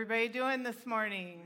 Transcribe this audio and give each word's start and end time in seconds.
good 0.00 0.08
morning. 0.08 0.32
How's 0.32 0.40
everybody 0.40 0.54
doing 0.54 0.62
this 0.62 0.86
morning? 0.86 1.40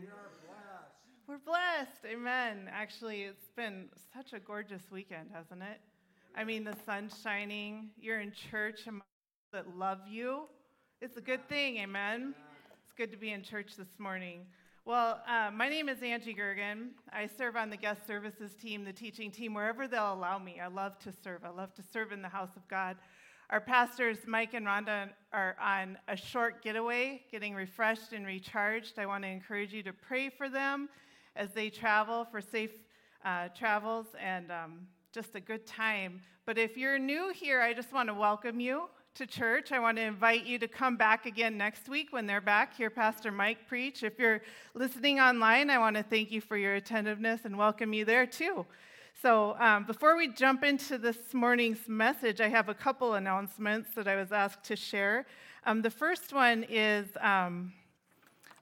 We're 1.27 1.39
blessed. 1.39 1.46
We're 1.46 1.52
blessed. 1.52 2.05
Amen. 2.07 2.70
Actually, 2.73 3.23
it's 3.23 3.48
been 3.57 3.88
such 4.14 4.32
a 4.32 4.38
gorgeous 4.38 4.82
weekend, 4.93 5.30
hasn't 5.32 5.62
it? 5.62 5.80
I 6.37 6.45
mean, 6.45 6.62
the 6.62 6.77
sun's 6.87 7.20
shining. 7.20 7.91
You're 7.98 8.20
in 8.20 8.32
church 8.51 8.84
people 8.84 9.02
that 9.52 9.77
love 9.77 9.98
you. 10.09 10.43
It's 11.01 11.16
a 11.16 11.20
good 11.20 11.48
thing. 11.48 11.79
Amen. 11.79 12.32
It's 12.84 12.92
good 12.97 13.11
to 13.11 13.16
be 13.16 13.33
in 13.33 13.42
church 13.42 13.77
this 13.77 13.98
morning. 13.98 14.47
Well, 14.84 15.20
uh, 15.27 15.50
my 15.50 15.69
name 15.69 15.89
is 15.89 16.02
Angie 16.02 16.34
Goergen. 16.34 16.91
I 17.12 17.27
serve 17.27 17.56
on 17.56 17.70
the 17.70 17.77
guest 17.77 18.06
services 18.06 18.52
team, 18.55 18.84
the 18.84 18.92
teaching 18.92 19.33
team, 19.33 19.55
wherever 19.55 19.89
they'll 19.89 20.12
allow 20.12 20.39
me. 20.39 20.61
I 20.61 20.69
love 20.69 20.98
to 21.00 21.12
serve. 21.25 21.45
I 21.45 21.50
love 21.50 21.75
to 21.75 21.83
serve 21.83 22.12
in 22.12 22.23
the 22.23 22.28
house 22.28 22.55
of 22.55 22.69
God. 22.69 22.98
Our 23.54 23.60
pastors, 23.60 24.18
Mike 24.26 24.52
and 24.54 24.66
Rhonda, 24.66 25.10
are 25.32 25.54
on 25.62 25.96
a 26.08 26.16
short 26.16 26.60
getaway, 26.60 27.22
getting 27.30 27.54
refreshed 27.54 28.12
and 28.12 28.27
recharged. 28.27 28.98
I 28.98 29.06
want 29.06 29.22
to 29.22 29.28
encourage 29.28 29.72
you 29.72 29.80
to 29.84 29.92
pray 29.92 30.28
for 30.28 30.48
them 30.48 30.88
as 31.36 31.52
they 31.52 31.70
travel 31.70 32.24
for 32.24 32.40
safe 32.40 32.72
uh, 33.24 33.50
travels 33.56 34.06
and 34.20 34.50
um, 34.50 34.88
just 35.12 35.36
a 35.36 35.40
good 35.40 35.68
time. 35.68 36.20
But 36.46 36.58
if 36.58 36.77
you're 36.77 36.98
new 36.98 37.32
here, 37.32 37.60
I 37.60 37.72
just 37.72 37.92
want 37.92 38.08
to 38.08 38.14
welcome 38.14 38.58
you 38.58 38.88
to 39.14 39.24
church. 39.24 39.70
I 39.70 39.78
want 39.78 39.98
to 39.98 40.02
invite 40.02 40.44
you 40.44 40.58
to 40.58 40.66
come 40.66 40.96
back 40.96 41.24
again 41.24 41.56
next 41.56 41.88
week 41.88 42.08
when 42.12 42.27
they're 42.27 42.41
back. 42.41 42.77
Hear 42.77 42.91
Pastor 42.91 43.30
Mike 43.30 43.68
preach. 43.68 44.02
If 44.02 44.18
you're 44.18 44.42
listening 44.74 45.20
online, 45.20 45.70
I 45.70 45.78
want 45.78 45.94
to 45.94 46.02
thank 46.02 46.33
you 46.33 46.41
for 46.41 46.56
your 46.56 46.74
attentiveness 46.74 47.44
and 47.44 47.56
welcome 47.56 47.92
you 47.92 48.05
there 48.05 48.27
too. 48.27 48.66
So, 49.23 49.57
um, 49.59 49.84
before 49.84 50.17
we 50.17 50.29
jump 50.29 50.65
into 50.65 50.98
this 50.98 51.33
morning's 51.33 51.89
message, 51.89 52.41
I 52.41 52.48
have 52.48 52.69
a 52.69 52.75
couple 52.75 53.15
announcements 53.15 53.95
that 53.95 54.07
I 54.07 54.17
was 54.17 54.33
asked 54.33 54.65
to 54.65 54.77
share. 54.77 55.25
Um, 55.65 55.81
the 55.81 55.91
first 55.91 56.34
one 56.34 56.65
is 56.69 57.07
um, 57.20 57.73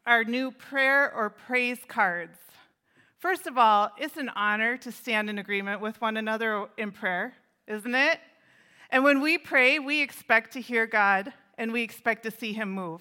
our 0.07 0.23
new 0.23 0.53
prayer 0.53 1.13
or 1.13 1.31
praise 1.31 1.81
cards. 1.89 2.39
First 3.19 3.49
of 3.49 3.59
all, 3.59 3.91
it's 3.99 4.17
an 4.17 4.29
honor 4.37 4.77
to 4.79 4.93
stand 4.93 5.29
in 5.31 5.39
agreement 5.39 5.81
with 5.81 6.01
one 6.01 6.17
another 6.17 6.67
in 6.77 6.93
prayer, 6.93 7.35
isn't 7.67 7.95
it? 7.95 8.21
And 8.91 9.03
when 9.03 9.21
we 9.21 9.39
pray, 9.39 9.81
we 9.81 10.01
expect 10.01 10.53
to 10.53 10.61
hear 10.61 10.87
God 10.87 11.33
and 11.59 11.73
we 11.73 11.83
expect 11.83 12.23
to 12.25 12.31
see 12.31 12.53
Him 12.53 12.71
move. 12.71 13.01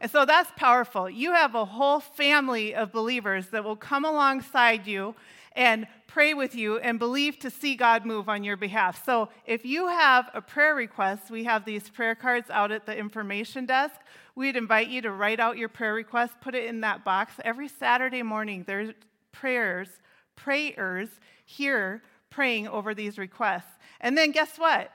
And 0.00 0.10
so 0.10 0.24
that's 0.24 0.50
powerful. 0.56 1.08
You 1.08 1.32
have 1.32 1.54
a 1.54 1.64
whole 1.64 2.00
family 2.00 2.74
of 2.74 2.92
believers 2.92 3.48
that 3.48 3.64
will 3.64 3.76
come 3.76 4.04
alongside 4.04 4.86
you 4.86 5.14
and 5.54 5.86
pray 6.06 6.34
with 6.34 6.54
you 6.54 6.78
and 6.78 6.98
believe 6.98 7.38
to 7.38 7.50
see 7.50 7.74
God 7.74 8.04
move 8.04 8.28
on 8.28 8.44
your 8.44 8.56
behalf. 8.56 9.04
So 9.04 9.28
if 9.46 9.64
you 9.64 9.88
have 9.88 10.30
a 10.34 10.40
prayer 10.42 10.74
request, 10.74 11.30
we 11.30 11.44
have 11.44 11.64
these 11.64 11.88
prayer 11.88 12.14
cards 12.14 12.50
out 12.50 12.70
at 12.70 12.86
the 12.86 12.96
information 12.96 13.66
desk. 13.66 13.96
We'd 14.34 14.56
invite 14.56 14.88
you 14.88 15.02
to 15.02 15.10
write 15.10 15.40
out 15.40 15.58
your 15.58 15.68
prayer 15.68 15.94
request, 15.94 16.34
put 16.40 16.54
it 16.54 16.66
in 16.66 16.80
that 16.82 17.04
box. 17.04 17.34
Every 17.44 17.68
Saturday 17.68 18.22
morning, 18.22 18.64
there's 18.66 18.92
prayers, 19.32 19.88
prayers 20.36 21.08
here 21.44 22.02
praying 22.30 22.68
over 22.68 22.94
these 22.94 23.18
requests. 23.18 23.78
And 24.00 24.16
then 24.16 24.32
guess 24.32 24.56
what? 24.56 24.90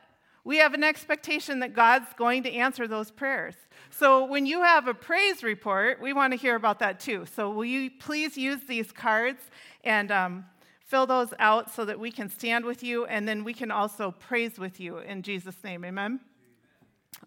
We 0.48 0.60
have 0.60 0.74
an 0.74 0.82
expectation 0.82 1.60
that 1.60 1.74
God's 1.74 2.08
going 2.14 2.44
to 2.44 2.54
answer 2.54 2.88
those 2.88 3.12
prayers. 3.12 3.54
So 3.90 4.24
when 4.24 4.46
you 4.46 4.64
have 4.64 4.88
a 4.88 4.94
praise 4.94 5.44
report, 5.44 6.02
we 6.02 6.14
want 6.14 6.32
to 6.32 6.38
hear 6.38 6.56
about 6.56 6.80
that 6.80 7.02
too. 7.02 7.26
So 7.36 7.50
will 7.50 7.66
you 7.66 7.92
please 7.92 8.38
use 8.38 8.62
these 8.66 8.94
cards 8.94 9.42
and 9.84 10.10
um, 10.10 10.46
fill 10.80 11.06
those 11.06 11.34
out 11.40 11.76
so 11.76 11.84
that 11.84 12.00
we 12.00 12.12
can 12.12 12.30
stand 12.30 12.64
with 12.64 12.82
you 12.82 13.06
and 13.08 13.28
then 13.28 13.44
we 13.44 13.54
can 13.54 13.72
also 13.72 14.12
praise 14.12 14.58
with 14.58 14.80
you 14.80 15.00
in 15.00 15.22
Jesus' 15.22 15.62
name. 15.66 15.84
Amen. 15.84 16.22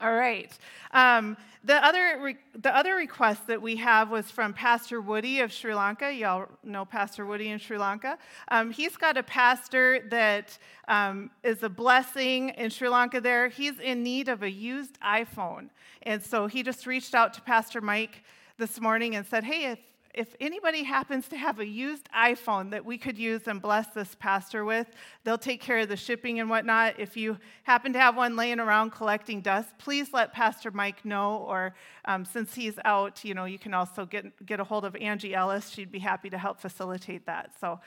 All 0.00 0.14
right. 0.14 0.50
Um, 0.92 1.36
the, 1.62 1.74
other 1.84 2.18
re- 2.20 2.36
the 2.54 2.74
other 2.74 2.94
request 2.94 3.46
that 3.48 3.60
we 3.60 3.76
have 3.76 4.10
was 4.10 4.30
from 4.30 4.54
Pastor 4.54 5.00
Woody 5.00 5.40
of 5.40 5.52
Sri 5.52 5.74
Lanka. 5.74 6.12
Y'all 6.12 6.48
know 6.64 6.86
Pastor 6.86 7.26
Woody 7.26 7.50
in 7.50 7.58
Sri 7.58 7.76
Lanka. 7.76 8.16
Um, 8.48 8.70
he's 8.70 8.96
got 8.96 9.18
a 9.18 9.22
pastor 9.22 10.00
that 10.10 10.56
um, 10.88 11.30
is 11.42 11.62
a 11.62 11.68
blessing 11.68 12.50
in 12.50 12.70
Sri 12.70 12.88
Lanka 12.88 13.20
there. 13.20 13.48
He's 13.48 13.78
in 13.78 14.02
need 14.02 14.28
of 14.28 14.42
a 14.42 14.50
used 14.50 14.98
iPhone. 15.00 15.68
And 16.02 16.22
so 16.22 16.46
he 16.46 16.62
just 16.62 16.86
reached 16.86 17.14
out 17.14 17.34
to 17.34 17.42
Pastor 17.42 17.82
Mike 17.82 18.24
this 18.56 18.80
morning 18.80 19.16
and 19.16 19.26
said, 19.26 19.44
Hey, 19.44 19.72
if 19.72 19.78
if 20.14 20.34
anybody 20.40 20.82
happens 20.82 21.28
to 21.28 21.36
have 21.36 21.60
a 21.60 21.66
used 21.66 22.08
iPhone 22.12 22.70
that 22.70 22.84
we 22.84 22.98
could 22.98 23.16
use 23.16 23.46
and 23.46 23.62
bless 23.62 23.86
this 23.88 24.16
pastor 24.18 24.64
with, 24.64 24.88
they'll 25.22 25.38
take 25.38 25.60
care 25.60 25.78
of 25.78 25.88
the 25.88 25.96
shipping 25.96 26.40
and 26.40 26.50
whatnot. 26.50 26.98
If 26.98 27.16
you 27.16 27.38
happen 27.62 27.92
to 27.92 28.00
have 28.00 28.16
one 28.16 28.34
laying 28.34 28.58
around 28.58 28.90
collecting 28.90 29.40
dust, 29.40 29.68
please 29.78 30.12
let 30.12 30.32
Pastor 30.32 30.70
Mike 30.72 31.04
know. 31.04 31.36
Or 31.48 31.74
um, 32.04 32.24
since 32.24 32.54
he's 32.54 32.78
out, 32.84 33.24
you 33.24 33.34
know, 33.34 33.44
you 33.44 33.58
can 33.58 33.72
also 33.72 34.04
get, 34.04 34.44
get 34.44 34.58
a 34.58 34.64
hold 34.64 34.84
of 34.84 34.96
Angie 34.96 35.34
Ellis. 35.34 35.68
She'd 35.68 35.92
be 35.92 36.00
happy 36.00 36.28
to 36.30 36.38
help 36.38 36.60
facilitate 36.60 37.26
that. 37.26 37.52
So 37.60 37.78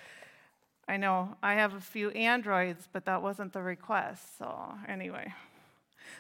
I 0.88 0.98
know 0.98 1.36
I 1.44 1.56
have 1.56 1.74
a 1.74 1.82
few 1.82 2.10
Androids, 2.12 2.88
but 2.92 3.06
that 3.06 3.22
wasn't 3.22 3.52
the 3.52 3.62
request. 3.62 4.38
So 4.38 4.74
anyway. 4.88 5.34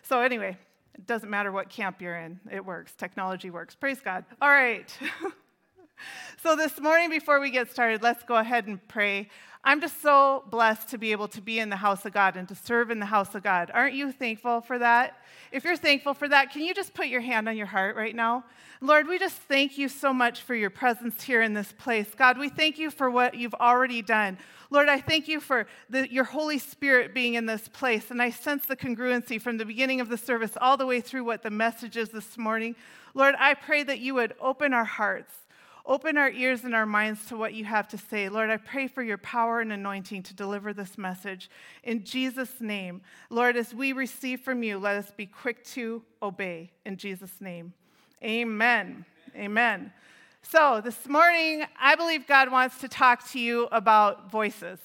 So 0.01 0.19
anyway, 0.19 0.57
it 0.95 1.07
doesn't 1.07 1.29
matter 1.29 1.51
what 1.51 1.69
camp 1.69 2.01
you're 2.01 2.17
in, 2.17 2.39
it 2.51 2.65
works. 2.65 2.93
Technology 2.93 3.49
works. 3.49 3.73
Praise 3.73 4.01
God. 4.01 4.25
All 4.41 4.49
right. 4.49 4.93
so, 6.41 6.55
this 6.55 6.79
morning, 6.79 7.09
before 7.09 7.39
we 7.39 7.51
get 7.51 7.71
started, 7.71 8.01
let's 8.01 8.23
go 8.23 8.35
ahead 8.35 8.67
and 8.67 8.85
pray. 8.87 9.29
I'm 9.65 9.79
just 9.79 10.01
so 10.01 10.43
blessed 10.49 10.89
to 10.89 10.97
be 10.97 11.13
able 11.13 11.29
to 11.29 11.41
be 11.41 11.59
in 11.59 11.69
the 11.69 11.77
house 11.77 12.05
of 12.05 12.11
God 12.11 12.35
and 12.35 12.45
to 12.49 12.55
serve 12.55 12.91
in 12.91 12.99
the 12.99 13.05
house 13.05 13.33
of 13.33 13.43
God. 13.43 13.71
Aren't 13.73 13.95
you 13.95 14.11
thankful 14.11 14.59
for 14.59 14.77
that? 14.79 15.17
If 15.53 15.63
you're 15.63 15.77
thankful 15.77 16.13
for 16.13 16.27
that, 16.27 16.51
can 16.51 16.63
you 16.63 16.73
just 16.73 16.93
put 16.93 17.07
your 17.07 17.21
hand 17.21 17.47
on 17.47 17.55
your 17.55 17.67
heart 17.67 17.95
right 17.95 18.13
now? 18.13 18.43
Lord, 18.81 19.07
we 19.07 19.17
just 19.17 19.37
thank 19.37 19.77
you 19.77 19.87
so 19.87 20.11
much 20.11 20.41
for 20.41 20.53
your 20.53 20.69
presence 20.69 21.23
here 21.23 21.41
in 21.41 21.53
this 21.53 21.71
place. 21.71 22.07
God, 22.13 22.37
we 22.37 22.49
thank 22.49 22.77
you 22.77 22.91
for 22.91 23.09
what 23.09 23.35
you've 23.35 23.53
already 23.53 24.01
done. 24.01 24.37
Lord, 24.69 24.89
I 24.89 24.99
thank 24.99 25.29
you 25.29 25.39
for 25.39 25.67
the, 25.89 26.11
your 26.11 26.25
Holy 26.25 26.57
Spirit 26.57 27.13
being 27.13 27.35
in 27.35 27.45
this 27.45 27.69
place. 27.69 28.11
And 28.11 28.21
I 28.21 28.31
sense 28.31 28.65
the 28.65 28.75
congruency 28.75 29.41
from 29.41 29.57
the 29.57 29.65
beginning 29.65 30.01
of 30.01 30.09
the 30.09 30.17
service 30.17 30.57
all 30.59 30.75
the 30.75 30.85
way 30.85 30.99
through 30.99 31.23
what 31.23 31.41
the 31.41 31.49
message 31.49 31.95
is 31.95 32.09
this 32.09 32.37
morning. 32.37 32.75
Lord, 33.13 33.35
I 33.39 33.53
pray 33.53 33.83
that 33.83 33.99
you 33.99 34.15
would 34.15 34.33
open 34.41 34.73
our 34.73 34.83
hearts 34.83 35.33
Open 35.85 36.17
our 36.17 36.29
ears 36.29 36.63
and 36.63 36.73
our 36.73 36.85
minds 36.85 37.25
to 37.25 37.35
what 37.35 37.53
you 37.53 37.65
have 37.65 37.89
to 37.89 37.97
say. 37.97 38.29
Lord, 38.29 38.49
I 38.49 38.55
pray 38.55 38.87
for 38.87 39.03
your 39.03 39.17
power 39.17 39.59
and 39.59 39.73
anointing 39.73 40.23
to 40.23 40.33
deliver 40.33 40.71
this 40.71 40.97
message. 40.97 41.49
In 41.83 42.05
Jesus' 42.05 42.61
name, 42.61 43.01
Lord, 43.29 43.57
as 43.57 43.73
we 43.73 43.91
receive 43.91 44.39
from 44.39 44.63
you, 44.63 44.77
let 44.77 44.95
us 44.95 45.11
be 45.11 45.25
quick 45.25 45.65
to 45.65 46.01
obey. 46.21 46.71
In 46.85 46.95
Jesus' 46.95 47.41
name, 47.41 47.73
amen. 48.23 49.03
Amen. 49.35 49.91
So, 50.41 50.79
this 50.81 51.07
morning, 51.07 51.65
I 51.79 51.95
believe 51.95 52.27
God 52.27 52.49
wants 52.49 52.77
to 52.79 52.87
talk 52.87 53.29
to 53.31 53.39
you 53.39 53.67
about 53.71 54.31
voices. 54.31 54.79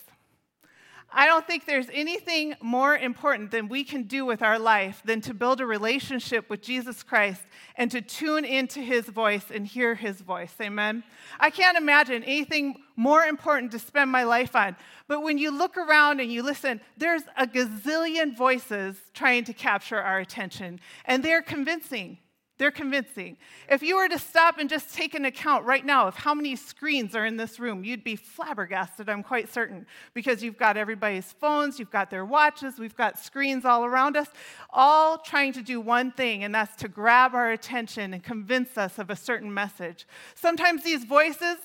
I 1.10 1.26
don't 1.26 1.46
think 1.46 1.64
there's 1.64 1.88
anything 1.92 2.54
more 2.60 2.94
important 2.96 3.50
than 3.50 3.68
we 3.68 3.82
can 3.82 4.02
do 4.02 4.26
with 4.26 4.42
our 4.42 4.58
life 4.58 5.00
than 5.06 5.22
to 5.22 5.32
build 5.32 5.60
a 5.60 5.66
relationship 5.66 6.50
with 6.50 6.60
Jesus 6.60 7.02
Christ 7.02 7.40
and 7.76 7.90
to 7.92 8.02
tune 8.02 8.44
into 8.44 8.80
his 8.80 9.06
voice 9.06 9.46
and 9.50 9.66
hear 9.66 9.94
his 9.94 10.20
voice. 10.20 10.54
Amen. 10.60 11.02
I 11.40 11.48
can't 11.48 11.78
imagine 11.78 12.22
anything 12.24 12.82
more 12.94 13.22
important 13.22 13.72
to 13.72 13.78
spend 13.78 14.12
my 14.12 14.24
life 14.24 14.54
on. 14.54 14.76
But 15.06 15.22
when 15.22 15.38
you 15.38 15.50
look 15.50 15.78
around 15.78 16.20
and 16.20 16.30
you 16.30 16.42
listen, 16.42 16.78
there's 16.98 17.22
a 17.38 17.46
gazillion 17.46 18.36
voices 18.36 18.96
trying 19.14 19.44
to 19.44 19.54
capture 19.54 19.98
our 19.98 20.18
attention, 20.18 20.78
and 21.06 21.24
they're 21.24 21.42
convincing. 21.42 22.18
They're 22.58 22.72
convincing. 22.72 23.36
If 23.68 23.82
you 23.84 23.96
were 23.96 24.08
to 24.08 24.18
stop 24.18 24.58
and 24.58 24.68
just 24.68 24.92
take 24.92 25.14
an 25.14 25.24
account 25.24 25.64
right 25.64 25.86
now 25.86 26.08
of 26.08 26.16
how 26.16 26.34
many 26.34 26.56
screens 26.56 27.14
are 27.14 27.24
in 27.24 27.36
this 27.36 27.60
room, 27.60 27.84
you'd 27.84 28.02
be 28.02 28.16
flabbergasted, 28.16 29.08
I'm 29.08 29.22
quite 29.22 29.48
certain, 29.48 29.86
because 30.12 30.42
you've 30.42 30.58
got 30.58 30.76
everybody's 30.76 31.32
phones, 31.32 31.78
you've 31.78 31.92
got 31.92 32.10
their 32.10 32.24
watches, 32.24 32.80
we've 32.80 32.96
got 32.96 33.16
screens 33.16 33.64
all 33.64 33.84
around 33.84 34.16
us, 34.16 34.26
all 34.70 35.18
trying 35.18 35.52
to 35.52 35.62
do 35.62 35.80
one 35.80 36.10
thing, 36.10 36.42
and 36.42 36.52
that's 36.52 36.74
to 36.76 36.88
grab 36.88 37.32
our 37.32 37.52
attention 37.52 38.12
and 38.12 38.24
convince 38.24 38.76
us 38.76 38.98
of 38.98 39.08
a 39.08 39.16
certain 39.16 39.54
message. 39.54 40.04
Sometimes 40.34 40.82
these 40.82 41.04
voices 41.04 41.58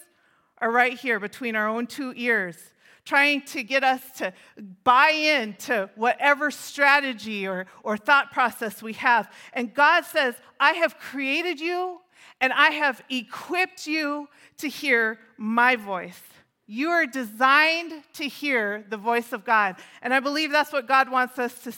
are 0.60 0.72
right 0.72 0.98
here 0.98 1.20
between 1.20 1.56
our 1.56 1.68
own 1.68 1.88
two 1.88 2.14
ears 2.16 2.58
trying 3.06 3.42
to 3.42 3.64
get 3.64 3.84
us 3.84 4.02
to 4.18 4.34
buy 4.84 5.10
into 5.10 5.90
whatever 5.96 6.52
strategy 6.52 7.48
or, 7.48 7.66
or 7.84 7.98
thought 7.98 8.32
process 8.32 8.82
we 8.82 8.94
have. 8.94 9.32
And 9.54 9.74
God 9.74 10.06
says, 10.06 10.36
I 10.60 10.74
have 10.74 10.98
created 10.98 11.60
you 11.60 12.00
and 12.40 12.54
I 12.54 12.72
have 12.72 13.02
equipped 13.10 13.88
you 13.88 14.28
to 14.58 14.68
hear 14.68 15.20
my 15.38 15.76
voice. 15.76 16.22
You 16.66 16.90
are 16.90 17.06
designed 17.06 17.94
to 18.14 18.28
hear 18.28 18.86
the 18.90 18.98
voice 18.98 19.34
of 19.34 19.44
God. 19.44 19.76
And 20.02 20.14
I 20.14 20.20
believe 20.20 20.52
that's 20.52 20.72
what 20.72 20.88
God 20.88 21.12
wants 21.12 21.38
us 21.38 21.54
to, 21.64 21.74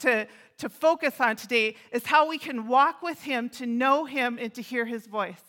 to, 0.00 0.26
to 0.58 0.68
focus 0.68 1.20
on 1.20 1.36
today 1.36 1.76
is 1.92 2.06
how 2.06 2.28
we 2.28 2.38
can 2.38 2.66
walk 2.66 3.02
with 3.02 3.22
him, 3.22 3.48
to 3.50 3.66
know 3.66 4.04
him, 4.04 4.38
and 4.40 4.52
to 4.54 4.62
hear 4.62 4.84
his 4.84 5.06
voice. 5.06 5.42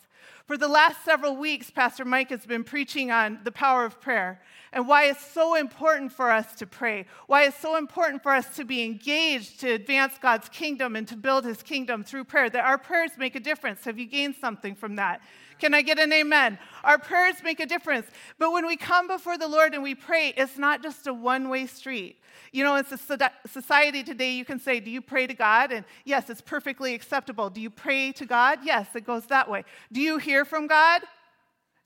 For 0.48 0.56
the 0.56 0.66
last 0.66 1.04
several 1.04 1.36
weeks, 1.36 1.70
Pastor 1.70 2.06
Mike 2.06 2.30
has 2.30 2.46
been 2.46 2.64
preaching 2.64 3.10
on 3.10 3.40
the 3.44 3.52
power 3.52 3.84
of 3.84 4.00
prayer 4.00 4.40
and 4.72 4.88
why 4.88 5.04
it's 5.04 5.22
so 5.22 5.54
important 5.54 6.10
for 6.10 6.30
us 6.30 6.54
to 6.54 6.66
pray, 6.66 7.04
why 7.26 7.44
it's 7.44 7.58
so 7.58 7.76
important 7.76 8.22
for 8.22 8.32
us 8.32 8.56
to 8.56 8.64
be 8.64 8.82
engaged 8.82 9.60
to 9.60 9.72
advance 9.72 10.14
God's 10.18 10.48
kingdom 10.48 10.96
and 10.96 11.06
to 11.06 11.18
build 11.18 11.44
his 11.44 11.62
kingdom 11.62 12.02
through 12.02 12.24
prayer, 12.24 12.48
that 12.48 12.64
our 12.64 12.78
prayers 12.78 13.10
make 13.18 13.36
a 13.36 13.40
difference. 13.40 13.84
Have 13.84 13.98
you 13.98 14.06
gained 14.06 14.36
something 14.40 14.74
from 14.74 14.96
that? 14.96 15.20
Can 15.58 15.74
I 15.74 15.82
get 15.82 15.98
an 15.98 16.12
amen? 16.12 16.58
Our 16.84 16.98
prayers 16.98 17.36
make 17.42 17.60
a 17.60 17.66
difference. 17.66 18.06
But 18.38 18.52
when 18.52 18.66
we 18.66 18.76
come 18.76 19.08
before 19.08 19.36
the 19.36 19.48
Lord 19.48 19.74
and 19.74 19.82
we 19.82 19.94
pray, 19.94 20.32
it's 20.36 20.56
not 20.58 20.82
just 20.82 21.06
a 21.06 21.12
one 21.12 21.48
way 21.48 21.66
street. 21.66 22.20
You 22.52 22.64
know, 22.64 22.76
it's 22.76 22.92
a 22.92 23.30
society 23.46 24.02
today, 24.02 24.32
you 24.32 24.44
can 24.44 24.58
say, 24.58 24.80
Do 24.80 24.90
you 24.90 25.00
pray 25.00 25.26
to 25.26 25.34
God? 25.34 25.72
And 25.72 25.84
yes, 26.04 26.30
it's 26.30 26.40
perfectly 26.40 26.94
acceptable. 26.94 27.50
Do 27.50 27.60
you 27.60 27.70
pray 27.70 28.12
to 28.12 28.24
God? 28.24 28.60
Yes, 28.62 28.88
it 28.94 29.04
goes 29.04 29.26
that 29.26 29.50
way. 29.50 29.64
Do 29.92 30.00
you 30.00 30.18
hear 30.18 30.44
from 30.44 30.66
God? 30.66 31.02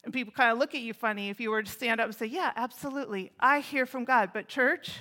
And 0.04 0.12
people 0.12 0.32
kind 0.32 0.52
of 0.52 0.58
look 0.58 0.74
at 0.74 0.80
you 0.80 0.94
funny 0.94 1.30
if 1.30 1.40
you 1.40 1.50
were 1.50 1.62
to 1.62 1.70
stand 1.70 2.00
up 2.00 2.06
and 2.06 2.14
say, 2.14 2.26
Yeah, 2.26 2.52
absolutely. 2.56 3.32
I 3.40 3.60
hear 3.60 3.86
from 3.86 4.04
God. 4.04 4.30
But, 4.32 4.48
church, 4.48 5.00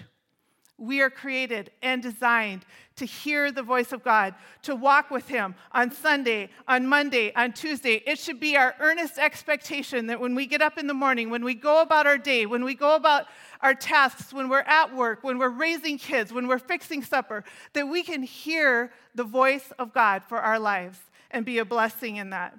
we 0.82 1.00
are 1.00 1.12
created 1.12 1.70
and 1.84 2.02
designed 2.02 2.66
to 2.96 3.06
hear 3.06 3.52
the 3.52 3.62
voice 3.62 3.92
of 3.92 4.04
God, 4.04 4.34
to 4.64 4.76
walk 4.76 5.12
with 5.12 5.28
Him 5.28 5.54
on 5.72 5.92
Sunday, 5.92 6.50
on 6.68 6.88
Monday, 6.88 7.32
on 7.36 7.54
Tuesday. 7.54 8.02
It 8.08 8.18
should 8.18 8.40
be 8.40 8.58
our 8.58 8.76
earnest 8.80 9.20
expectation 9.20 10.08
that 10.08 10.20
when 10.20 10.34
we 10.34 10.48
get 10.48 10.62
up 10.62 10.80
in 10.80 10.88
the 10.88 10.94
morning, 10.94 11.30
when 11.30 11.44
we 11.44 11.54
go 11.54 11.82
about 11.82 12.08
our 12.08 12.18
day, 12.18 12.48
when 12.48 12.64
we 12.64 12.74
go 12.74 12.96
about 12.96 13.28
our 13.62 13.76
tasks, 13.76 14.34
when 14.34 14.50
we're 14.50 14.62
at 14.62 14.94
work, 14.96 15.24
when 15.24 15.38
we're 15.38 15.50
raising 15.50 16.00
kids, 16.00 16.34
when 16.34 16.48
we're 16.48 16.60
fixing 16.60 17.04
supper, 17.04 17.44
that 17.74 17.88
we 17.88 18.02
can 18.02 18.24
hear 18.24 18.92
the 19.14 19.24
voice 19.24 19.72
of 19.78 19.94
God 19.94 20.24
for 20.24 20.40
our 20.40 20.58
lives 20.58 20.98
and 21.30 21.46
be 21.46 21.60
a 21.60 21.66
blessing 21.66 22.16
in 22.16 22.32
that. 22.32 22.58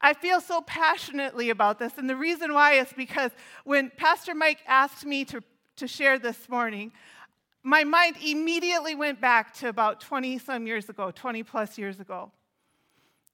I 0.00 0.14
feel 0.14 0.40
so 0.40 0.62
passionately 0.62 1.50
about 1.50 1.78
this, 1.78 1.98
and 1.98 2.08
the 2.08 2.16
reason 2.16 2.54
why 2.54 2.74
is 2.74 2.88
because 2.96 3.32
when 3.64 3.90
Pastor 3.96 4.34
Mike 4.34 4.60
asked 4.66 5.04
me 5.04 5.24
to, 5.26 5.42
to 5.76 5.86
share 5.86 6.18
this 6.18 6.48
morning, 6.48 6.92
my 7.68 7.84
mind 7.84 8.16
immediately 8.24 8.94
went 8.94 9.20
back 9.20 9.52
to 9.52 9.68
about 9.68 10.00
20 10.00 10.38
some 10.38 10.66
years 10.66 10.88
ago, 10.88 11.10
20 11.10 11.42
plus 11.42 11.76
years 11.76 12.00
ago. 12.00 12.32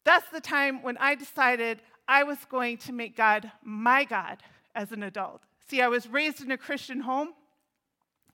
That's 0.02 0.28
the 0.30 0.40
time 0.40 0.82
when 0.82 0.96
I 0.98 1.14
decided 1.14 1.80
I 2.08 2.24
was 2.24 2.38
going 2.50 2.78
to 2.78 2.92
make 2.92 3.16
God 3.16 3.50
my 3.62 4.02
God 4.02 4.38
as 4.74 4.90
an 4.90 5.04
adult. 5.04 5.42
See, 5.68 5.80
I 5.80 5.86
was 5.86 6.08
raised 6.08 6.42
in 6.42 6.50
a 6.50 6.58
Christian 6.58 7.00
home, 7.00 7.28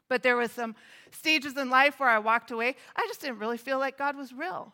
but 0.09 0.23
there 0.23 0.37
was 0.37 0.51
some 0.51 0.75
stages 1.13 1.57
in 1.59 1.69
life 1.69 2.01
where 2.01 2.09
I 2.09 2.19
walked 2.19 2.51
away. 2.51 2.77
I 2.97 3.07
just 3.07 3.21
didn't 3.21 3.39
really 3.39 3.59
feel 3.59 3.79
like 3.79 3.99
God 3.99 4.17
was 4.17 4.33
real. 4.33 4.73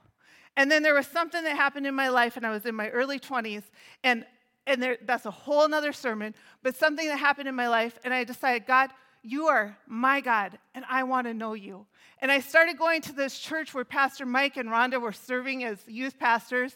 And 0.56 0.70
then 0.70 0.84
there 0.84 0.94
was 0.94 1.08
something 1.08 1.42
that 1.42 1.56
happened 1.56 1.88
in 1.88 1.94
my 1.94 2.08
life, 2.08 2.36
and 2.36 2.46
I 2.46 2.50
was 2.50 2.64
in 2.64 2.76
my 2.76 2.88
early 2.90 3.18
20s, 3.18 3.64
and, 4.04 4.24
and 4.66 4.80
there, 4.80 4.96
that's 5.02 5.26
a 5.26 5.32
whole 5.32 5.74
other 5.74 5.92
sermon, 5.92 6.36
but 6.62 6.76
something 6.76 7.08
that 7.08 7.18
happened 7.18 7.48
in 7.48 7.56
my 7.56 7.68
life, 7.68 7.98
and 8.04 8.14
I 8.14 8.22
decided, 8.22 8.64
God, 8.66 8.90
you 9.26 9.46
are 9.46 9.76
my 9.86 10.20
God, 10.20 10.58
and 10.74 10.84
I 10.88 11.02
want 11.02 11.26
to 11.26 11.34
know 11.34 11.54
you. 11.54 11.86
And 12.20 12.32
I 12.32 12.40
started 12.40 12.78
going 12.78 13.02
to 13.02 13.12
this 13.12 13.38
church 13.38 13.74
where 13.74 13.84
Pastor 13.84 14.24
Mike 14.24 14.56
and 14.56 14.68
Rhonda 14.70 15.00
were 15.00 15.12
serving 15.12 15.64
as 15.64 15.78
youth 15.86 16.18
pastors. 16.18 16.74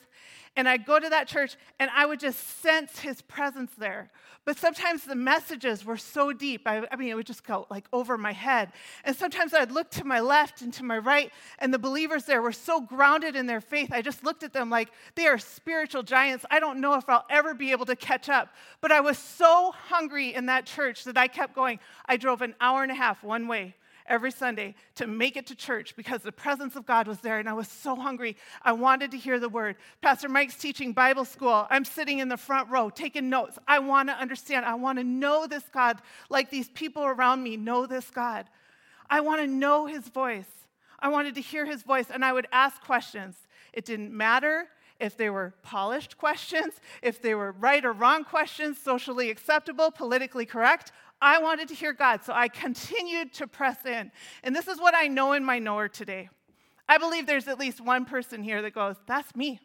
And 0.57 0.69
I'd 0.69 0.85
go 0.85 0.99
to 0.99 1.09
that 1.09 1.29
church 1.29 1.57
and 1.79 1.91
I 1.95 2.05
would 2.05 2.21
just 2.21 2.61
sense 2.61 2.99
his 2.99 3.23
presence 3.23 3.71
there. 3.79 4.11
But 4.45 4.59
sometimes 4.59 5.05
the 5.05 5.15
messages 5.15 5.85
were 5.85 5.97
so 5.97 6.33
deep, 6.33 6.63
I, 6.67 6.87
I, 6.91 6.97
mean, 6.97 7.09
it 7.09 7.15
would 7.15 7.27
just 7.27 7.45
go 7.45 7.67
like 7.71 7.85
over 7.93 8.19
my 8.19 8.33
head. 8.33 8.73
And 9.05 9.15
sometimes 9.15 9.55
I'd 9.55 9.71
look 9.71 9.91
to 9.93 10.05
my 10.05 10.21
left 10.21 10.63
and 10.63 10.73
to 10.75 10.83
my 10.83 10.99
right, 10.99 11.31
and 11.59 11.73
the 11.73 11.79
believers 11.79 12.25
there 12.25 12.41
were 12.43 12.53
so 12.53 12.81
grounded 12.81 13.37
in 13.37 13.47
their 13.47 13.61
faith. 13.61 13.93
I 13.93 14.01
just 14.03 14.25
looked 14.25 14.43
at 14.43 14.53
them 14.53 14.71
like 14.71 14.91
they 15.15 15.27
are 15.27 15.39
spiritual 15.39 16.03
giants. 16.03 16.47
I 16.51 16.59
don't 16.59 16.81
know 16.81 16.95
if 16.95 17.09
I'll 17.09 17.27
ever 17.29 17.55
be 17.55 17.71
able 17.71 17.87
to 17.87 17.97
catch 17.97 18.29
up. 18.29 18.49
But 18.81 18.93
I 18.93 19.01
was 19.01 19.19
so 19.19 19.73
hungry 19.73 20.35
in 20.35 20.47
that 20.47 20.65
church 20.65 21.05
that 21.05 21.19
I 21.19 21.29
kept 21.29 21.55
going. 21.55 21.79
I 22.07 22.17
drove 22.17 22.41
an 22.41 22.55
hour 22.61 22.83
and 22.83 22.91
a 22.91 22.97
half 22.97 23.23
one 23.23 23.47
way 23.47 23.75
every 24.11 24.33
Sunday 24.33 24.75
to 24.97 25.07
make 25.07 25.37
it 25.37 25.47
to 25.47 25.55
church 25.55 25.95
because 25.97 26.21
the 26.21 26.33
presence 26.33 26.77
of 26.77 26.85
God 26.85 27.07
was 27.07 27.21
there 27.21 27.39
and 27.39 27.49
I 27.49 27.53
was 27.55 27.69
so 27.69 27.95
hungry. 27.95 28.37
I 28.63 28.73
wanted 28.73 29.13
to 29.13 29.17
hear 29.17 29.39
the 29.39 29.49
word. 29.49 29.77
Pastor 30.03 30.29
Mike's 30.29 30.57
teaching 30.57 30.93
Bible 30.93 31.25
school. 31.25 31.67
I'm 31.71 31.85
sitting 31.85 32.19
in 32.19 32.29
the 32.29 32.37
front 32.37 32.69
row 32.69 32.91
taking 32.91 33.31
notes. 33.31 33.59
I 33.67 33.79
want 33.79 34.09
to 34.09 34.15
understand. 34.15 34.67
I 34.67 34.75
want 34.75 34.99
to 34.99 35.05
know 35.05 35.47
this 35.47 35.63
God 35.73 35.99
like 36.29 36.51
these 36.51 36.69
people 36.69 37.05
around 37.05 37.43
me 37.43 37.57
know 37.57 37.87
this 37.87 38.11
God. 38.11 38.47
I 39.09 39.21
want 39.21 39.41
to 39.41 39.47
know 39.47 39.87
his 39.87 40.09
voice. 40.09 40.51
I 40.99 41.09
wanted 41.09 41.37
to 41.37 41.41
hear 41.41 41.65
his 41.65 41.83
voice 41.83 42.07
and 42.13 42.25
I 42.25 42.33
would 42.33 42.49
ask 42.53 42.83
questions. 42.83 43.37
It 43.73 43.85
didn't 43.85 44.13
matter 44.13 44.67
if 44.99 45.17
they 45.17 45.31
were 45.31 45.55
polished 45.63 46.19
questions, 46.19 46.75
if 47.01 47.23
they 47.23 47.35
were 47.35 47.53
right 47.53 47.85
or 47.85 47.93
wrong 47.93 48.25
questions, 48.25 48.79
socially 48.79 49.31
acceptable, 49.31 49.91
politically 49.91 50.47
correct. 50.47 50.93
I 51.23 51.39
wanted 51.39 51.69
to 51.69 51.75
hear 51.75 51.93
God, 51.93 52.25
so 52.25 52.33
I 52.33 52.49
continued 52.49 53.33
to 53.35 53.47
press 53.47 53.85
in. 53.85 54.11
And 54.43 54.55
this 54.55 54.69
is 54.69 54.81
what 54.81 54.95
I 54.95 55.09
know 55.09 55.33
in 55.33 55.45
my 55.45 55.59
knower 55.59 55.89
today. 55.89 56.31
I 56.89 56.99
believe 56.99 57.27
there's 57.27 57.49
at 57.49 57.59
least 57.59 57.81
one 57.81 58.05
person 58.05 58.43
here 58.43 58.63
that 58.63 58.75
goes, 58.75 58.97
That's 59.07 59.35
me. 59.37 59.61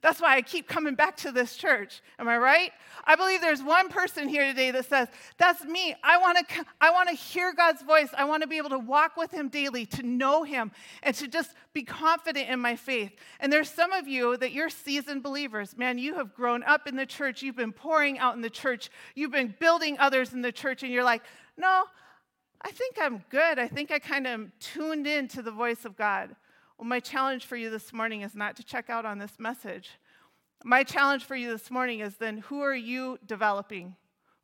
That's 0.00 0.20
why 0.20 0.36
I 0.36 0.42
keep 0.42 0.68
coming 0.68 0.94
back 0.94 1.16
to 1.18 1.32
this 1.32 1.56
church. 1.56 2.02
Am 2.18 2.28
I 2.28 2.36
right? 2.36 2.72
I 3.04 3.14
believe 3.14 3.40
there's 3.40 3.62
one 3.62 3.88
person 3.88 4.28
here 4.28 4.44
today 4.44 4.70
that 4.70 4.86
says, 4.86 5.08
That's 5.38 5.64
me. 5.64 5.94
I 6.02 6.18
want 6.18 6.38
to 6.38 6.64
I 6.80 6.90
want 6.90 7.08
to 7.08 7.14
hear 7.14 7.52
God's 7.54 7.82
voice. 7.82 8.08
I 8.16 8.24
want 8.24 8.42
to 8.42 8.48
be 8.48 8.56
able 8.56 8.70
to 8.70 8.78
walk 8.78 9.16
with 9.16 9.30
Him 9.30 9.48
daily, 9.48 9.86
to 9.86 10.02
know 10.02 10.42
Him, 10.42 10.72
and 11.02 11.14
to 11.16 11.28
just 11.28 11.54
be 11.72 11.82
confident 11.82 12.48
in 12.48 12.60
my 12.60 12.76
faith. 12.76 13.12
And 13.40 13.52
there's 13.52 13.70
some 13.70 13.92
of 13.92 14.08
you 14.08 14.36
that 14.38 14.52
you're 14.52 14.70
seasoned 14.70 15.22
believers. 15.22 15.76
Man, 15.76 15.98
you 15.98 16.14
have 16.14 16.34
grown 16.34 16.62
up 16.64 16.86
in 16.86 16.96
the 16.96 17.06
church. 17.06 17.42
You've 17.42 17.56
been 17.56 17.72
pouring 17.72 18.18
out 18.18 18.34
in 18.34 18.40
the 18.40 18.50
church. 18.50 18.90
You've 19.14 19.32
been 19.32 19.54
building 19.60 19.96
others 19.98 20.32
in 20.32 20.42
the 20.42 20.52
church, 20.52 20.82
and 20.82 20.92
you're 20.92 21.04
like, 21.04 21.22
No, 21.56 21.84
I 22.60 22.70
think 22.70 22.96
I'm 23.00 23.24
good. 23.30 23.58
I 23.58 23.68
think 23.68 23.90
I 23.90 23.98
kind 23.98 24.26
of 24.26 24.58
tuned 24.60 25.06
in 25.06 25.28
to 25.28 25.42
the 25.42 25.50
voice 25.50 25.84
of 25.84 25.96
God. 25.96 26.34
Well, 26.82 26.88
my 26.88 26.98
challenge 26.98 27.46
for 27.46 27.54
you 27.54 27.70
this 27.70 27.92
morning 27.92 28.22
is 28.22 28.34
not 28.34 28.56
to 28.56 28.64
check 28.64 28.90
out 28.90 29.06
on 29.06 29.20
this 29.20 29.38
message. 29.38 29.90
My 30.64 30.82
challenge 30.82 31.24
for 31.24 31.36
you 31.36 31.48
this 31.48 31.70
morning 31.70 32.00
is 32.00 32.16
then 32.16 32.38
who 32.38 32.60
are 32.60 32.74
you 32.74 33.20
developing? 33.24 33.94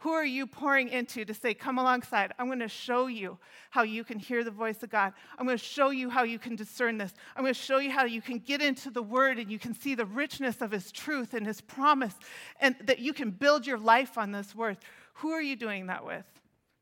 Who 0.03 0.11
are 0.11 0.25
you 0.25 0.47
pouring 0.47 0.89
into 0.89 1.25
to 1.25 1.35
say, 1.35 1.53
come 1.53 1.79
alongside? 1.79 2.33
I'm 2.39 2.47
going 2.47 2.61
to 2.61 2.69
show 2.69 3.09
you 3.09 3.39
how 3.71 3.83
you 3.83 4.05
can 4.05 4.21
hear 4.21 4.45
the 4.45 4.53
voice 4.53 4.85
of 4.85 4.91
God. 4.91 5.15
I'm 5.37 5.47
going 5.47 5.59
to 5.59 5.65
show 5.65 5.91
you 5.91 6.11
how 6.11 6.23
you 6.23 6.39
can 6.39 6.55
discern 6.55 6.97
this. 6.97 7.13
I'm 7.35 7.43
going 7.43 7.55
to 7.55 7.61
show 7.61 7.79
you 7.79 7.91
how 7.91 8.05
you 8.05 8.23
can 8.23 8.39
get 8.39 8.63
into 8.63 8.93
the 8.93 9.03
word 9.03 9.41
and 9.41 9.51
you 9.51 9.59
can 9.59 9.75
see 9.75 9.97
the 9.97 10.07
richness 10.07 10.63
of 10.63 10.71
his 10.71 10.93
truth 10.93 11.35
and 11.35 11.45
his 11.45 11.61
promise 11.61 12.15
and 12.61 12.77
that 12.85 13.01
you 13.01 13.13
can 13.13 13.33
build 13.33 13.67
your 13.67 13.79
life 13.79 14.17
on 14.17 14.31
this 14.31 14.55
word. 14.55 14.77
Who 15.15 15.31
are 15.31 15.43
you 15.43 15.57
doing 15.57 15.89
that 15.89 16.07
with? 16.07 16.27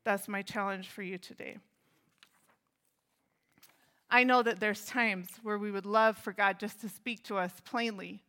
That's 0.04 0.28
my 0.28 0.42
challenge 0.42 0.88
for 0.88 1.02
you 1.02 1.16
today. 1.16 1.56
I 4.10 4.22
know 4.24 4.42
that 4.42 4.60
there's 4.60 4.84
times 4.86 5.28
where 5.42 5.58
we 5.58 5.70
would 5.70 5.86
love 5.86 6.16
for 6.16 6.32
God 6.32 6.58
just 6.58 6.80
to 6.82 6.88
speak 6.88 7.24
to 7.24 7.36
us 7.36 7.52
plainly, 7.64 8.22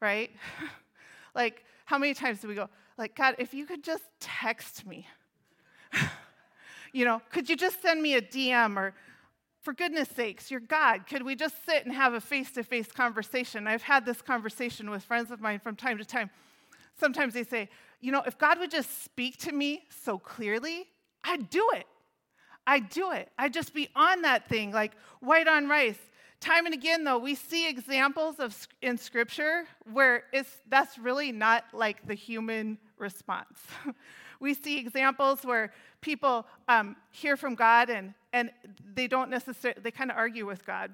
right? 0.00 0.30
like, 1.34 1.64
how 1.84 1.98
many 1.98 2.14
times 2.14 2.40
do 2.40 2.48
we 2.48 2.54
go, 2.54 2.68
like, 2.98 3.14
God, 3.14 3.36
if 3.38 3.54
you 3.54 3.66
could 3.66 3.84
just 3.84 4.04
text 4.20 4.86
me? 4.86 5.06
you 6.92 7.04
know, 7.04 7.22
could 7.30 7.48
you 7.48 7.56
just 7.56 7.80
send 7.80 8.02
me 8.02 8.14
a 8.14 8.22
DM 8.22 8.76
or, 8.76 8.94
for 9.60 9.72
goodness 9.72 10.08
sakes, 10.08 10.50
you're 10.50 10.60
God. 10.60 11.06
Could 11.06 11.22
we 11.22 11.36
just 11.36 11.64
sit 11.64 11.84
and 11.84 11.94
have 11.94 12.14
a 12.14 12.20
face 12.20 12.50
to 12.52 12.64
face 12.64 12.90
conversation? 12.90 13.68
I've 13.68 13.82
had 13.82 14.04
this 14.04 14.20
conversation 14.20 14.90
with 14.90 15.04
friends 15.04 15.30
of 15.30 15.40
mine 15.40 15.60
from 15.60 15.76
time 15.76 15.98
to 15.98 16.04
time. 16.04 16.30
Sometimes 16.98 17.32
they 17.32 17.44
say, 17.44 17.68
you 18.00 18.10
know, 18.10 18.22
if 18.26 18.36
God 18.36 18.58
would 18.58 18.72
just 18.72 19.04
speak 19.04 19.36
to 19.38 19.52
me 19.52 19.84
so 20.04 20.18
clearly, 20.18 20.88
I'd 21.22 21.48
do 21.48 21.64
it. 21.74 21.86
I 22.66 22.78
do 22.78 23.12
it. 23.12 23.30
I 23.38 23.48
just 23.48 23.74
be 23.74 23.88
on 23.94 24.22
that 24.22 24.48
thing 24.48 24.72
like 24.72 24.92
white 25.20 25.48
on 25.48 25.68
rice. 25.68 25.98
Time 26.40 26.66
and 26.66 26.74
again, 26.74 27.04
though, 27.04 27.18
we 27.18 27.36
see 27.36 27.68
examples 27.68 28.40
of 28.40 28.66
in 28.80 28.98
Scripture 28.98 29.64
where 29.92 30.24
it's, 30.32 30.58
that's 30.68 30.98
really 30.98 31.30
not 31.30 31.64
like 31.72 32.04
the 32.06 32.14
human 32.14 32.78
response. 32.98 33.60
we 34.40 34.54
see 34.54 34.78
examples 34.78 35.44
where 35.44 35.72
people 36.00 36.46
um, 36.66 36.96
hear 37.10 37.36
from 37.36 37.54
God 37.54 37.90
and, 37.90 38.12
and 38.32 38.50
they 38.94 39.06
don't 39.06 39.30
necessarily, 39.30 39.80
they 39.82 39.92
kind 39.92 40.10
of 40.10 40.16
argue 40.16 40.44
with 40.44 40.66
God. 40.66 40.92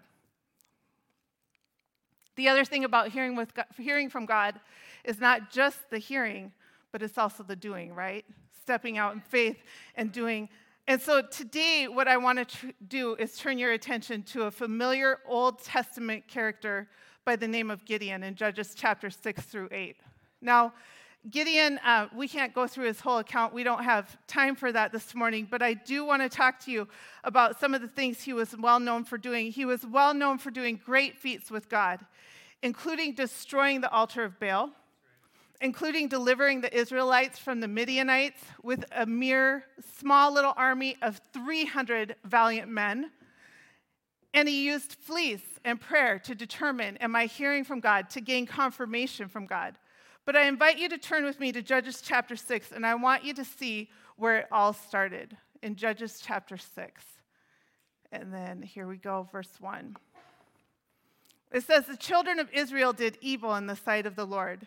The 2.37 2.49
other 2.49 2.65
thing 2.65 2.85
about 2.85 3.09
hearing, 3.09 3.35
with 3.35 3.55
God, 3.55 3.67
hearing 3.79 4.11
from 4.11 4.27
God 4.27 4.61
is 5.03 5.19
not 5.19 5.51
just 5.51 5.91
the 5.91 5.99
hearing, 5.99 6.53
but 6.93 7.03
it's 7.03 7.19
also 7.19 7.43
the 7.43 7.57
doing, 7.57 7.95
right? 7.95 8.25
Stepping 8.63 8.99
out 8.99 9.15
in 9.15 9.21
faith 9.21 9.57
and 9.97 10.13
doing 10.13 10.51
and 10.89 10.99
so 11.03 11.21
today, 11.21 11.87
what 11.87 12.09
I 12.09 12.17
want 12.17 12.39
to 12.39 12.45
tr- 12.47 12.67
do 12.89 13.15
is 13.17 13.37
turn 13.37 13.59
your 13.59 13.73
attention 13.73 14.23
to 14.23 14.45
a 14.45 14.51
familiar 14.51 15.19
Old 15.29 15.63
Testament 15.63 16.27
character 16.27 16.89
by 17.27 17.37
the 17.37 17.47
name 17.47 17.71
of 17.71 17.85
Gideon 17.85 18.23
in 18.23 18.35
Judges 18.35 18.75
chapter 18.75 19.11
6 19.11 19.43
through 19.43 19.69
8. 19.71 19.97
Now, 20.41 20.73
Gideon, 21.29 21.79
uh, 21.85 22.09
we 22.17 22.27
can't 22.27 22.55
go 22.55 22.67
through 22.67 22.87
his 22.87 23.01
whole 23.01 23.19
account. 23.19 23.53
We 23.53 23.65
don't 23.65 23.85
have 23.85 24.17
time 24.27 24.57
for 24.57 24.73
that 24.73 24.91
this 24.91 25.15
morning, 25.15 25.47
but 25.51 25.61
I 25.61 25.75
do 25.75 26.07
want 26.07 26.23
to 26.23 26.31
talk 26.31 26.59
to 26.61 26.71
you 26.71 26.89
about 27.23 27.61
some 27.61 27.75
of 27.75 27.83
the 27.83 27.89
things 27.89 28.23
he 28.23 28.33
was 28.33 28.57
well 28.57 28.81
known 28.81 29.05
for 29.05 29.19
doing. 29.19 29.53
He 29.53 29.67
was 29.67 29.85
well 29.85 30.15
known 30.15 30.39
for 30.39 30.51
doing 30.51 30.81
great 30.83 31.19
feats 31.19 31.51
with 31.51 31.69
God, 31.69 32.01
including 32.63 33.13
destroying 33.13 33.83
the 33.83 33.91
altar 33.91 34.25
of 34.25 34.41
Baal 34.41 34.71
including 35.61 36.09
delivering 36.09 36.61
the 36.61 36.77
Israelites 36.77 37.39
from 37.39 37.61
the 37.61 37.69
Midianites 37.69 38.41
with 38.63 38.85
a 38.93 39.07
mere 39.07 39.65
small 39.99 40.33
little 40.33 40.55
army 40.57 40.97
of 41.03 41.21
300 41.33 42.15
valiant 42.25 42.71
men. 42.71 43.11
And 44.35 44.49
he 44.49 44.67
used 44.67 44.95
fleece 44.95 45.59
and 45.65 45.81
prayer 45.81 46.19
to 46.21 46.35
determine 46.35 46.97
am 46.99 47.17
I 47.17 47.27
hearing 47.27 47.65
from 47.65 47.81
God, 47.81 48.09
to 48.11 48.21
gain 48.21 48.47
confirmation 48.47 49.29
from 49.29 49.47
God. 49.47 49.77
But 50.25 50.37
I 50.37 50.47
invite 50.47 50.79
you 50.79 50.89
to 50.91 50.99
turn 50.99 51.25
with 51.25 51.41
me 51.41 51.53
to 51.53 51.63
Judges 51.63 52.03
chapter 52.03 52.37
6, 52.37 52.73
and 52.73 52.85
I 52.85 52.95
want 52.95 53.25
you 53.25 53.33
to 53.35 53.45
see 53.45 53.89
where 54.17 54.39
it 54.39 54.47
all 54.53 54.73
started 54.73 55.37
in 55.63 55.75
Judges 55.75 56.21
chapter 56.23 56.57
6. 56.57 57.03
And 58.13 58.33
then 58.33 58.63
here 58.63 58.87
we 58.87 58.97
go, 58.97 59.27
verse 59.33 59.53
1. 59.59 59.97
It 61.53 61.65
says, 61.65 61.87
The 61.87 61.97
children 61.97 62.39
of 62.39 62.51
Israel 62.53 62.93
did 62.93 63.17
evil 63.21 63.55
in 63.55 63.67
the 63.67 63.77
sight 63.77 64.07
of 64.07 64.17
the 64.17 64.27
Lord. 64.27 64.67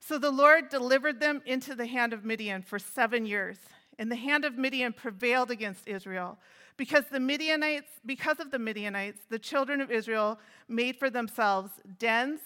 So 0.00 0.18
the 0.18 0.30
Lord 0.30 0.68
delivered 0.68 1.20
them 1.20 1.42
into 1.44 1.74
the 1.74 1.86
hand 1.86 2.12
of 2.12 2.24
Midian 2.24 2.62
for 2.62 2.78
seven 2.78 3.26
years. 3.26 3.58
And 3.98 4.10
the 4.10 4.16
hand 4.16 4.44
of 4.44 4.56
Midian 4.56 4.92
prevailed 4.92 5.50
against 5.50 5.88
Israel. 5.88 6.38
Because 6.76 7.06
the 7.10 7.20
Midianites, 7.20 7.90
because 8.06 8.38
of 8.38 8.52
the 8.52 8.58
Midianites, 8.58 9.20
the 9.28 9.38
children 9.38 9.80
of 9.80 9.90
Israel 9.90 10.38
made 10.68 10.96
for 10.96 11.10
themselves 11.10 11.72
dens 11.98 12.40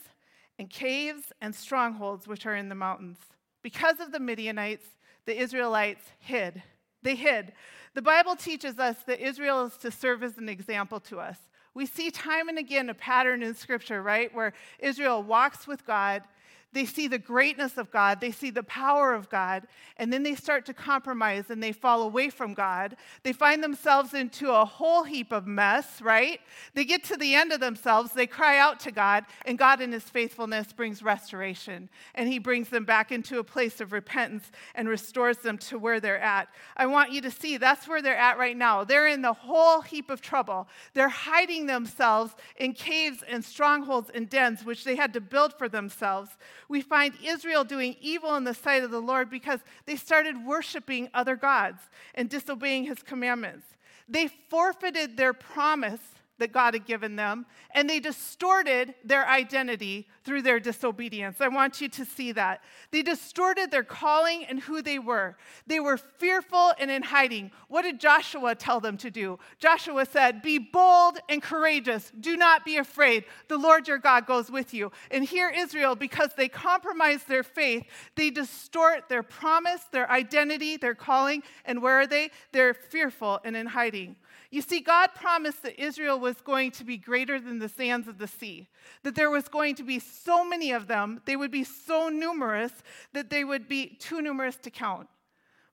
and 0.59 0.71
caves 0.71 1.33
and 1.41 1.55
strongholds 1.55 2.27
which 2.27 2.47
are 2.47 2.55
in 2.55 2.71
the 2.71 2.75
mountains. 2.75 3.19
Because 3.63 4.01
of 4.01 4.13
the 4.13 4.21
Midianites, 4.21 4.87
the 5.27 5.39
Israelites 5.39 6.05
hid. 6.19 6.63
They 7.03 7.15
hid. 7.15 7.53
The 7.95 8.03
Bible 8.03 8.37
teaches 8.37 8.79
us 8.79 8.97
that 9.07 9.21
Israel 9.21 9.67
is 9.67 9.77
to 9.79 9.91
serve 9.91 10.23
as 10.23 10.39
an 10.39 10.49
example 10.49 11.01
to 11.01 11.21
us. 11.21 11.37
We 11.75 11.87
see 11.87 12.11
time 12.11 12.49
and 12.49 12.59
again 12.59 12.89
a 12.89 12.95
pattern 12.95 13.43
in 13.43 13.55
Scripture, 13.55 14.03
right, 14.03 14.35
where 14.35 14.53
Israel 14.79 15.23
walks 15.23 15.67
with 15.67 15.87
God 15.87 16.23
they 16.73 16.87
see 16.87 17.07
the 17.09 17.19
greatness 17.19 17.77
of 17.77 17.91
God, 17.91 18.21
they 18.21 18.31
see 18.31 18.51
the 18.51 18.63
power 18.63 19.13
of 19.13 19.29
God, 19.29 19.67
and 19.99 20.13
then 20.13 20.23
they 20.23 20.35
start 20.35 20.65
to 20.67 20.75
compromise 20.75 21.51
and 21.51 21.63
they 21.63 21.73
fall 21.73 22.03
away 22.03 22.31
from 22.31 22.55
God. 22.55 22.97
They 23.23 23.33
find 23.33 23.63
themselves 23.63 24.15
into 24.15 24.51
a 24.51 24.65
whole 24.65 25.05
heap 25.05 25.33
of 25.33 25.47
mess, 25.47 26.01
right? 26.01 26.41
They 26.75 26.85
get 26.85 27.05
to 27.05 27.17
the 27.17 27.35
end 27.35 27.53
of 27.53 27.61
themselves, 27.61 28.13
they 28.13 28.27
cry 28.27 28.59
out 28.59 28.81
to 28.81 28.91
God, 28.91 29.25
and 29.45 29.59
God, 29.59 29.81
in 29.81 29.93
His 29.93 30.05
faithfulness, 30.05 30.73
brings 30.73 31.03
restoration. 31.03 31.91
And 32.15 32.29
He 32.29 32.39
brings 32.39 32.69
them 32.69 32.85
back 32.85 33.13
into 33.13 33.39
a 33.39 33.45
place 33.45 33.81
of 33.81 33.93
repentance 33.93 34.51
and 34.75 34.89
restores 34.89 35.39
them 35.39 35.59
to 35.59 35.79
where 35.79 36.01
they're 36.01 36.21
at. 36.21 36.49
I 36.77 36.87
want 36.87 37.13
you 37.13 37.21
to 37.21 37.31
see 37.31 37.57
that's 37.57 37.87
where 37.87 38.01
they're 38.01 38.17
at 38.17 38.39
right 38.39 38.57
now. 38.57 38.85
They're 38.85 39.09
in 39.09 39.23
the 39.23 39.33
whole 39.33 39.83
heap 39.83 40.11
of 40.11 40.21
trouble. 40.21 40.69
They're 40.95 41.09
hiding 41.09 41.67
themselves 41.67 42.35
in 42.57 42.73
caves 42.73 43.23
and 43.29 43.45
strongholds 43.45 44.11
and 44.15 44.29
dens, 44.29 44.65
which 44.65 44.85
they 44.85 44.97
had 44.97 45.13
to 45.13 45.21
build 45.21 45.53
for 45.53 45.69
themselves 45.69 46.31
we 46.73 46.81
find 46.81 47.13
Israel 47.23 47.65
doing 47.65 47.95
evil 48.01 48.35
in 48.35 48.45
the 48.45 48.55
sight 48.55 48.83
of 48.83 48.91
the 48.91 48.99
Lord 48.99 49.29
because 49.29 49.61
they 49.85 49.95
started 49.95 50.47
worshiping 50.47 51.11
other 51.13 51.37
gods 51.37 51.83
and 52.15 52.31
disobeying 52.31 52.85
his 52.85 53.03
commandments. 53.03 53.67
They 54.09 54.29
forfeited 54.49 55.19
their 55.19 55.35
promise 55.35 56.01
that 56.39 56.53
God 56.53 56.75
had 56.75 56.87
given 56.87 57.17
them, 57.17 57.47
and 57.73 57.89
they 57.89 58.01
distorted 58.01 58.95
their 59.05 59.27
identity 59.29 60.09
through 60.25 60.43
their 60.43 60.61
disobedience. 60.61 61.41
I 61.41 61.49
want 61.49 61.81
you 61.81 61.89
to 61.91 62.05
see 62.05 62.33
that. 62.33 62.63
They 62.91 63.03
distorted 63.03 63.71
their 63.71 63.83
calling 63.83 64.45
and 64.47 64.61
who 64.61 64.83
they 64.83 64.99
were. 64.99 65.37
They 65.67 65.81
were 65.81 65.97
fearful 65.97 66.73
and 66.79 66.91
in 66.91 67.03
hiding. 67.03 67.51
What 67.69 67.83
did 67.83 68.01
Joshua 68.01 68.55
tell 68.55 68.81
them 68.81 68.97
to 68.99 69.11
do? 69.11 69.39
Joshua 69.59 70.07
said, 70.07 70.43
Be 70.43 70.59
bold 70.59 71.19
and 71.29 71.43
courageous. 71.43 72.13
Do 72.19 72.37
not 72.37 72.65
be 72.65 72.77
afraid. 72.77 73.25
The 73.49 73.59
Lord 73.59 73.89
your 73.89 73.99
God 73.99 74.27
goes 74.27 74.51
with 74.51 74.73
you. 74.73 74.93
And 75.11 75.25
here, 75.25 75.53
Israel, 75.55 75.95
because 75.95 76.31
they 76.37 76.49
compromise 76.49 77.25
their 77.25 77.43
faith, 77.43 77.85
they 78.17 78.31
distort 78.31 79.09
their 79.09 79.23
promise, 79.23 79.83
their 79.93 80.11
identity, 80.11 80.77
their 80.77 80.95
calling. 80.95 81.43
And 81.65 81.83
where 81.83 82.01
are 82.01 82.07
they? 82.07 82.31
They're 82.53 82.75
fearful 82.75 83.41
and 83.45 83.57
in 83.57 83.67
hiding. 83.67 84.17
You 84.53 84.61
see, 84.61 84.81
God 84.81 85.15
promised 85.15 85.63
that 85.63 85.83
Israel 85.83 86.21
was 86.21 86.37
going 86.43 86.73
to 86.73 86.85
be 86.85 86.99
greater 86.99 87.41
than 87.41 87.59
the 87.59 87.71
sands 87.71 88.07
of 88.07 88.19
the 88.19 88.29
sea, 88.29 88.69
that 89.03 89.15
there 89.15 89.31
was 89.31 89.49
going 89.49 89.75
to 89.77 89.83
be 89.83 89.99
so 89.99 90.45
many 90.47 90.73
of 90.73 90.89
them, 90.89 91.23
they 91.25 91.37
would 91.37 91.51
be 91.51 91.65
so 91.65 92.11
numerous 92.11 92.71
that 93.15 93.31
they 93.31 93.45
would 93.45 93.67
be 93.67 93.97
too 93.99 94.21
numerous 94.21 94.57
to 94.57 94.71
count. 94.71 95.09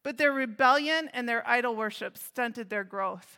But 0.01 0.17
their 0.17 0.31
rebellion 0.31 1.09
and 1.11 1.27
their 1.27 1.45
idol 1.45 1.75
worship 1.75 2.17
stunted 2.17 2.69
their 2.69 2.85
growth. 2.85 3.37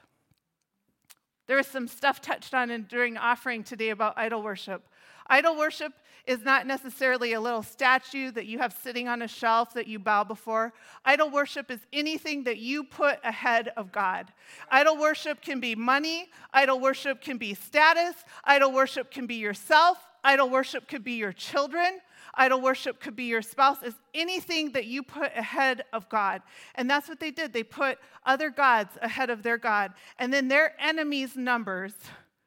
There 1.47 1.57
is 1.57 1.65
some 1.65 1.87
stuff 1.87 2.21
touched 2.21 2.53
on 2.53 2.69
in, 2.69 2.83
during 2.83 3.17
offering 3.17 3.63
today 3.63 3.89
about 3.89 4.19
idol 4.19 4.43
worship. 4.43 4.87
Idol 5.27 5.57
worship 5.57 5.93
is 6.27 6.43
not 6.43 6.67
necessarily 6.67 7.33
a 7.33 7.41
little 7.41 7.63
statue 7.63 8.31
that 8.31 8.45
you 8.45 8.59
have 8.59 8.73
sitting 8.73 9.07
on 9.07 9.21
a 9.21 9.27
shelf 9.27 9.73
that 9.73 9.87
you 9.87 9.99
bow 9.99 10.23
before. 10.23 10.73
Idol 11.03 11.29
worship 11.29 11.71
is 11.71 11.79
anything 11.91 12.43
that 12.43 12.57
you 12.57 12.83
put 12.83 13.19
ahead 13.23 13.69
of 13.77 13.91
God. 13.91 14.31
Idol 14.69 14.97
worship 14.97 15.41
can 15.41 15.59
be 15.59 15.75
money, 15.75 16.29
idol 16.53 16.79
worship 16.79 17.21
can 17.21 17.37
be 17.37 17.53
status, 17.53 18.15
idol 18.43 18.71
worship 18.71 19.09
can 19.09 19.25
be 19.25 19.35
yourself, 19.35 19.97
idol 20.23 20.49
worship 20.49 20.87
could 20.87 21.03
be 21.03 21.13
your 21.13 21.33
children. 21.33 21.99
Idol 22.35 22.61
worship 22.61 23.01
could 23.01 23.15
be 23.15 23.25
your 23.25 23.41
spouse, 23.41 23.83
is 23.83 23.95
anything 24.13 24.71
that 24.71 24.85
you 24.85 25.03
put 25.03 25.35
ahead 25.35 25.83
of 25.91 26.07
God. 26.07 26.41
And 26.75 26.89
that's 26.89 27.09
what 27.09 27.19
they 27.19 27.31
did. 27.31 27.51
They 27.51 27.63
put 27.63 27.97
other 28.25 28.49
gods 28.49 28.97
ahead 29.01 29.29
of 29.29 29.43
their 29.43 29.57
God. 29.57 29.93
And 30.17 30.31
then 30.31 30.47
their 30.47 30.73
enemies' 30.79 31.35
numbers 31.35 31.93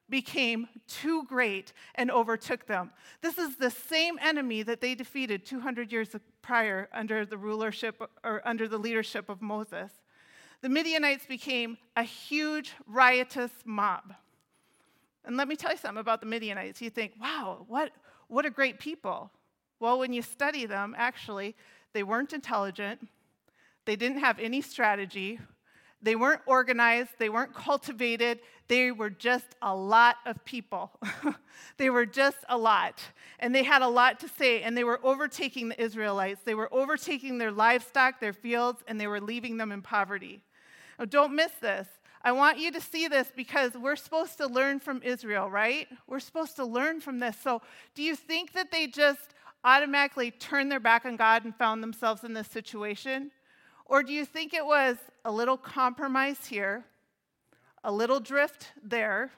became 0.08 0.68
too 0.86 1.24
great 1.24 1.72
and 1.94 2.10
overtook 2.10 2.66
them. 2.66 2.90
This 3.22 3.38
is 3.38 3.56
the 3.56 3.70
same 3.70 4.18
enemy 4.20 4.62
that 4.62 4.80
they 4.80 4.94
defeated 4.94 5.46
200 5.46 5.90
years 5.90 6.14
prior 6.42 6.88
under 6.92 7.24
the 7.24 7.38
rulership 7.38 8.00
or 8.22 8.42
under 8.44 8.68
the 8.68 8.78
leadership 8.78 9.28
of 9.28 9.40
Moses. 9.40 9.90
The 10.60 10.68
Midianites 10.68 11.26
became 11.26 11.78
a 11.96 12.02
huge 12.02 12.72
riotous 12.86 13.52
mob. 13.64 14.14
And 15.24 15.36
let 15.36 15.48
me 15.48 15.56
tell 15.56 15.72
you 15.72 15.78
something 15.78 16.00
about 16.00 16.20
the 16.20 16.26
Midianites. 16.26 16.82
You 16.82 16.90
think, 16.90 17.12
wow, 17.20 17.64
what, 17.68 17.92
what 18.28 18.44
a 18.44 18.50
great 18.50 18.78
people. 18.78 19.30
Well, 19.80 19.98
when 19.98 20.12
you 20.12 20.22
study 20.22 20.66
them, 20.66 20.94
actually, 20.96 21.56
they 21.92 22.02
weren't 22.02 22.32
intelligent, 22.32 23.08
they 23.84 23.96
didn't 23.96 24.18
have 24.18 24.38
any 24.38 24.60
strategy, 24.60 25.38
they 26.04 26.16
weren't 26.16 26.42
organized, 26.46 27.10
they 27.18 27.30
weren't 27.30 27.54
cultivated, 27.54 28.40
they 28.68 28.92
were 28.92 29.10
just 29.10 29.46
a 29.62 29.74
lot 29.74 30.16
of 30.26 30.42
people. 30.44 30.92
they 31.78 31.90
were 31.90 32.06
just 32.06 32.38
a 32.48 32.56
lot. 32.56 33.00
And 33.38 33.54
they 33.54 33.62
had 33.62 33.82
a 33.82 33.88
lot 33.88 34.20
to 34.20 34.28
say, 34.28 34.62
and 34.62 34.76
they 34.76 34.84
were 34.84 35.00
overtaking 35.02 35.68
the 35.68 35.82
Israelites. 35.82 36.42
They 36.44 36.54
were 36.54 36.72
overtaking 36.72 37.38
their 37.38 37.50
livestock, 37.50 38.20
their 38.20 38.32
fields, 38.32 38.82
and 38.86 39.00
they 39.00 39.06
were 39.06 39.20
leaving 39.20 39.56
them 39.56 39.72
in 39.72 39.82
poverty. 39.82 40.42
Now, 40.98 41.06
don't 41.06 41.34
miss 41.34 41.52
this. 41.60 41.88
I 42.22 42.32
want 42.32 42.58
you 42.58 42.70
to 42.72 42.80
see 42.80 43.06
this 43.08 43.30
because 43.34 43.74
we're 43.74 43.96
supposed 43.96 44.38
to 44.38 44.46
learn 44.46 44.80
from 44.80 45.02
Israel, 45.02 45.50
right? 45.50 45.88
We're 46.06 46.20
supposed 46.20 46.56
to 46.56 46.64
learn 46.64 47.00
from 47.00 47.18
this. 47.18 47.36
So, 47.42 47.60
do 47.94 48.02
you 48.02 48.16
think 48.16 48.52
that 48.52 48.70
they 48.70 48.86
just 48.86 49.34
automatically 49.62 50.30
turned 50.30 50.70
their 50.70 50.80
back 50.80 51.04
on 51.04 51.16
God 51.16 51.44
and 51.44 51.54
found 51.54 51.82
themselves 51.82 52.24
in 52.24 52.32
this 52.32 52.48
situation? 52.48 53.30
Or 53.86 54.02
do 54.02 54.12
you 54.12 54.24
think 54.24 54.54
it 54.54 54.64
was 54.64 54.96
a 55.24 55.32
little 55.32 55.56
compromise 55.56 56.46
here, 56.46 56.84
a 57.82 57.92
little 57.92 58.20
drift 58.20 58.72
there, 58.82 59.30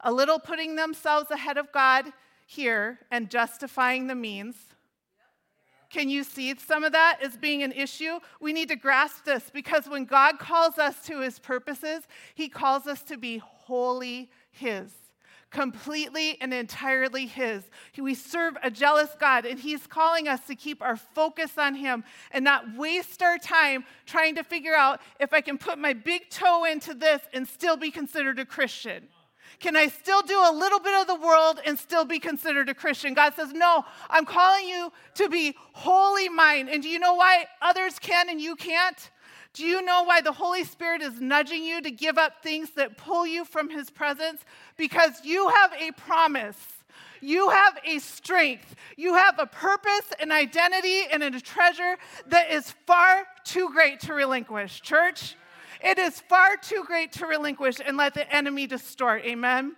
a 0.00 0.12
little 0.12 0.38
putting 0.38 0.76
themselves 0.76 1.30
ahead 1.30 1.58
of 1.58 1.72
God 1.72 2.12
here 2.46 2.98
and 3.10 3.30
justifying 3.30 4.06
the 4.06 4.14
means? 4.14 4.56
Can 5.90 6.10
you 6.10 6.22
see 6.22 6.54
some 6.58 6.84
of 6.84 6.92
that 6.92 7.18
as 7.22 7.36
being 7.36 7.62
an 7.62 7.72
issue? 7.72 8.20
We 8.40 8.52
need 8.52 8.68
to 8.68 8.76
grasp 8.76 9.24
this 9.24 9.50
because 9.50 9.88
when 9.88 10.04
God 10.04 10.38
calls 10.38 10.78
us 10.78 11.02
to 11.06 11.20
his 11.20 11.38
purposes, 11.38 12.04
he 12.34 12.48
calls 12.48 12.86
us 12.86 13.02
to 13.04 13.16
be 13.16 13.38
wholly 13.38 14.30
his 14.50 14.92
completely 15.50 16.36
and 16.40 16.52
entirely 16.52 17.26
His. 17.26 17.64
We 17.96 18.14
serve 18.14 18.56
a 18.62 18.70
jealous 18.70 19.10
God, 19.18 19.44
and 19.44 19.58
He's 19.58 19.86
calling 19.86 20.28
us 20.28 20.46
to 20.46 20.54
keep 20.54 20.82
our 20.82 20.96
focus 20.96 21.58
on 21.58 21.74
Him 21.74 22.04
and 22.30 22.44
not 22.44 22.76
waste 22.76 23.22
our 23.22 23.38
time 23.38 23.84
trying 24.06 24.34
to 24.36 24.44
figure 24.44 24.74
out 24.74 25.00
if 25.20 25.32
I 25.32 25.40
can 25.40 25.58
put 25.58 25.78
my 25.78 25.92
big 25.92 26.30
toe 26.30 26.64
into 26.64 26.94
this 26.94 27.22
and 27.32 27.46
still 27.46 27.76
be 27.76 27.90
considered 27.90 28.38
a 28.38 28.44
Christian. 28.44 29.08
Can 29.60 29.74
I 29.74 29.88
still 29.88 30.22
do 30.22 30.38
a 30.38 30.52
little 30.52 30.78
bit 30.78 30.94
of 31.00 31.06
the 31.06 31.14
world 31.16 31.60
and 31.66 31.78
still 31.78 32.04
be 32.04 32.20
considered 32.20 32.68
a 32.68 32.74
Christian? 32.74 33.14
God 33.14 33.34
says, 33.34 33.52
No, 33.52 33.84
I'm 34.08 34.24
calling 34.24 34.68
you 34.68 34.92
to 35.14 35.28
be 35.28 35.56
wholly 35.72 36.28
mine. 36.28 36.68
And 36.68 36.82
do 36.82 36.88
you 36.88 36.98
know 36.98 37.14
why 37.14 37.46
others 37.60 37.98
can 37.98 38.28
and 38.28 38.40
you 38.40 38.54
can't? 38.54 39.10
Do 39.58 39.66
you 39.66 39.82
know 39.82 40.04
why 40.04 40.20
the 40.20 40.30
Holy 40.30 40.62
Spirit 40.62 41.02
is 41.02 41.20
nudging 41.20 41.64
you 41.64 41.82
to 41.82 41.90
give 41.90 42.16
up 42.16 42.44
things 42.44 42.70
that 42.76 42.96
pull 42.96 43.26
you 43.26 43.44
from 43.44 43.68
His 43.68 43.90
presence? 43.90 44.40
Because 44.76 45.24
you 45.24 45.48
have 45.48 45.72
a 45.72 45.90
promise. 45.90 46.56
You 47.20 47.50
have 47.50 47.76
a 47.84 47.98
strength. 47.98 48.76
You 48.96 49.14
have 49.14 49.40
a 49.40 49.46
purpose, 49.46 50.12
an 50.20 50.30
identity, 50.30 51.06
and 51.10 51.24
a 51.24 51.40
treasure 51.40 51.96
that 52.28 52.52
is 52.52 52.72
far 52.86 53.26
too 53.42 53.70
great 53.72 53.98
to 54.02 54.14
relinquish. 54.14 54.80
Church, 54.80 55.34
it 55.82 55.98
is 55.98 56.20
far 56.20 56.56
too 56.56 56.84
great 56.86 57.10
to 57.14 57.26
relinquish 57.26 57.80
and 57.84 57.96
let 57.96 58.14
the 58.14 58.32
enemy 58.32 58.68
distort. 58.68 59.24
Amen? 59.24 59.74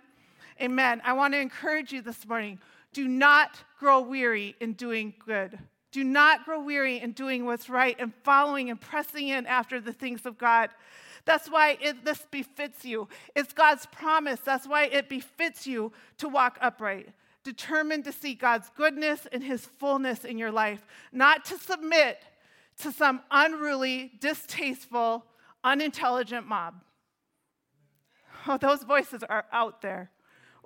Amen. 0.61 1.01
I 1.03 1.13
want 1.13 1.33
to 1.33 1.39
encourage 1.39 1.91
you 1.91 2.03
this 2.03 2.27
morning 2.27 2.59
do 2.93 3.07
not 3.07 3.57
grow 3.79 4.01
weary 4.01 4.55
in 4.59 4.73
doing 4.73 5.15
good. 5.25 5.57
Do 5.91 6.03
not 6.03 6.45
grow 6.45 6.61
weary 6.61 6.99
in 6.99 7.11
doing 7.11 7.45
what's 7.45 7.69
right 7.69 7.95
and 7.99 8.13
following 8.23 8.69
and 8.69 8.79
pressing 8.79 9.27
in 9.27 9.45
after 9.45 9.81
the 9.81 9.91
things 9.91 10.25
of 10.25 10.37
God. 10.37 10.69
That's 11.25 11.49
why 11.49 11.77
it, 11.81 12.05
this 12.05 12.25
befits 12.31 12.85
you. 12.85 13.07
It's 13.35 13.53
God's 13.53 13.85
promise. 13.87 14.39
That's 14.39 14.67
why 14.67 14.85
it 14.85 15.09
befits 15.09 15.67
you 15.67 15.91
to 16.17 16.29
walk 16.29 16.57
upright, 16.61 17.09
determined 17.43 18.05
to 18.05 18.11
see 18.11 18.33
God's 18.33 18.69
goodness 18.75 19.27
and 19.31 19.43
His 19.43 19.65
fullness 19.65 20.23
in 20.23 20.37
your 20.37 20.51
life, 20.51 20.85
not 21.11 21.45
to 21.45 21.57
submit 21.57 22.23
to 22.79 22.91
some 22.91 23.21
unruly, 23.29 24.13
distasteful, 24.19 25.25
unintelligent 25.63 26.47
mob. 26.47 26.75
Oh, 28.47 28.57
those 28.57 28.83
voices 28.83 29.23
are 29.23 29.45
out 29.51 29.81
there. 29.81 30.09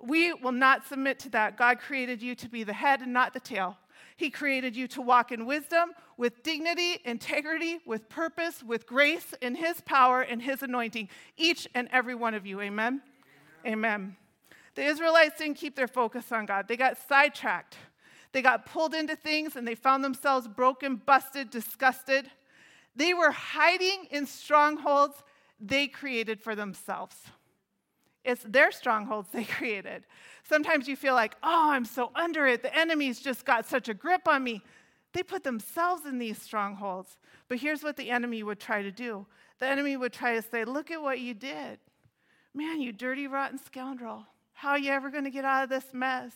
We 0.02 0.32
will 0.32 0.52
not 0.52 0.86
submit 0.86 1.18
to 1.20 1.28
that. 1.30 1.56
God 1.56 1.78
created 1.78 2.22
you 2.22 2.34
to 2.36 2.48
be 2.48 2.64
the 2.64 2.72
head 2.72 3.00
and 3.02 3.12
not 3.12 3.34
the 3.34 3.40
tail. 3.40 3.76
He 4.16 4.30
created 4.30 4.74
you 4.74 4.88
to 4.88 5.02
walk 5.02 5.30
in 5.30 5.46
wisdom, 5.46 5.90
with 6.16 6.42
dignity, 6.42 6.98
integrity, 7.04 7.80
with 7.84 8.08
purpose, 8.08 8.62
with 8.62 8.86
grace, 8.86 9.34
in 9.42 9.54
His 9.54 9.80
power 9.82 10.22
and 10.22 10.40
His 10.40 10.62
anointing. 10.62 11.08
Each 11.36 11.68
and 11.74 11.88
every 11.92 12.14
one 12.14 12.34
of 12.34 12.46
you. 12.46 12.60
Amen? 12.60 13.02
Amen. 13.64 13.72
Amen. 13.72 14.16
The 14.74 14.84
Israelites 14.84 15.38
didn't 15.38 15.56
keep 15.56 15.76
their 15.76 15.88
focus 15.88 16.32
on 16.32 16.46
God, 16.46 16.66
they 16.68 16.76
got 16.76 16.96
sidetracked. 17.08 17.76
They 18.32 18.42
got 18.42 18.66
pulled 18.66 18.92
into 18.92 19.16
things 19.16 19.56
and 19.56 19.66
they 19.66 19.74
found 19.74 20.04
themselves 20.04 20.46
broken, 20.46 20.96
busted, 20.96 21.48
disgusted. 21.48 22.30
They 22.94 23.14
were 23.14 23.30
hiding 23.30 24.08
in 24.10 24.26
strongholds 24.26 25.22
they 25.58 25.86
created 25.86 26.42
for 26.42 26.54
themselves. 26.54 27.16
It's 28.26 28.42
their 28.42 28.72
strongholds 28.72 29.30
they 29.30 29.44
created. 29.58 30.04
Sometimes 30.42 30.88
you 30.88 30.96
feel 30.96 31.14
like, 31.14 31.34
oh, 31.42 31.70
I'm 31.70 31.84
so 31.84 32.10
under 32.14 32.46
it. 32.46 32.62
The 32.62 32.76
enemy's 32.76 33.20
just 33.20 33.44
got 33.44 33.66
such 33.66 33.88
a 33.88 33.94
grip 33.94 34.28
on 34.28 34.44
me. 34.44 34.62
They 35.12 35.22
put 35.22 35.44
themselves 35.44 36.04
in 36.04 36.18
these 36.18 36.40
strongholds. 36.40 37.16
But 37.48 37.58
here's 37.58 37.82
what 37.82 37.96
the 37.96 38.10
enemy 38.10 38.42
would 38.42 38.60
try 38.60 38.82
to 38.82 38.90
do 38.90 39.26
the 39.58 39.66
enemy 39.66 39.96
would 39.96 40.12
try 40.12 40.34
to 40.34 40.42
say, 40.42 40.66
look 40.66 40.90
at 40.90 41.00
what 41.00 41.18
you 41.18 41.32
did. 41.32 41.78
Man, 42.52 42.80
you 42.80 42.92
dirty, 42.92 43.26
rotten 43.26 43.58
scoundrel. 43.58 44.26
How 44.52 44.70
are 44.70 44.78
you 44.78 44.90
ever 44.90 45.10
going 45.10 45.24
to 45.24 45.30
get 45.30 45.46
out 45.46 45.64
of 45.64 45.70
this 45.70 45.86
mess? 45.94 46.32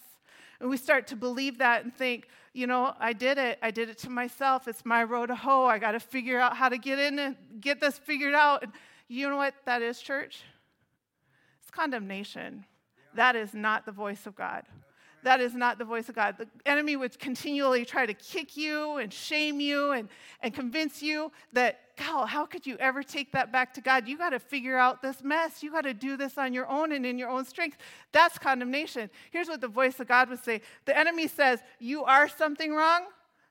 And 0.58 0.70
we 0.70 0.78
start 0.78 1.06
to 1.08 1.16
believe 1.16 1.58
that 1.58 1.84
and 1.84 1.94
think, 1.94 2.28
you 2.54 2.66
know, 2.66 2.94
I 2.98 3.12
did 3.12 3.36
it. 3.36 3.58
I 3.62 3.70
did 3.70 3.90
it 3.90 3.98
to 3.98 4.10
myself. 4.10 4.68
It's 4.68 4.84
my 4.84 5.04
road 5.04 5.26
to 5.26 5.34
hoe. 5.34 5.66
I 5.66 5.78
got 5.78 5.92
to 5.92 6.00
figure 6.00 6.38
out 6.38 6.56
how 6.56 6.68
to 6.70 6.78
get 6.78 6.98
in 6.98 7.18
and 7.18 7.36
get 7.60 7.80
this 7.80 7.98
figured 7.98 8.34
out. 8.34 8.62
And 8.62 8.72
you 9.08 9.28
know 9.28 9.36
what 9.36 9.54
that 9.66 9.82
is, 9.82 10.00
church? 10.00 10.42
Condemnation. 11.70 12.64
That 13.14 13.36
is 13.36 13.54
not 13.54 13.86
the 13.86 13.92
voice 13.92 14.26
of 14.26 14.36
God. 14.36 14.64
That 15.22 15.40
is 15.40 15.54
not 15.54 15.78
the 15.78 15.84
voice 15.84 16.08
of 16.08 16.14
God. 16.14 16.36
The 16.38 16.48
enemy 16.64 16.96
would 16.96 17.18
continually 17.18 17.84
try 17.84 18.06
to 18.06 18.14
kick 18.14 18.56
you 18.56 18.96
and 18.96 19.12
shame 19.12 19.60
you 19.60 19.92
and, 19.92 20.08
and 20.40 20.54
convince 20.54 21.02
you 21.02 21.30
that, 21.52 21.80
God, 21.98 22.26
how 22.26 22.46
could 22.46 22.66
you 22.66 22.76
ever 22.78 23.02
take 23.02 23.32
that 23.32 23.52
back 23.52 23.74
to 23.74 23.82
God? 23.82 24.08
You 24.08 24.16
got 24.16 24.30
to 24.30 24.38
figure 24.38 24.78
out 24.78 25.02
this 25.02 25.22
mess. 25.22 25.62
You 25.62 25.70
got 25.70 25.82
to 25.82 25.92
do 25.92 26.16
this 26.16 26.38
on 26.38 26.54
your 26.54 26.66
own 26.68 26.92
and 26.92 27.04
in 27.04 27.18
your 27.18 27.28
own 27.28 27.44
strength. 27.44 27.76
That's 28.12 28.38
condemnation. 28.38 29.10
Here's 29.30 29.48
what 29.48 29.60
the 29.60 29.68
voice 29.68 30.00
of 30.00 30.08
God 30.08 30.30
would 30.30 30.42
say 30.42 30.62
The 30.86 30.96
enemy 30.96 31.28
says, 31.28 31.60
You 31.78 32.04
are 32.04 32.26
something 32.26 32.72
wrong. 32.72 33.02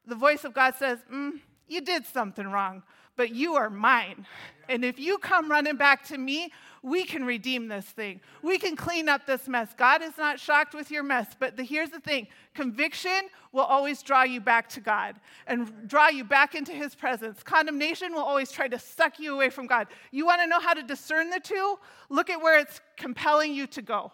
The 0.07 0.15
voice 0.15 0.43
of 0.43 0.55
God 0.55 0.73
says, 0.75 0.97
mm, 1.13 1.39
You 1.69 1.81
did 1.81 2.05
something 2.05 2.47
wrong, 2.47 2.83
but 3.15 3.33
you 3.33 3.55
are 3.55 3.69
mine. 3.69 4.25
And 4.67 4.83
if 4.83 4.99
you 4.99 5.17
come 5.17 5.49
running 5.49 5.75
back 5.75 6.05
to 6.07 6.17
me, 6.17 6.51
we 6.81 7.03
can 7.03 7.25
redeem 7.25 7.67
this 7.67 7.85
thing. 7.85 8.21
We 8.41 8.57
can 8.57 8.75
clean 8.75 9.09
up 9.09 9.25
this 9.25 9.47
mess. 9.47 9.73
God 9.77 10.01
is 10.01 10.17
not 10.17 10.39
shocked 10.39 10.73
with 10.73 10.89
your 10.91 11.03
mess, 11.03 11.27
but 11.37 11.57
the, 11.57 11.63
here's 11.63 11.89
the 11.89 11.99
thing 11.99 12.27
conviction 12.53 13.29
will 13.51 13.63
always 13.63 14.01
draw 14.01 14.23
you 14.23 14.39
back 14.39 14.69
to 14.69 14.79
God 14.79 15.15
and 15.47 15.87
draw 15.87 16.07
you 16.07 16.23
back 16.23 16.55
into 16.55 16.71
His 16.71 16.95
presence. 16.95 17.43
Condemnation 17.43 18.13
will 18.13 18.23
always 18.23 18.51
try 18.51 18.67
to 18.67 18.79
suck 18.79 19.19
you 19.19 19.33
away 19.33 19.49
from 19.49 19.67
God. 19.67 19.87
You 20.11 20.25
want 20.25 20.41
to 20.41 20.47
know 20.47 20.59
how 20.59 20.73
to 20.73 20.83
discern 20.83 21.29
the 21.29 21.39
two? 21.39 21.77
Look 22.09 22.29
at 22.29 22.41
where 22.41 22.59
it's 22.59 22.79
compelling 22.97 23.53
you 23.53 23.67
to 23.67 23.81
go. 23.81 24.11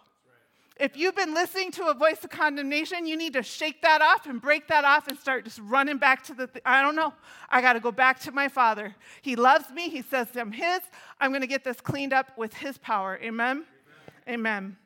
If 0.78 0.94
you've 0.94 1.16
been 1.16 1.32
listening 1.32 1.70
to 1.72 1.86
a 1.86 1.94
voice 1.94 2.22
of 2.22 2.28
condemnation, 2.28 3.06
you 3.06 3.16
need 3.16 3.32
to 3.32 3.42
shake 3.42 3.80
that 3.80 4.02
off 4.02 4.26
and 4.26 4.42
break 4.42 4.68
that 4.68 4.84
off 4.84 5.08
and 5.08 5.18
start 5.18 5.44
just 5.44 5.58
running 5.60 5.96
back 5.96 6.22
to 6.24 6.34
the, 6.34 6.46
th- 6.48 6.62
I 6.66 6.82
don't 6.82 6.94
know, 6.94 7.14
I 7.48 7.62
got 7.62 7.72
to 7.74 7.80
go 7.80 7.90
back 7.90 8.20
to 8.20 8.32
my 8.32 8.48
Father. 8.48 8.94
He 9.22 9.36
loves 9.36 9.70
me. 9.70 9.88
He 9.88 10.02
says 10.02 10.28
I'm 10.36 10.52
His. 10.52 10.80
I'm 11.18 11.30
going 11.30 11.40
to 11.40 11.46
get 11.46 11.64
this 11.64 11.80
cleaned 11.80 12.12
up 12.12 12.36
with 12.36 12.52
His 12.52 12.76
power. 12.76 13.18
Amen? 13.22 13.64
Amen? 14.28 14.40
Amen. 14.40 14.76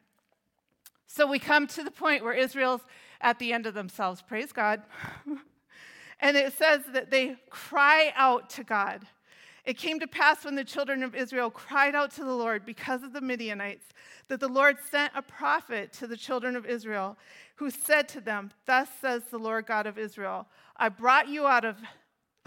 So 1.09 1.27
we 1.27 1.41
come 1.41 1.67
to 1.69 1.83
the 1.83 1.91
point 1.91 2.23
where 2.23 2.35
Israel's 2.35 2.83
at 3.21 3.41
the 3.41 3.53
end 3.53 3.67
of 3.67 3.75
themselves. 3.75 4.23
Praise 4.23 4.53
God. 4.53 4.83
and 6.21 6.37
it 6.37 6.53
says 6.53 6.83
that 6.93 7.11
they 7.11 7.37
cry 7.51 8.13
out 8.15 8.49
to 8.51 8.63
God. 8.63 9.07
It 9.65 9.77
came 9.77 10.01
to 10.01 10.07
pass 10.07 10.45
when 10.45 10.55
the 10.55 10.65
children 10.65 11.03
of 11.03 11.15
Israel 11.15 11.51
cried 11.51 11.95
out 11.95 12.11
to 12.13 12.25
the 12.25 12.35
Lord 12.35 12.65
because 12.65 13.03
of 13.03 13.13
the 13.13 13.21
Midianites 13.21 13.87
that 14.29 14.41
the 14.41 14.49
Lord 14.49 14.79
sent 14.91 15.13
a 15.15 15.23
prophet 15.23 15.93
to 15.95 16.07
the 16.07 16.17
children 16.17 16.57
of 16.57 16.67
Israel 16.67 17.17
who 17.57 17.71
said 17.71 18.09
to 18.11 18.21
them, 18.21 18.51
Thus 18.67 18.89
says 19.01 19.23
the 19.31 19.39
Lord 19.39 19.67
God 19.67 19.87
of 19.87 19.99
Israel, 19.99 20.47
I 20.77 20.89
brought 20.89 21.29
you 21.29 21.47
out 21.47 21.65
of 21.65 21.77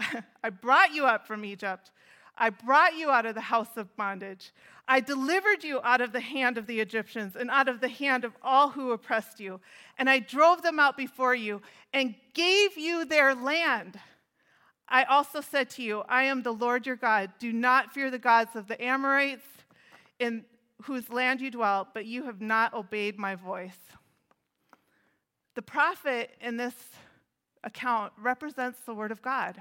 I 0.42 0.50
brought 0.50 0.92
you 0.92 1.06
up 1.06 1.26
from 1.26 1.44
Egypt. 1.44 1.92
I 2.36 2.50
brought 2.50 2.96
you 2.96 3.10
out 3.10 3.26
of 3.26 3.34
the 3.34 3.40
house 3.40 3.76
of 3.76 3.94
bondage. 3.96 4.52
I 4.88 5.00
delivered 5.00 5.62
you 5.62 5.80
out 5.82 6.00
of 6.00 6.12
the 6.12 6.20
hand 6.20 6.58
of 6.58 6.66
the 6.66 6.80
Egyptians 6.80 7.36
and 7.36 7.48
out 7.48 7.68
of 7.68 7.80
the 7.80 7.88
hand 7.88 8.24
of 8.24 8.32
all 8.42 8.70
who 8.70 8.90
oppressed 8.90 9.38
you. 9.38 9.60
And 9.98 10.10
I 10.10 10.18
drove 10.18 10.62
them 10.62 10.80
out 10.80 10.96
before 10.96 11.34
you 11.34 11.62
and 11.92 12.14
gave 12.34 12.76
you 12.76 13.04
their 13.04 13.34
land. 13.34 13.98
I 14.88 15.04
also 15.04 15.40
said 15.40 15.70
to 15.70 15.82
you, 15.82 16.02
I 16.08 16.24
am 16.24 16.42
the 16.42 16.52
Lord 16.52 16.86
your 16.86 16.96
God. 16.96 17.32
Do 17.38 17.52
not 17.52 17.92
fear 17.92 18.10
the 18.10 18.18
gods 18.18 18.54
of 18.54 18.68
the 18.68 18.82
Amorites 18.82 19.46
in 20.18 20.44
whose 20.82 21.08
land 21.10 21.40
you 21.40 21.50
dwell, 21.50 21.88
but 21.94 22.06
you 22.06 22.24
have 22.24 22.40
not 22.40 22.74
obeyed 22.74 23.18
my 23.18 23.34
voice. 23.34 23.78
The 25.54 25.62
prophet 25.62 26.30
in 26.40 26.56
this 26.56 26.74
account 27.62 28.12
represents 28.20 28.80
the 28.80 28.94
word 28.94 29.10
of 29.10 29.22
God, 29.22 29.60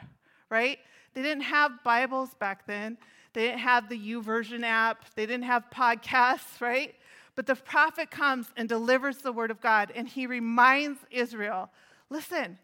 right? 0.49 0.79
They 1.13 1.21
didn't 1.21 1.43
have 1.43 1.83
Bibles 1.83 2.33
back 2.35 2.65
then. 2.67 2.97
They 3.33 3.47
didn't 3.47 3.59
have 3.59 3.89
the 3.89 3.97
YouVersion 3.97 4.63
app. 4.63 5.13
They 5.15 5.25
didn't 5.25 5.45
have 5.45 5.69
podcasts, 5.73 6.59
right? 6.59 6.95
But 7.35 7.45
the 7.47 7.55
prophet 7.55 8.11
comes 8.11 8.47
and 8.57 8.67
delivers 8.67 9.17
the 9.17 9.31
word 9.31 9.51
of 9.51 9.61
God, 9.61 9.91
and 9.95 10.07
he 10.07 10.27
reminds 10.27 10.99
Israel 11.09 11.69
listen, 12.09 12.59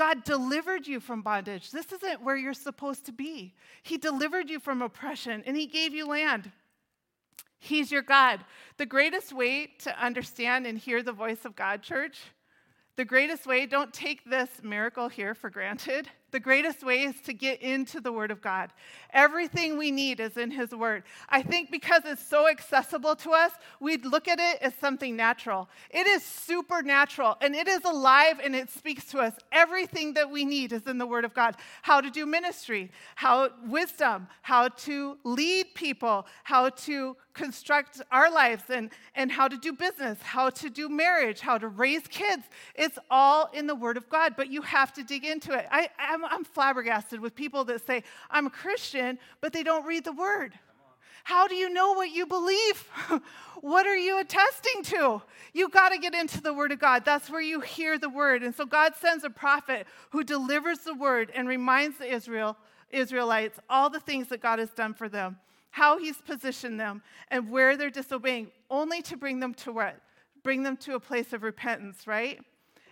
God 0.00 0.24
delivered 0.24 0.86
you 0.86 0.98
from 0.98 1.20
bondage. 1.20 1.72
This 1.72 1.92
isn't 1.92 2.22
where 2.22 2.34
you're 2.34 2.54
supposed 2.54 3.04
to 3.04 3.12
be. 3.12 3.52
He 3.82 3.98
delivered 3.98 4.48
you 4.48 4.58
from 4.58 4.80
oppression 4.80 5.42
and 5.44 5.54
He 5.54 5.66
gave 5.66 5.92
you 5.92 6.06
land. 6.06 6.50
He's 7.58 7.92
your 7.92 8.00
God. 8.00 8.40
The 8.78 8.86
greatest 8.86 9.30
way 9.30 9.72
to 9.80 10.02
understand 10.02 10.66
and 10.66 10.78
hear 10.78 11.02
the 11.02 11.12
voice 11.12 11.44
of 11.44 11.54
God, 11.54 11.82
church, 11.82 12.18
the 12.96 13.04
greatest 13.04 13.46
way, 13.46 13.66
don't 13.66 13.92
take 13.92 14.24
this 14.24 14.48
miracle 14.62 15.10
here 15.10 15.34
for 15.34 15.50
granted. 15.50 16.08
The 16.30 16.40
greatest 16.40 16.84
way 16.84 17.02
is 17.02 17.20
to 17.22 17.32
get 17.32 17.60
into 17.62 18.00
the 18.00 18.12
Word 18.12 18.30
of 18.30 18.40
God. 18.40 18.70
Everything 19.12 19.76
we 19.76 19.90
need 19.90 20.20
is 20.20 20.36
in 20.36 20.50
His 20.50 20.70
Word. 20.70 21.02
I 21.28 21.42
think 21.42 21.70
because 21.70 22.02
it's 22.04 22.24
so 22.24 22.48
accessible 22.48 23.16
to 23.16 23.30
us, 23.30 23.52
we 23.80 23.96
look 23.96 24.28
at 24.28 24.38
it 24.38 24.62
as 24.62 24.74
something 24.74 25.16
natural. 25.16 25.68
It 25.90 26.06
is 26.06 26.22
supernatural 26.24 27.36
and 27.40 27.54
it 27.54 27.68
is 27.68 27.84
alive 27.84 28.40
and 28.42 28.54
it 28.54 28.70
speaks 28.70 29.06
to 29.06 29.18
us. 29.18 29.34
Everything 29.50 30.14
that 30.14 30.30
we 30.30 30.44
need 30.44 30.72
is 30.72 30.86
in 30.86 30.98
the 30.98 31.06
Word 31.06 31.24
of 31.24 31.34
God. 31.34 31.56
How 31.82 32.00
to 32.00 32.10
do 32.10 32.26
ministry, 32.26 32.90
how 33.16 33.50
wisdom, 33.66 34.28
how 34.42 34.68
to 34.68 35.18
lead 35.24 35.74
people, 35.74 36.26
how 36.44 36.70
to 36.70 37.16
construct 37.32 38.00
our 38.10 38.30
lives 38.30 38.64
and, 38.70 38.90
and 39.14 39.30
how 39.30 39.48
to 39.48 39.56
do 39.56 39.72
business, 39.72 40.20
how 40.22 40.50
to 40.50 40.70
do 40.70 40.88
marriage, 40.88 41.40
how 41.40 41.58
to 41.58 41.68
raise 41.68 42.06
kids. 42.08 42.44
It's 42.74 42.98
all 43.10 43.50
in 43.52 43.66
the 43.66 43.74
Word 43.74 43.96
of 43.96 44.08
God, 44.08 44.34
but 44.36 44.50
you 44.50 44.62
have 44.62 44.92
to 44.94 45.02
dig 45.02 45.24
into 45.24 45.52
it. 45.52 45.66
I, 45.70 45.88
I'm, 45.98 46.24
I'm 46.24 46.44
flabbergasted 46.44 47.20
with 47.20 47.34
people 47.34 47.64
that 47.64 47.86
say, 47.86 48.02
I'm 48.30 48.46
a 48.46 48.50
Christian, 48.50 49.18
but 49.40 49.52
they 49.52 49.62
don't 49.62 49.86
read 49.86 50.04
the 50.04 50.12
Word. 50.12 50.58
How 51.24 51.46
do 51.46 51.54
you 51.54 51.68
know 51.68 51.92
what 51.92 52.10
you 52.10 52.26
believe? 52.26 52.88
what 53.60 53.86
are 53.86 53.96
you 53.96 54.18
attesting 54.20 54.82
to? 54.84 55.22
You 55.52 55.68
got 55.68 55.90
to 55.90 55.98
get 55.98 56.14
into 56.14 56.40
the 56.40 56.54
Word 56.54 56.72
of 56.72 56.78
God. 56.78 57.04
That's 57.04 57.28
where 57.30 57.42
you 57.42 57.60
hear 57.60 57.98
the 57.98 58.08
Word. 58.08 58.42
And 58.42 58.54
so 58.54 58.64
God 58.64 58.94
sends 58.96 59.22
a 59.22 59.30
prophet 59.30 59.86
who 60.10 60.24
delivers 60.24 60.80
the 60.80 60.94
Word 60.94 61.30
and 61.34 61.46
reminds 61.46 61.98
the 61.98 62.12
Israel, 62.12 62.56
Israelites 62.90 63.58
all 63.68 63.90
the 63.90 64.00
things 64.00 64.28
that 64.28 64.40
God 64.40 64.58
has 64.58 64.70
done 64.70 64.94
for 64.94 65.08
them 65.08 65.36
how 65.70 65.98
he's 65.98 66.20
positioned 66.20 66.78
them, 66.78 67.02
and 67.28 67.50
where 67.50 67.76
they're 67.76 67.90
disobeying, 67.90 68.50
only 68.70 69.02
to 69.02 69.16
bring 69.16 69.40
them 69.40 69.54
to 69.54 69.72
what? 69.72 70.00
Bring 70.42 70.62
them 70.62 70.76
to 70.78 70.94
a 70.94 71.00
place 71.00 71.32
of 71.32 71.42
repentance, 71.42 72.06
right? 72.06 72.40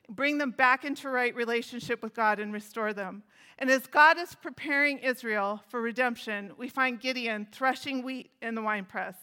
Bring 0.08 0.38
them 0.38 0.52
back 0.52 0.84
into 0.84 1.08
right 1.10 1.34
relationship 1.34 2.02
with 2.02 2.14
God 2.14 2.38
and 2.38 2.52
restore 2.52 2.92
them. 2.92 3.22
And 3.58 3.70
as 3.70 3.86
God 3.86 4.18
is 4.18 4.34
preparing 4.34 4.98
Israel 4.98 5.62
for 5.68 5.82
redemption, 5.82 6.52
we 6.56 6.68
find 6.68 7.00
Gideon 7.00 7.46
threshing 7.50 8.02
wheat 8.02 8.30
in 8.40 8.54
the 8.54 8.62
winepress, 8.62 9.16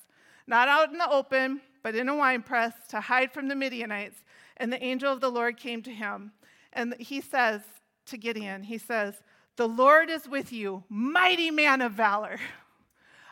not 0.45 0.67
out 0.67 0.91
in 0.91 0.97
the 0.97 1.09
open, 1.09 1.61
but 1.81 1.95
in 1.95 2.09
a 2.09 2.15
winepress 2.15 2.73
to 2.89 2.99
hide 2.99 3.31
from 3.31 3.47
the 3.47 3.55
Midianites. 3.55 4.23
And 4.57 4.71
the 4.71 4.83
angel 4.83 5.11
of 5.11 5.21
the 5.21 5.31
Lord 5.31 5.57
came 5.57 5.81
to 5.83 5.91
him. 5.91 6.31
And 6.73 6.95
he 6.99 7.21
says, 7.21 7.61
to 8.07 8.17
Gideon, 8.17 8.63
he 8.63 8.77
says, 8.77 9.15
The 9.55 9.67
Lord 9.67 10.09
is 10.09 10.27
with 10.27 10.51
you, 10.53 10.83
mighty 10.89 11.51
man 11.51 11.81
of 11.81 11.93
valor. 11.93 12.39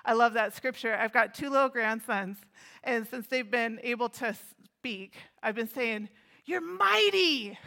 I 0.05 0.13
love 0.13 0.33
that 0.33 0.53
scripture. 0.53 0.95
I've 0.95 1.13
got 1.13 1.33
two 1.33 1.49
little 1.49 1.69
grandsons, 1.69 2.37
and 2.83 3.07
since 3.07 3.27
they've 3.27 3.49
been 3.49 3.79
able 3.83 4.09
to 4.09 4.35
speak, 4.79 5.15
I've 5.41 5.55
been 5.55 5.69
saying, 5.69 6.09
You're 6.45 6.61
mighty. 6.61 7.57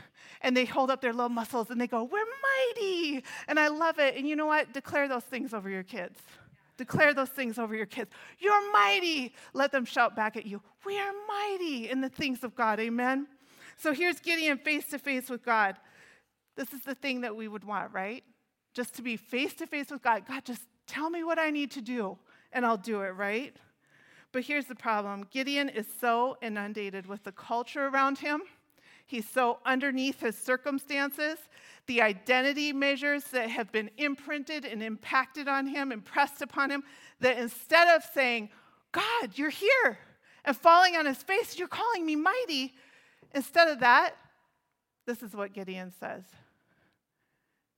And 0.43 0.55
they 0.55 0.67
hold 0.67 0.91
up 0.91 1.01
their 1.01 1.15
little 1.15 1.31
muscles 1.31 1.71
and 1.71 1.81
they 1.81 1.87
go, 1.87 2.05
We're 2.05 2.25
mighty. 2.77 3.25
And 3.49 3.59
I 3.59 3.69
love 3.69 3.99
it. 3.99 4.17
And 4.17 4.29
you 4.29 4.37
know 4.37 4.47
what? 4.47 4.75
Declare 4.75 5.09
those 5.09 5.25
things 5.25 5.55
over 5.55 5.71
your 5.71 5.83
kids. 5.83 6.21
Declare 6.77 7.15
those 7.15 7.31
things 7.31 7.59
over 7.59 7.75
your 7.75 7.87
kids. 7.87 8.11
You're 8.39 8.73
mighty. 8.73 9.35
Let 9.55 9.73
them 9.73 9.85
shout 9.85 10.15
back 10.15 10.37
at 10.37 10.45
you, 10.45 10.61
We 10.85 10.99
are 10.99 11.13
mighty 11.27 11.89
in 11.89 12.01
the 12.01 12.11
things 12.11 12.45
of 12.45 12.55
God. 12.55 12.79
Amen. 12.81 13.29
So 13.79 13.93
here's 13.93 14.21
Gideon 14.21 14.59
face 14.59 14.87
to 14.89 14.99
face 14.99 15.31
with 15.31 15.45
God. 15.45 15.77
This 16.57 16.73
is 16.73 16.83
the 16.83 16.95
thing 16.95 17.23
that 17.23 17.37
we 17.37 17.49
would 17.49 17.65
want, 17.65 17.93
right? 17.93 18.25
Just 18.75 18.95
to 18.97 19.03
be 19.03 19.17
face 19.17 19.55
to 19.55 19.67
face 19.67 19.91
with 19.91 20.03
God. 20.03 20.27
God, 20.27 20.45
just 20.45 20.63
tell 20.87 21.11
me 21.11 21.25
what 21.25 21.39
I 21.39 21.51
need 21.51 21.71
to 21.73 21.81
do, 21.81 22.19
and 22.57 22.65
I'll 22.65 22.79
do 22.79 23.03
it, 23.03 23.11
right? 23.11 23.55
But 24.33 24.43
here's 24.43 24.65
the 24.65 24.75
problem 24.75 25.27
Gideon 25.31 25.69
is 25.69 25.87
so 26.01 26.39
inundated 26.41 27.07
with 27.07 27.23
the 27.23 27.31
culture 27.31 27.87
around 27.87 28.19
him. 28.19 28.43
He's 29.05 29.29
so 29.29 29.59
underneath 29.65 30.21
his 30.21 30.37
circumstances, 30.37 31.39
the 31.87 32.01
identity 32.03 32.73
measures 32.73 33.25
that 33.25 33.51
have 33.51 33.71
been 33.71 33.91
imprinted 33.99 34.65
and 34.65 34.83
impacted 34.83 35.47
on 35.47 35.67
him, 35.67 35.93
impressed 35.93 36.43
upon 36.43 36.71
him, 36.71 36.83
that 37.21 37.39
instead 37.39 37.95
of 37.95 38.03
saying, 38.15 38.49
God, 38.91 39.31
you're 39.35 39.51
here, 39.51 39.99
and 40.45 40.57
falling 40.57 40.97
on 40.97 41.07
his 41.07 41.23
face, 41.23 41.59
you're 41.59 41.69
calling 41.69 42.05
me 42.05 42.17
mighty, 42.17 42.75
instead 43.35 43.69
of 43.69 43.81
that, 43.81 44.17
this 45.07 45.23
is 45.23 45.35
what 45.35 45.53
Gideon 45.53 45.93
says 46.01 46.25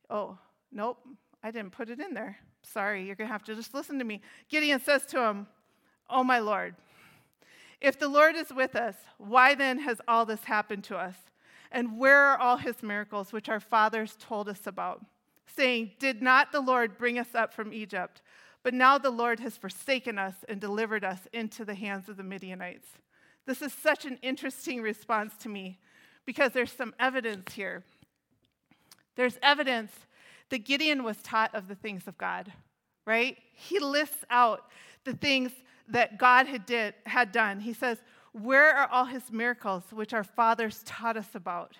Oh, 0.09 0.38
nope, 0.71 0.99
I 1.43 1.51
didn't 1.51 1.73
put 1.73 1.91
it 1.91 2.01
in 2.01 2.14
there. 2.14 2.38
Sorry, 2.72 3.04
you're 3.04 3.14
going 3.14 3.28
to 3.28 3.33
have 3.33 3.44
to 3.44 3.54
just 3.54 3.74
listen 3.74 3.98
to 3.98 4.04
me. 4.04 4.20
Gideon 4.48 4.81
says 4.81 5.07
to 5.07 5.22
him, 5.22 5.46
Oh, 6.11 6.24
my 6.24 6.38
Lord, 6.38 6.74
if 7.81 7.98
the 7.98 8.09
Lord 8.09 8.35
is 8.35 8.52
with 8.52 8.74
us, 8.74 8.96
why 9.18 9.54
then 9.54 9.78
has 9.81 10.00
all 10.09 10.26
this 10.26 10.44
happened 10.44 10.85
to 10.85 10.96
us? 10.96 11.16
And 11.70 11.98
where 11.98 12.24
are 12.24 12.38
all 12.38 12.57
his 12.57 12.83
miracles 12.83 13.33
which 13.33 13.48
our 13.48 13.61
fathers 13.61 14.16
told 14.18 14.48
us 14.48 14.66
about? 14.66 15.04
Saying, 15.46 15.92
Did 15.98 16.22
not 16.22 16.50
the 16.50 16.61
Lord 16.61 16.98
bring 16.98 17.18
us 17.18 17.35
up 17.35 17.52
from 17.52 17.72
Egypt? 17.72 18.22
But 18.62 18.74
now 18.74 18.98
the 18.98 19.11
Lord 19.11 19.40
has 19.40 19.57
forsaken 19.57 20.18
us 20.18 20.35
and 20.48 20.61
delivered 20.61 21.04
us 21.04 21.20
into 21.33 21.64
the 21.64 21.74
hands 21.74 22.09
of 22.09 22.16
the 22.16 22.22
Midianites. 22.22 22.88
This 23.46 23.62
is 23.62 23.72
such 23.72 24.04
an 24.04 24.18
interesting 24.22 24.83
response 24.83 25.35
to 25.38 25.48
me 25.48 25.78
because 26.26 26.52
there's 26.52 26.72
some 26.72 26.94
evidence 26.98 27.54
here. 27.54 27.85
There's 29.16 29.38
evidence 29.42 29.92
that 30.51 30.65
Gideon 30.65 31.05
was 31.05 31.17
taught 31.19 31.55
of 31.55 31.69
the 31.69 31.75
things 31.75 32.07
of 32.07 32.17
God, 32.19 32.53
right? 33.07 33.37
He 33.55 33.79
lists 33.79 34.25
out 34.31 34.69
the 35.05 35.15
things 35.15 35.53
that 35.89 36.19
God 36.19 36.47
had, 36.47 36.67
did, 36.67 36.95
had 37.07 37.33
done. 37.33 37.61
He 37.61 37.73
says, 37.73 37.99
Where 38.33 38.75
are 38.75 38.89
all 38.89 39.07
his 39.07 39.31
miracles 39.31 39.85
which 39.91 40.13
our 40.13 40.25
fathers 40.25 40.83
taught 40.85 41.17
us 41.17 41.35
about? 41.35 41.77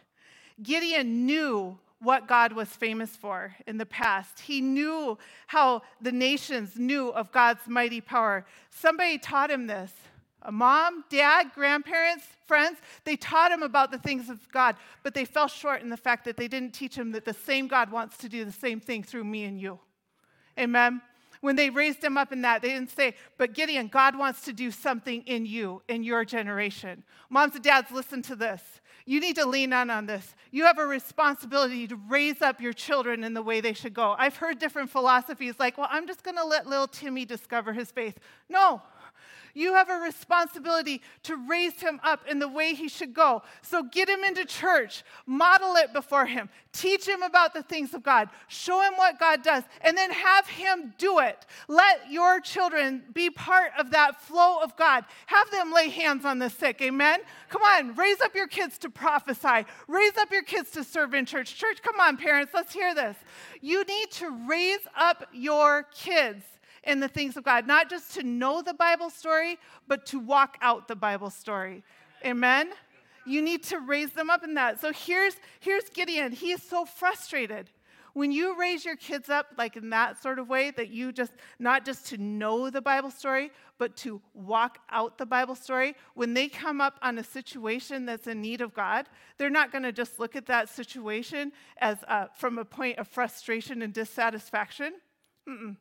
Gideon 0.63 1.27
knew 1.27 1.79
what 2.01 2.29
God 2.29 2.53
was 2.53 2.69
famous 2.69 3.17
for 3.17 3.55
in 3.67 3.79
the 3.79 3.87
past. 3.87 4.41
He 4.41 4.61
knew 4.61 5.19
how 5.49 5.83
the 6.01 6.13
nations 6.13 6.79
knew 6.79 7.09
of 7.09 7.33
God's 7.33 7.67
mighty 7.67 8.01
power. 8.01 8.47
Somebody 8.71 9.19
taught 9.19 9.51
him 9.51 9.67
this. 9.67 9.93
A 10.43 10.53
mom, 10.53 11.05
dad, 11.11 11.51
grandparents, 11.55 12.25
friends, 12.47 12.79
they 13.05 13.17
taught 13.17 13.51
him 13.51 13.63
about 13.63 13.91
the 13.91 13.99
things 13.99 14.31
of 14.31 14.51
God, 14.53 14.77
but 15.03 15.13
they 15.15 15.25
fell 15.25 15.49
short 15.49 15.83
in 15.83 15.91
the 15.91 15.97
fact 15.97 16.25
that 16.25 16.37
they 16.37 16.49
didn't 16.49 16.73
teach 16.73 16.97
him 16.97 17.13
that 17.13 17.25
the 17.25 17.35
same 17.35 17.67
God 17.67 17.91
wants 17.91 18.17
to 18.19 18.29
do 18.29 18.45
the 18.45 18.53
same 18.53 18.81
thing 18.81 19.03
through 19.03 19.25
me 19.25 19.45
and 19.45 19.61
you. 19.61 19.79
Amen. 20.59 21.03
When 21.41 21.57
they 21.57 21.71
raised 21.71 22.03
him 22.03 22.17
up 22.17 22.33
in 22.33 22.43
that, 22.43 22.63
they 22.63 22.69
didn't 22.69 22.91
say, 22.91 23.15
But 23.37 23.53
Gideon, 23.53 23.89
God 23.89 24.17
wants 24.19 24.43
to 24.43 24.53
do 24.53 24.71
something 24.71 25.23
in 25.23 25.47
you, 25.47 25.83
in 25.89 26.03
your 26.03 26.25
generation. 26.25 27.05
Moms 27.31 27.55
and 27.55 27.63
dads, 27.63 27.91
listen 27.91 28.23
to 28.23 28.37
this. 28.37 28.63
You 29.07 29.21
need 29.21 29.37
to 29.37 29.47
lean 29.47 29.73
on 29.73 29.89
on 29.89 30.07
this. 30.07 30.35
You 30.51 30.65
have 30.65 30.79
a 30.79 30.85
responsibility 30.85 31.87
to 31.87 31.97
raise 31.97 32.43
up 32.43 32.61
your 32.61 32.73
children 32.73 33.25
in 33.25 33.35
the 33.35 33.41
way 33.43 33.61
they 33.61 33.73
should 33.73 33.95
go. 33.95 34.15
I've 34.19 34.37
heard 34.37 34.59
different 34.59 34.91
philosophies 34.91 35.55
like, 35.59 35.79
well, 35.79 35.89
I'm 35.91 36.07
just 36.07 36.23
going 36.23 36.37
to 36.37 36.45
let 36.45 36.67
little 36.67 36.89
Timmy 36.89 37.25
discover 37.25 37.73
his 37.73 37.91
faith. 37.91 38.19
No, 38.51 38.83
you 39.59 39.75
have 39.75 39.91
a 39.91 39.97
responsibility 39.97 41.03
to 41.25 41.37
raise 41.49 41.81
him 41.81 41.99
up 42.05 42.21
in 42.29 42.39
the 42.39 42.47
way 42.47 42.75
he 42.75 42.89
should 42.89 43.13
go. 43.13 43.43
So 43.61 43.83
get 43.83 44.09
him 44.09 44.23
into 44.23 44.45
church, 44.45 45.03
model 45.27 45.75
it 45.75 45.93
before 45.93 46.27
him, 46.27 46.49
teach 46.73 47.09
him 47.09 47.23
about 47.23 47.55
the 47.55 47.65
things 47.65 47.93
of 47.93 48.05
God, 48.05 48.29
show 48.47 48.81
him 48.81 48.95
what 48.95 49.19
God 49.19 49.43
does, 49.43 49.65
and 49.81 49.97
then 49.97 50.13
have 50.13 50.47
him 50.47 50.95
do 50.97 51.19
it. 51.19 51.45
Let 51.67 52.11
your 52.11 52.41
children 52.41 53.03
be 53.13 53.31
part 53.31 53.73
of 53.77 53.91
that 53.91 54.21
flow 54.23 54.61
of 54.63 54.77
God. 54.77 55.05
Have 55.27 55.51
them 55.51 55.73
lay 55.73 55.89
hands 55.89 56.25
on 56.25 56.39
the 56.39 56.51
sick. 56.51 56.81
Amen. 56.81 57.19
Come 57.49 57.63
on, 57.63 57.97
raise 57.97 58.21
up 58.21 58.37
your 58.37 58.47
kids 58.47 58.79
to 58.79 58.91
prophesy, 58.91 59.67
raise 59.89 60.17
up 60.17 60.31
your 60.31 60.45
kids 60.45 60.71
to 60.73 60.85
serve 60.85 61.15
in 61.15 61.27
church. 61.27 61.57
Church, 61.57 61.83
come 61.83 61.99
on, 61.99 62.17
parents, 62.17 62.53
let's 62.55 62.73
hear 62.73 62.95
this. 62.95 63.17
You 63.61 63.83
need 63.83 64.13
to 64.13 64.31
raise 64.47 64.87
up 64.97 65.27
your 65.33 65.83
kids 65.95 66.45
in 66.85 67.01
the 67.01 67.09
things 67.09 67.37
of 67.37 67.45
God, 67.45 67.67
not 67.67 67.91
just 67.91 68.15
to 68.15 68.23
know 68.23 68.63
the 68.63 68.75
Bible 68.75 69.11
story, 69.11 69.59
but 69.87 70.07
to 70.07 70.19
walk 70.19 70.57
out 70.61 70.89
the 70.89 70.97
Bible 70.97 71.31
story. 71.31 71.83
Amen? 72.25 72.71
You 73.27 73.43
need 73.43 73.63
to 73.65 73.81
raise 73.81 74.11
them 74.11 74.31
up 74.31 74.43
in 74.43 74.55
that. 74.55 74.81
So 74.81 74.93
here's, 74.93 75.37
here's 75.61 75.89
Gideon. 75.91 76.33
He 76.33 76.53
is 76.53 76.63
so 76.63 76.85
frustrated. 76.85 77.71
When 78.15 78.33
you 78.33 78.59
raise 78.59 78.85
your 78.85 78.97
kids 78.97 79.29
up 79.29 79.47
like 79.59 79.77
in 79.77 79.91
that 79.91 80.21
sort 80.21 80.39
of 80.39 80.49
way, 80.49 80.73
that 80.73 80.89
you 80.89 81.13
just, 81.13 81.33
not 81.59 81.85
just 81.85 82.07
to 82.09 82.19
know 82.19 82.71
the 82.71 82.81
Bible 82.81 83.11
story, 83.11 83.53
but 83.77 83.97
to 83.99 84.21
walk 84.35 84.79
out 84.91 85.19
the 85.19 85.27
Bible 85.27 85.55
story, 85.55 85.95
when 86.15 86.35
they 86.35 86.49
come 86.49 86.81
up 86.81 86.99
on 87.03 87.19
a 87.19 87.23
situation 87.23 88.07
that's 88.07 88.27
in 88.27 88.41
need 88.41 88.61
of 88.61 88.75
God, 88.75 89.07
they're 89.37 89.51
not 89.51 89.71
going 89.71 89.85
to 89.85 89.93
just 89.93 90.19
look 90.19 90.35
at 90.35 90.47
that 90.47 90.69
situation 90.69 91.53
as 91.81 91.99
uh, 92.09 92.27
from 92.37 92.59
a 92.59 92.65
point 92.65 92.99
of 92.99 93.07
frustration 93.07 93.83
and 93.83 93.93
dissatisfaction. 93.93 94.95
Mm-mm. 95.49 95.77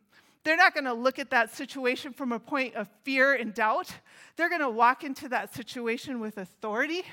They're 0.47 0.55
not 0.55 0.73
going 0.73 0.85
to 0.85 0.93
look 0.93 1.19
at 1.19 1.29
that 1.31 1.53
situation 1.53 2.13
from 2.13 2.31
a 2.31 2.39
point 2.39 2.75
of 2.75 2.87
fear 3.03 3.33
and 3.33 3.53
doubt. 3.53 3.93
They're 4.37 4.47
going 4.47 4.61
to 4.61 4.69
walk 4.69 5.03
into 5.03 5.27
that 5.27 5.53
situation 5.53 6.21
with 6.21 6.37
authority, 6.37 7.03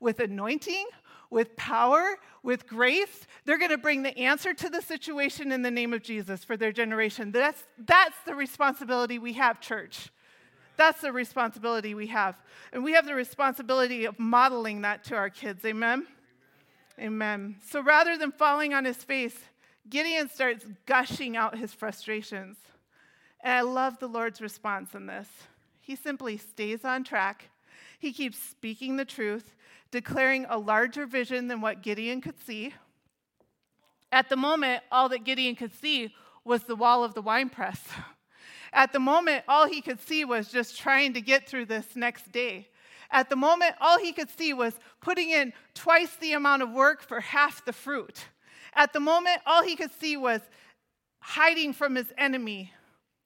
with 0.00 0.18
anointing, 0.18 0.86
with 1.30 1.54
power, 1.54 2.16
with 2.42 2.66
grace. 2.66 3.28
They're 3.44 3.58
going 3.58 3.70
to 3.70 3.78
bring 3.78 4.02
the 4.02 4.18
answer 4.18 4.52
to 4.54 4.68
the 4.68 4.82
situation 4.82 5.52
in 5.52 5.62
the 5.62 5.70
name 5.70 5.92
of 5.92 6.02
Jesus 6.02 6.42
for 6.42 6.56
their 6.56 6.72
generation. 6.72 7.30
That's, 7.30 7.62
that's 7.78 8.16
the 8.26 8.34
responsibility 8.34 9.20
we 9.20 9.34
have, 9.34 9.60
church. 9.60 10.10
That's 10.76 11.00
the 11.00 11.12
responsibility 11.12 11.94
we 11.94 12.08
have. 12.08 12.34
And 12.72 12.82
we 12.82 12.94
have 12.94 13.06
the 13.06 13.14
responsibility 13.14 14.04
of 14.04 14.18
modeling 14.18 14.82
that 14.82 15.04
to 15.04 15.14
our 15.14 15.30
kids. 15.30 15.64
Amen? 15.64 16.08
Amen. 16.98 17.06
Amen. 17.06 17.56
So 17.68 17.80
rather 17.80 18.18
than 18.18 18.32
falling 18.32 18.74
on 18.74 18.84
his 18.84 18.96
face, 18.96 19.38
Gideon 19.88 20.28
starts 20.28 20.66
gushing 20.86 21.36
out 21.36 21.58
his 21.58 21.74
frustrations. 21.74 22.56
And 23.40 23.52
I 23.52 23.60
love 23.60 23.98
the 23.98 24.08
Lord's 24.08 24.40
response 24.40 24.94
in 24.94 25.06
this. 25.06 25.28
He 25.80 25.96
simply 25.96 26.38
stays 26.38 26.84
on 26.84 27.04
track. 27.04 27.50
He 27.98 28.12
keeps 28.12 28.38
speaking 28.38 28.96
the 28.96 29.04
truth, 29.04 29.54
declaring 29.90 30.46
a 30.48 30.58
larger 30.58 31.06
vision 31.06 31.48
than 31.48 31.60
what 31.60 31.82
Gideon 31.82 32.20
could 32.20 32.40
see. 32.42 32.74
At 34.10 34.28
the 34.28 34.36
moment, 34.36 34.82
all 34.90 35.08
that 35.10 35.24
Gideon 35.24 35.56
could 35.56 35.74
see 35.74 36.14
was 36.44 36.64
the 36.64 36.76
wall 36.76 37.04
of 37.04 37.14
the 37.14 37.22
winepress. 37.22 37.80
At 38.72 38.92
the 38.92 39.00
moment, 39.00 39.44
all 39.46 39.68
he 39.68 39.80
could 39.80 40.00
see 40.00 40.24
was 40.24 40.50
just 40.50 40.78
trying 40.78 41.12
to 41.14 41.20
get 41.20 41.48
through 41.48 41.66
this 41.66 41.94
next 41.94 42.32
day. 42.32 42.68
At 43.10 43.28
the 43.28 43.36
moment, 43.36 43.74
all 43.80 43.98
he 43.98 44.12
could 44.12 44.30
see 44.30 44.52
was 44.52 44.74
putting 45.00 45.30
in 45.30 45.52
twice 45.74 46.16
the 46.16 46.32
amount 46.32 46.62
of 46.62 46.72
work 46.72 47.02
for 47.02 47.20
half 47.20 47.64
the 47.64 47.72
fruit. 47.72 48.24
At 48.74 48.92
the 48.92 49.00
moment, 49.00 49.40
all 49.46 49.62
he 49.62 49.76
could 49.76 49.92
see 49.92 50.16
was 50.16 50.40
hiding 51.20 51.72
from 51.72 51.94
his 51.94 52.12
enemy. 52.18 52.72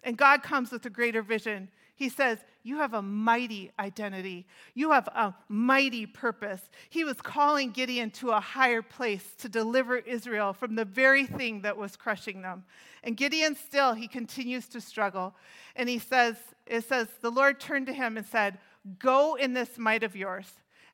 And 0.02 0.16
God 0.16 0.42
comes 0.42 0.70
with 0.70 0.86
a 0.86 0.90
greater 0.90 1.22
vision. 1.22 1.68
He 1.96 2.08
says, 2.08 2.38
You 2.62 2.78
have 2.78 2.94
a 2.94 3.02
mighty 3.02 3.72
identity. 3.78 4.46
You 4.74 4.92
have 4.92 5.08
a 5.08 5.34
mighty 5.48 6.06
purpose. 6.06 6.60
He 6.90 7.02
was 7.02 7.20
calling 7.20 7.72
Gideon 7.72 8.10
to 8.12 8.30
a 8.30 8.40
higher 8.40 8.82
place 8.82 9.34
to 9.38 9.48
deliver 9.48 9.96
Israel 9.96 10.52
from 10.52 10.76
the 10.76 10.84
very 10.84 11.26
thing 11.26 11.62
that 11.62 11.76
was 11.76 11.96
crushing 11.96 12.42
them. 12.42 12.64
And 13.02 13.16
Gideon 13.16 13.56
still, 13.56 13.94
he 13.94 14.06
continues 14.06 14.68
to 14.68 14.80
struggle. 14.80 15.34
And 15.74 15.88
he 15.88 15.98
says, 15.98 16.36
It 16.66 16.84
says, 16.84 17.08
The 17.20 17.30
Lord 17.30 17.58
turned 17.58 17.86
to 17.86 17.92
him 17.92 18.16
and 18.16 18.24
said, 18.24 18.58
Go 19.00 19.34
in 19.34 19.54
this 19.54 19.76
might 19.76 20.04
of 20.04 20.14
yours 20.14 20.46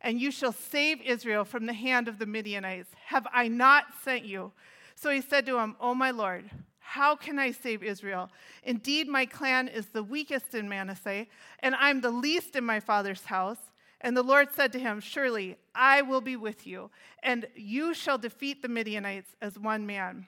and 0.05 0.21
you 0.21 0.31
shall 0.31 0.53
save 0.53 1.01
Israel 1.01 1.47
from 1.47 1.65
the 1.65 1.73
hand 1.73 2.09
of 2.09 2.19
the 2.19 2.27
Midianites. 2.27 2.91
Have 3.07 3.27
I 3.33 3.49
not 3.49 3.87
sent 4.05 4.27
you? 4.27 4.53
So 4.95 5.11
he 5.11 5.23
said 5.23 5.47
to 5.47 5.59
him, 5.59 5.75
O 5.81 5.95
my 5.95 6.11
Lord, 6.11 6.51
how 6.79 7.17
can 7.17 7.39
I 7.39 7.51
save 7.51 7.83
Israel? 7.83 8.31
Indeed, 8.63 9.09
my 9.09 9.25
clan 9.25 9.67
is 9.67 9.87
the 9.87 10.03
weakest 10.03 10.55
in 10.55 10.69
Manasseh, 10.69 11.27
and 11.61 11.75
I'm 11.77 12.03
the 12.03 12.11
least 12.11 12.55
in 12.55 12.65
my 12.65 12.79
father's 12.79 13.25
house, 13.25 13.59
And 14.03 14.15
the 14.15 14.23
Lord 14.23 14.53
said 14.53 14.71
to 14.73 14.79
him, 14.79 15.01
Surely 15.01 15.57
I 15.75 16.03
will 16.03 16.21
be 16.21 16.37
with 16.37 16.67
you, 16.67 16.91
and 17.23 17.47
you 17.57 17.95
shall 17.95 18.19
defeat 18.19 18.61
the 18.61 18.69
Midianites 18.69 19.35
as 19.41 19.59
one 19.59 19.87
man. 19.87 20.27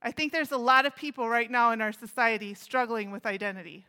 I 0.00 0.12
think 0.12 0.32
there's 0.32 0.52
a 0.52 0.56
lot 0.56 0.86
of 0.86 0.94
people 0.94 1.28
right 1.28 1.50
now 1.50 1.72
in 1.72 1.80
our 1.80 1.92
society 1.92 2.54
struggling 2.54 3.10
with 3.10 3.26
identity. 3.26 3.84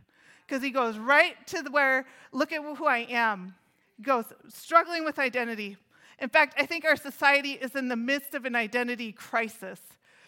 Because 0.48 0.64
he 0.64 0.72
goes 0.72 0.98
right 0.98 1.36
to 1.48 1.62
where, 1.70 2.08
look 2.32 2.52
at 2.52 2.64
who 2.64 2.88
I 2.88 3.06
am. 3.10 3.54
Goes, 4.02 4.26
struggling 4.48 5.06
with 5.06 5.20
identity. 5.20 5.78
In 6.20 6.30
fact, 6.30 6.56
I 6.58 6.66
think 6.66 6.86
our 6.86 6.96
society 6.96 7.54
is 7.54 7.76
in 7.76 7.88
the 7.88 7.96
midst 7.96 8.36
of 8.36 8.46
an 8.46 8.56
identity 8.56 9.12
crisis. 9.12 9.80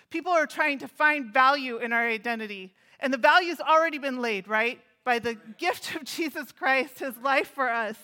People 0.10 0.32
are 0.32 0.48
trying 0.48 0.80
to 0.80 0.88
find 0.88 1.34
value 1.34 1.78
in 1.78 1.94
our 1.94 2.08
identity. 2.08 2.74
And 3.00 3.14
the 3.14 3.18
value's 3.18 3.60
already 3.60 3.98
been 3.98 4.22
laid, 4.22 4.48
right? 4.48 4.80
By 5.04 5.20
the 5.20 5.36
gift 5.58 5.96
of 5.96 6.04
Jesus 6.04 6.52
Christ, 6.52 7.00
his 7.00 7.18
life 7.18 7.50
for 7.50 7.70
us 7.70 7.98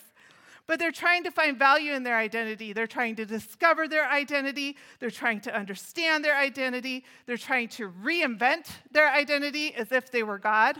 but 0.70 0.78
they're 0.78 0.92
trying 0.92 1.24
to 1.24 1.32
find 1.32 1.58
value 1.58 1.94
in 1.94 2.04
their 2.04 2.16
identity. 2.16 2.72
They're 2.72 2.86
trying 2.86 3.16
to 3.16 3.26
discover 3.26 3.88
their 3.88 4.08
identity. 4.08 4.76
They're 5.00 5.10
trying 5.10 5.40
to 5.40 5.52
understand 5.52 6.24
their 6.24 6.36
identity. 6.36 7.04
They're 7.26 7.36
trying 7.36 7.70
to 7.70 7.90
reinvent 7.90 8.68
their 8.92 9.10
identity 9.10 9.74
as 9.74 9.90
if 9.90 10.12
they 10.12 10.22
were 10.22 10.38
God. 10.38 10.78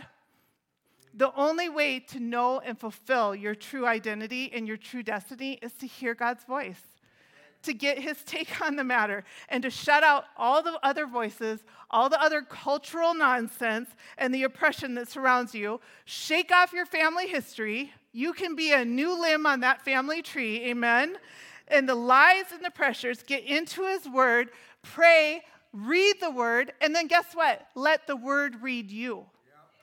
The 1.13 1.33
only 1.35 1.69
way 1.69 1.99
to 1.99 2.19
know 2.19 2.59
and 2.59 2.77
fulfill 2.77 3.35
your 3.35 3.55
true 3.55 3.85
identity 3.85 4.51
and 4.53 4.67
your 4.67 4.77
true 4.77 5.03
destiny 5.03 5.59
is 5.61 5.73
to 5.73 5.87
hear 5.87 6.13
God's 6.13 6.43
voice, 6.45 6.81
to 7.63 7.73
get 7.73 7.99
his 7.99 8.23
take 8.25 8.61
on 8.61 8.75
the 8.75 8.83
matter, 8.83 9.23
and 9.49 9.63
to 9.63 9.69
shut 9.69 10.03
out 10.03 10.25
all 10.37 10.63
the 10.63 10.79
other 10.83 11.05
voices, 11.05 11.59
all 11.89 12.09
the 12.09 12.21
other 12.21 12.41
cultural 12.41 13.13
nonsense, 13.13 13.89
and 14.17 14.33
the 14.33 14.43
oppression 14.43 14.95
that 14.95 15.09
surrounds 15.09 15.53
you. 15.53 15.81
Shake 16.05 16.51
off 16.51 16.73
your 16.73 16.85
family 16.85 17.27
history 17.27 17.91
you 18.13 18.33
can 18.33 18.55
be 18.55 18.73
a 18.73 18.83
new 18.83 19.19
limb 19.19 19.45
on 19.45 19.61
that 19.61 19.83
family 19.83 20.21
tree, 20.21 20.61
amen? 20.69 21.15
And 21.67 21.87
the 21.87 21.95
lies 21.95 22.45
and 22.53 22.63
the 22.63 22.71
pressures, 22.71 23.23
get 23.23 23.45
into 23.45 23.83
His 23.85 24.07
Word, 24.07 24.49
pray, 24.81 25.43
read 25.71 26.15
the 26.19 26.31
Word, 26.31 26.73
and 26.81 26.93
then 26.93 27.07
guess 27.07 27.33
what? 27.33 27.67
Let 27.75 28.07
the 28.07 28.17
Word 28.17 28.61
read 28.61 28.91
you. 28.91 29.25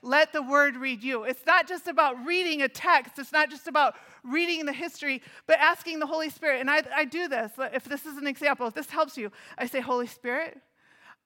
Let 0.02 0.32
the 0.32 0.42
Word 0.42 0.76
read 0.76 1.02
you. 1.02 1.24
It's 1.24 1.44
not 1.46 1.66
just 1.66 1.88
about 1.88 2.24
reading 2.24 2.62
a 2.62 2.68
text, 2.68 3.18
it's 3.18 3.32
not 3.32 3.50
just 3.50 3.66
about 3.66 3.94
reading 4.22 4.66
the 4.66 4.72
history, 4.72 5.22
but 5.46 5.58
asking 5.58 5.98
the 5.98 6.06
Holy 6.06 6.30
Spirit. 6.30 6.60
And 6.60 6.70
I, 6.70 6.82
I 6.94 7.04
do 7.04 7.28
this. 7.28 7.52
If 7.72 7.84
this 7.84 8.06
is 8.06 8.16
an 8.16 8.26
example, 8.26 8.66
if 8.66 8.74
this 8.74 8.90
helps 8.90 9.16
you, 9.16 9.32
I 9.56 9.66
say, 9.66 9.80
Holy 9.80 10.06
Spirit, 10.06 10.60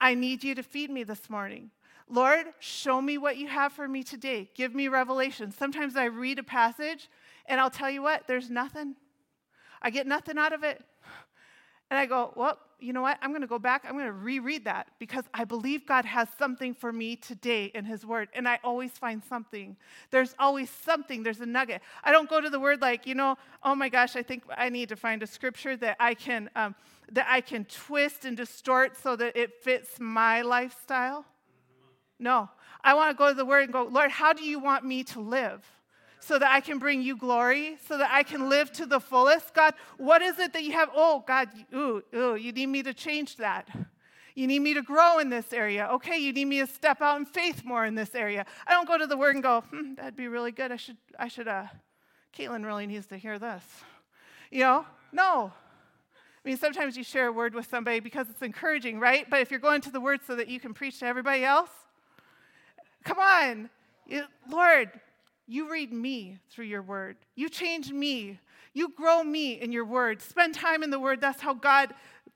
I 0.00 0.14
need 0.14 0.42
you 0.42 0.54
to 0.54 0.62
feed 0.62 0.90
me 0.90 1.04
this 1.04 1.30
morning. 1.30 1.70
Lord, 2.08 2.46
show 2.58 3.00
me 3.00 3.18
what 3.18 3.36
you 3.36 3.48
have 3.48 3.72
for 3.72 3.88
me 3.88 4.02
today. 4.02 4.50
Give 4.54 4.74
me 4.74 4.88
revelation. 4.88 5.52
Sometimes 5.52 5.96
I 5.96 6.04
read 6.04 6.38
a 6.38 6.42
passage 6.42 7.08
and 7.46 7.60
I'll 7.60 7.70
tell 7.70 7.90
you 7.90 8.02
what, 8.02 8.26
there's 8.26 8.50
nothing. 8.50 8.96
I 9.80 9.90
get 9.90 10.06
nothing 10.06 10.38
out 10.38 10.52
of 10.52 10.62
it. 10.62 10.82
And 11.92 11.98
I 11.98 12.06
go, 12.06 12.32
well, 12.36 12.58
you 12.80 12.94
know 12.94 13.02
what? 13.02 13.18
I'm 13.20 13.32
going 13.32 13.42
to 13.42 13.46
go 13.46 13.58
back. 13.58 13.84
I'm 13.86 13.92
going 13.92 14.06
to 14.06 14.14
reread 14.14 14.64
that 14.64 14.86
because 14.98 15.24
I 15.34 15.44
believe 15.44 15.84
God 15.84 16.06
has 16.06 16.26
something 16.38 16.72
for 16.72 16.90
me 16.90 17.16
today 17.16 17.66
in 17.74 17.84
His 17.84 18.06
Word. 18.06 18.30
And 18.32 18.48
I 18.48 18.58
always 18.64 18.92
find 18.92 19.22
something. 19.22 19.76
There's 20.10 20.34
always 20.38 20.70
something. 20.70 21.22
There's 21.22 21.42
a 21.42 21.46
nugget. 21.46 21.82
I 22.02 22.10
don't 22.10 22.30
go 22.30 22.40
to 22.40 22.48
the 22.48 22.58
Word 22.58 22.80
like, 22.80 23.06
you 23.06 23.14
know, 23.14 23.36
oh 23.62 23.74
my 23.74 23.90
gosh, 23.90 24.16
I 24.16 24.22
think 24.22 24.44
I 24.56 24.70
need 24.70 24.88
to 24.88 24.96
find 24.96 25.22
a 25.22 25.26
scripture 25.26 25.76
that 25.76 25.98
I 26.00 26.14
can 26.14 26.48
um, 26.56 26.74
that 27.10 27.26
I 27.28 27.42
can 27.42 27.66
twist 27.66 28.24
and 28.24 28.38
distort 28.38 28.96
so 28.96 29.14
that 29.16 29.36
it 29.36 29.62
fits 29.62 30.00
my 30.00 30.40
lifestyle. 30.40 31.26
No. 32.18 32.48
I 32.82 32.94
want 32.94 33.10
to 33.10 33.18
go 33.18 33.28
to 33.28 33.34
the 33.34 33.44
Word 33.44 33.64
and 33.64 33.72
go, 33.74 33.82
Lord, 33.84 34.10
how 34.10 34.32
do 34.32 34.44
you 34.44 34.58
want 34.58 34.86
me 34.86 35.04
to 35.04 35.20
live? 35.20 35.62
So 36.24 36.38
that 36.38 36.52
I 36.52 36.60
can 36.60 36.78
bring 36.78 37.02
you 37.02 37.16
glory, 37.16 37.78
so 37.88 37.98
that 37.98 38.10
I 38.12 38.22
can 38.22 38.48
live 38.48 38.70
to 38.74 38.86
the 38.86 39.00
fullest. 39.00 39.54
God, 39.54 39.74
what 39.96 40.22
is 40.22 40.38
it 40.38 40.52
that 40.52 40.62
you 40.62 40.70
have? 40.72 40.88
Oh, 40.94 41.24
God, 41.26 41.48
ooh, 41.74 42.00
ooh, 42.14 42.36
you 42.36 42.52
need 42.52 42.66
me 42.66 42.82
to 42.84 42.94
change 42.94 43.36
that. 43.36 43.68
You 44.36 44.46
need 44.46 44.60
me 44.60 44.72
to 44.74 44.82
grow 44.82 45.18
in 45.18 45.30
this 45.30 45.52
area. 45.52 45.88
Okay, 45.94 46.18
you 46.18 46.32
need 46.32 46.44
me 46.44 46.60
to 46.60 46.66
step 46.68 47.02
out 47.02 47.18
in 47.18 47.26
faith 47.26 47.64
more 47.64 47.84
in 47.84 47.96
this 47.96 48.14
area. 48.14 48.46
I 48.68 48.70
don't 48.70 48.86
go 48.86 48.96
to 48.96 49.06
the 49.06 49.16
Word 49.16 49.34
and 49.34 49.42
go, 49.42 49.62
hmm, 49.62 49.94
that'd 49.94 50.14
be 50.14 50.28
really 50.28 50.52
good. 50.52 50.70
I 50.70 50.76
should, 50.76 50.96
I 51.18 51.26
should, 51.26 51.48
uh, 51.48 51.64
Caitlin 52.38 52.64
really 52.64 52.86
needs 52.86 53.06
to 53.08 53.16
hear 53.16 53.40
this. 53.40 53.64
You 54.50 54.60
know? 54.60 54.86
No. 55.12 55.52
I 56.14 56.48
mean, 56.48 56.56
sometimes 56.56 56.96
you 56.96 57.04
share 57.04 57.26
a 57.26 57.32
word 57.32 57.54
with 57.54 57.66
somebody 57.68 58.00
because 58.00 58.28
it's 58.30 58.42
encouraging, 58.42 58.98
right? 58.98 59.28
But 59.28 59.40
if 59.40 59.50
you're 59.50 59.60
going 59.60 59.80
to 59.82 59.90
the 59.90 60.00
Word 60.00 60.20
so 60.26 60.36
that 60.36 60.48
you 60.48 60.60
can 60.60 60.72
preach 60.72 61.00
to 61.00 61.06
everybody 61.06 61.44
else, 61.44 61.70
Come 63.04 63.18
on. 63.18 63.70
Lord, 64.50 64.90
you 65.46 65.70
read 65.70 65.92
me 65.92 66.38
through 66.50 66.66
your 66.66 66.82
word. 66.82 67.16
You 67.34 67.48
change 67.48 67.90
me. 67.90 68.38
You 68.74 68.90
grow 68.90 69.22
me 69.22 69.60
in 69.60 69.72
your 69.72 69.84
word. 69.84 70.22
Spend 70.22 70.54
time 70.54 70.82
in 70.82 70.90
the 70.90 71.00
word. 71.00 71.20
That's 71.20 71.40
how 71.40 71.54
God 71.54 71.94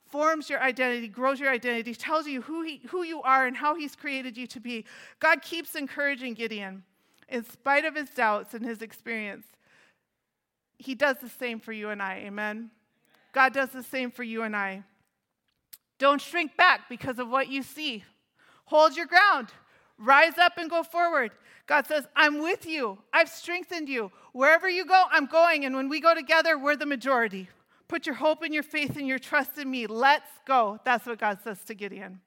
forms 0.08 0.48
your 0.48 0.62
identity, 0.62 1.08
grows 1.08 1.40
your 1.40 1.50
identity, 1.50 1.94
tells 1.94 2.26
you 2.26 2.42
who, 2.42 2.62
he, 2.62 2.80
who 2.88 3.02
you 3.02 3.22
are 3.22 3.46
and 3.46 3.56
how 3.56 3.74
he's 3.74 3.96
created 3.96 4.36
you 4.36 4.46
to 4.48 4.60
be. 4.60 4.84
God 5.18 5.42
keeps 5.42 5.74
encouraging 5.74 6.34
Gideon 6.34 6.82
in 7.28 7.44
spite 7.44 7.84
of 7.84 7.94
his 7.94 8.10
doubts 8.10 8.54
and 8.54 8.64
his 8.64 8.82
experience. 8.82 9.46
He 10.78 10.94
does 10.94 11.16
the 11.18 11.28
same 11.28 11.58
for 11.58 11.72
you 11.72 11.90
and 11.90 12.02
I. 12.02 12.24
Amen. 12.26 12.70
God 13.32 13.52
does 13.52 13.70
the 13.70 13.82
same 13.82 14.10
for 14.10 14.22
you 14.22 14.42
and 14.42 14.54
I. 14.54 14.82
Don't 15.98 16.20
shrink 16.20 16.56
back 16.56 16.88
because 16.88 17.18
of 17.18 17.28
what 17.28 17.48
you 17.48 17.62
see. 17.62 18.04
Hold 18.66 18.96
your 18.96 19.06
ground. 19.06 19.48
Rise 19.98 20.38
up 20.38 20.58
and 20.58 20.68
go 20.68 20.82
forward. 20.82 21.32
God 21.66 21.86
says, 21.86 22.06
I'm 22.14 22.40
with 22.40 22.66
you. 22.66 22.98
I've 23.12 23.28
strengthened 23.28 23.88
you. 23.88 24.12
Wherever 24.32 24.68
you 24.68 24.84
go, 24.84 25.04
I'm 25.10 25.26
going. 25.26 25.64
And 25.64 25.74
when 25.74 25.88
we 25.88 26.00
go 26.00 26.14
together, 26.14 26.58
we're 26.58 26.76
the 26.76 26.86
majority. 26.86 27.48
Put 27.88 28.06
your 28.06 28.16
hope 28.16 28.42
and 28.42 28.52
your 28.52 28.62
faith 28.62 28.96
and 28.96 29.06
your 29.06 29.18
trust 29.18 29.58
in 29.58 29.70
me. 29.70 29.86
Let's 29.86 30.30
go. 30.46 30.80
That's 30.84 31.06
what 31.06 31.18
God 31.18 31.38
says 31.42 31.62
to 31.64 31.74
Gideon. 31.74 32.20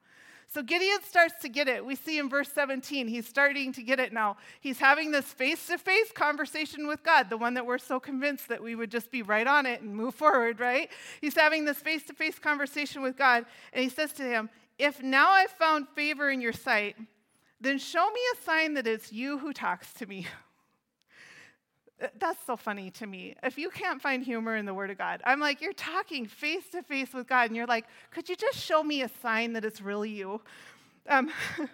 So 0.52 0.64
Gideon 0.64 0.98
starts 1.04 1.34
to 1.42 1.48
get 1.48 1.68
it. 1.68 1.86
We 1.86 1.94
see 1.94 2.18
in 2.18 2.28
verse 2.28 2.50
17, 2.52 3.06
he's 3.06 3.28
starting 3.28 3.72
to 3.72 3.82
get 3.84 4.00
it 4.00 4.12
now. 4.12 4.36
He's 4.60 4.80
having 4.80 5.12
this 5.12 5.26
face 5.26 5.68
to 5.68 5.78
face 5.78 6.10
conversation 6.10 6.88
with 6.88 7.04
God, 7.04 7.30
the 7.30 7.36
one 7.36 7.54
that 7.54 7.64
we're 7.64 7.78
so 7.78 8.00
convinced 8.00 8.48
that 8.48 8.60
we 8.60 8.74
would 8.74 8.90
just 8.90 9.12
be 9.12 9.22
right 9.22 9.46
on 9.46 9.64
it 9.64 9.80
and 9.80 9.94
move 9.94 10.12
forward, 10.12 10.58
right? 10.58 10.90
He's 11.20 11.36
having 11.36 11.66
this 11.66 11.78
face 11.78 12.02
to 12.06 12.14
face 12.14 12.40
conversation 12.40 13.00
with 13.00 13.16
God, 13.16 13.46
and 13.72 13.84
he 13.84 13.88
says 13.88 14.12
to 14.14 14.24
him, 14.24 14.50
If 14.76 15.00
now 15.00 15.30
I've 15.30 15.52
found 15.52 15.86
favor 15.90 16.30
in 16.30 16.40
your 16.40 16.52
sight, 16.52 16.96
then 17.60 17.78
show 17.78 18.10
me 18.10 18.20
a 18.34 18.42
sign 18.42 18.74
that 18.74 18.86
it's 18.86 19.12
you 19.12 19.38
who 19.38 19.52
talks 19.52 19.92
to 19.94 20.06
me. 20.06 20.26
That's 22.18 22.38
so 22.46 22.56
funny 22.56 22.90
to 22.92 23.06
me. 23.06 23.36
If 23.42 23.58
you 23.58 23.68
can't 23.70 24.00
find 24.00 24.24
humor 24.24 24.56
in 24.56 24.64
the 24.64 24.72
Word 24.72 24.90
of 24.90 24.98
God, 24.98 25.20
I'm 25.24 25.40
like, 25.40 25.60
you're 25.60 25.74
talking 25.74 26.24
face 26.26 26.68
to 26.72 26.82
face 26.82 27.12
with 27.12 27.28
God, 27.28 27.48
and 27.48 27.56
you're 27.56 27.66
like, 27.66 27.86
could 28.10 28.28
you 28.28 28.36
just 28.36 28.58
show 28.58 28.82
me 28.82 29.02
a 29.02 29.10
sign 29.20 29.52
that 29.52 29.64
it's 29.64 29.80
really 29.80 30.10
you? 30.10 30.40
Um, 31.08 31.30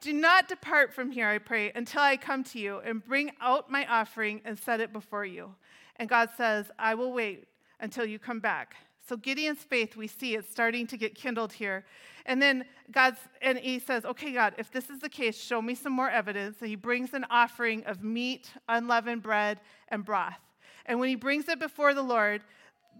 Do 0.00 0.12
not 0.12 0.48
depart 0.48 0.92
from 0.92 1.10
here, 1.10 1.26
I 1.26 1.38
pray, 1.38 1.72
until 1.74 2.02
I 2.02 2.16
come 2.16 2.44
to 2.44 2.58
you 2.58 2.78
and 2.84 3.02
bring 3.02 3.32
out 3.40 3.70
my 3.70 3.86
offering 3.86 4.42
and 4.44 4.58
set 4.58 4.80
it 4.80 4.92
before 4.92 5.24
you. 5.24 5.54
And 5.96 6.08
God 6.08 6.28
says, 6.36 6.70
I 6.78 6.94
will 6.94 7.12
wait 7.12 7.48
until 7.80 8.04
you 8.04 8.18
come 8.18 8.40
back. 8.40 8.76
So 9.08 9.16
Gideon's 9.16 9.62
faith, 9.62 9.96
we 9.96 10.06
see 10.06 10.34
it 10.34 10.50
starting 10.50 10.86
to 10.88 10.96
get 10.96 11.14
kindled 11.14 11.52
here. 11.52 11.84
And 12.26 12.42
then 12.42 12.64
God's, 12.90 13.18
and 13.40 13.56
he 13.56 13.78
says, 13.78 14.04
okay, 14.04 14.32
God, 14.32 14.54
if 14.58 14.70
this 14.70 14.90
is 14.90 14.98
the 14.98 15.08
case, 15.08 15.40
show 15.40 15.62
me 15.62 15.74
some 15.74 15.92
more 15.92 16.10
evidence. 16.10 16.56
And 16.60 16.68
he 16.68 16.76
brings 16.76 17.14
an 17.14 17.24
offering 17.30 17.84
of 17.84 18.02
meat, 18.02 18.50
unleavened 18.68 19.22
bread, 19.22 19.60
and 19.88 20.04
broth. 20.04 20.40
And 20.84 21.00
when 21.00 21.08
he 21.08 21.14
brings 21.14 21.48
it 21.48 21.58
before 21.58 21.94
the 21.94 22.02
Lord, 22.02 22.42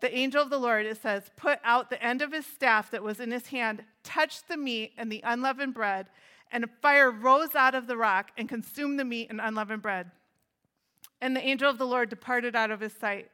the 0.01 0.15
angel 0.17 0.43
of 0.43 0.51
the 0.51 0.59
Lord, 0.59 0.87
it 0.87 1.03
says, 1.03 1.25
put 1.37 1.59
out 1.65 1.91
the 1.91 2.03
end 2.03 2.23
of 2.23 2.33
his 2.33 2.47
staff 2.47 2.91
that 2.93 3.03
was 3.03 3.19
in 3.19 3.33
his 3.33 3.49
hand, 3.49 3.83
touched 4.05 4.49
the 4.49 4.57
meat 4.57 4.93
and 4.97 5.11
the 5.11 5.23
unleavened 5.25 5.75
bread, 5.75 6.07
and 6.53 6.63
a 6.63 6.69
fire 6.81 7.11
rose 7.11 7.55
out 7.57 7.75
of 7.75 7.89
the 7.89 7.97
rock 7.97 8.31
and 8.37 8.49
consumed 8.49 9.01
the 9.01 9.05
meat 9.05 9.29
and 9.31 9.41
unleavened 9.41 9.83
bread. 9.83 10.11
And 11.21 11.35
the 11.35 11.45
angel 11.45 11.69
of 11.69 11.79
the 11.79 11.87
Lord 11.87 12.11
departed 12.11 12.55
out 12.55 12.71
of 12.71 12.81
his 12.81 12.93
sight. 12.93 13.31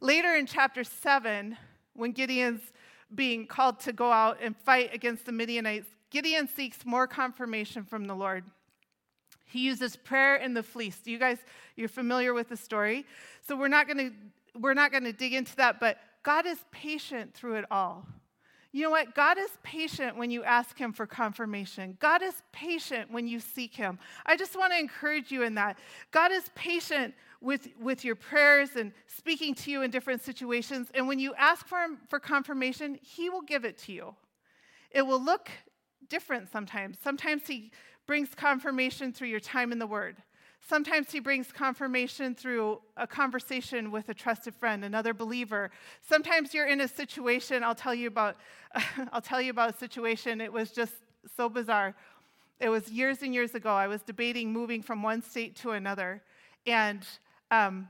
Later 0.00 0.34
in 0.34 0.46
chapter 0.46 0.84
7, 0.84 1.56
when 1.94 2.12
Gideon's 2.12 2.72
being 3.14 3.46
called 3.46 3.80
to 3.80 3.92
go 3.92 4.10
out 4.10 4.38
and 4.42 4.56
fight 4.56 4.94
against 4.94 5.26
the 5.26 5.32
Midianites, 5.32 5.88
Gideon 6.10 6.48
seeks 6.48 6.84
more 6.84 7.06
confirmation 7.06 7.84
from 7.84 8.06
the 8.06 8.14
Lord. 8.14 8.44
He 9.44 9.60
uses 9.60 9.96
prayer 9.96 10.36
in 10.36 10.54
the 10.54 10.62
fleece. 10.62 10.98
Do 10.98 11.10
you 11.10 11.18
guys, 11.18 11.38
you're 11.76 11.88
familiar 11.88 12.34
with 12.34 12.48
the 12.48 12.56
story? 12.56 13.06
So 13.46 13.56
we're 13.56 13.68
not 13.68 13.86
going 13.86 13.98
to 13.98 14.12
we're 14.58 14.74
not 14.74 14.92
going 14.92 15.04
to 15.04 15.12
dig 15.12 15.32
into 15.32 15.56
that, 15.56 15.80
but 15.80 15.98
God 16.22 16.46
is 16.46 16.58
patient 16.70 17.34
through 17.34 17.56
it 17.56 17.64
all. 17.70 18.06
You 18.74 18.82
know 18.82 18.90
what? 18.90 19.14
God 19.14 19.38
is 19.38 19.50
patient 19.62 20.16
when 20.16 20.32
you 20.32 20.42
ask 20.42 20.76
Him 20.76 20.92
for 20.92 21.06
confirmation. 21.06 21.96
God 22.00 22.24
is 22.24 22.34
patient 22.50 23.08
when 23.08 23.28
you 23.28 23.38
seek 23.38 23.72
Him. 23.72 24.00
I 24.26 24.36
just 24.36 24.58
want 24.58 24.72
to 24.72 24.78
encourage 24.80 25.30
you 25.30 25.44
in 25.44 25.54
that. 25.54 25.78
God 26.10 26.32
is 26.32 26.50
patient 26.56 27.14
with, 27.40 27.68
with 27.80 28.04
your 28.04 28.16
prayers 28.16 28.70
and 28.74 28.90
speaking 29.06 29.54
to 29.54 29.70
you 29.70 29.82
in 29.82 29.92
different 29.92 30.22
situations. 30.22 30.88
And 30.92 31.06
when 31.06 31.20
you 31.20 31.34
ask 31.34 31.68
for 31.68 31.78
him 31.78 31.98
for 32.08 32.18
confirmation, 32.18 32.98
he 33.00 33.30
will 33.30 33.42
give 33.42 33.64
it 33.64 33.78
to 33.78 33.92
you. 33.92 34.16
It 34.90 35.02
will 35.02 35.22
look 35.22 35.52
different 36.08 36.50
sometimes. 36.50 36.98
Sometimes 37.00 37.46
he 37.46 37.70
brings 38.08 38.34
confirmation 38.34 39.12
through 39.12 39.28
your 39.28 39.38
time 39.38 39.70
in 39.70 39.78
the 39.78 39.86
Word. 39.86 40.16
Sometimes 40.66 41.12
he 41.12 41.20
brings 41.20 41.52
confirmation 41.52 42.34
through 42.34 42.80
a 42.96 43.06
conversation 43.06 43.90
with 43.90 44.08
a 44.08 44.14
trusted 44.14 44.54
friend, 44.54 44.84
another 44.84 45.12
believer. 45.12 45.70
Sometimes 46.00 46.54
you're 46.54 46.66
in 46.66 46.80
a 46.80 46.88
situation, 46.88 47.62
I'll 47.62 47.74
tell 47.74 47.94
you 47.94 48.08
about 48.08 48.36
I'll 49.12 49.20
tell 49.20 49.40
you 49.40 49.50
about 49.50 49.74
a 49.74 49.76
situation. 49.76 50.40
It 50.40 50.52
was 50.52 50.70
just 50.70 50.94
so 51.36 51.48
bizarre. 51.48 51.94
It 52.60 52.68
was 52.68 52.90
years 52.90 53.22
and 53.22 53.34
years 53.34 53.54
ago. 53.54 53.70
I 53.70 53.86
was 53.86 54.02
debating 54.02 54.52
moving 54.52 54.82
from 54.82 55.02
one 55.02 55.22
state 55.22 55.54
to 55.56 55.72
another. 55.72 56.22
And 56.66 57.06
um, 57.50 57.88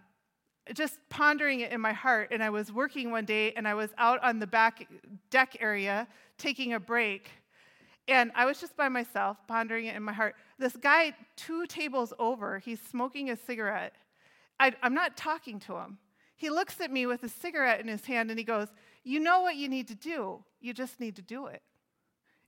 just 0.72 0.98
pondering 1.08 1.60
it 1.60 1.72
in 1.72 1.80
my 1.80 1.92
heart. 1.92 2.28
And 2.32 2.42
I 2.42 2.50
was 2.50 2.72
working 2.72 3.10
one 3.10 3.24
day 3.24 3.52
and 3.52 3.68
I 3.68 3.74
was 3.74 3.90
out 3.98 4.22
on 4.22 4.38
the 4.38 4.46
back 4.46 4.88
deck 5.30 5.56
area 5.60 6.06
taking 6.38 6.74
a 6.74 6.80
break. 6.80 7.30
And 8.08 8.32
I 8.34 8.44
was 8.44 8.60
just 8.60 8.76
by 8.76 8.88
myself, 8.88 9.38
pondering 9.46 9.86
it 9.86 9.96
in 9.96 10.02
my 10.02 10.12
heart. 10.12 10.34
This 10.58 10.76
guy, 10.76 11.14
two 11.36 11.66
tables 11.66 12.12
over, 12.18 12.58
he's 12.58 12.80
smoking 12.80 13.30
a 13.30 13.36
cigarette. 13.36 13.94
I, 14.58 14.72
am 14.82 14.94
not 14.94 15.16
talking 15.16 15.58
to 15.60 15.76
him. 15.76 15.98
He 16.36 16.50
looks 16.50 16.80
at 16.80 16.90
me 16.90 17.06
with 17.06 17.22
a 17.24 17.28
cigarette 17.28 17.80
in 17.80 17.88
his 17.88 18.04
hand 18.04 18.30
and 18.30 18.38
he 18.38 18.44
goes, 18.44 18.68
You 19.02 19.20
know 19.20 19.40
what 19.40 19.56
you 19.56 19.68
need 19.68 19.88
to 19.88 19.94
do. 19.94 20.44
You 20.60 20.74
just 20.74 21.00
need 21.00 21.16
to 21.16 21.22
do 21.22 21.46
it. 21.46 21.62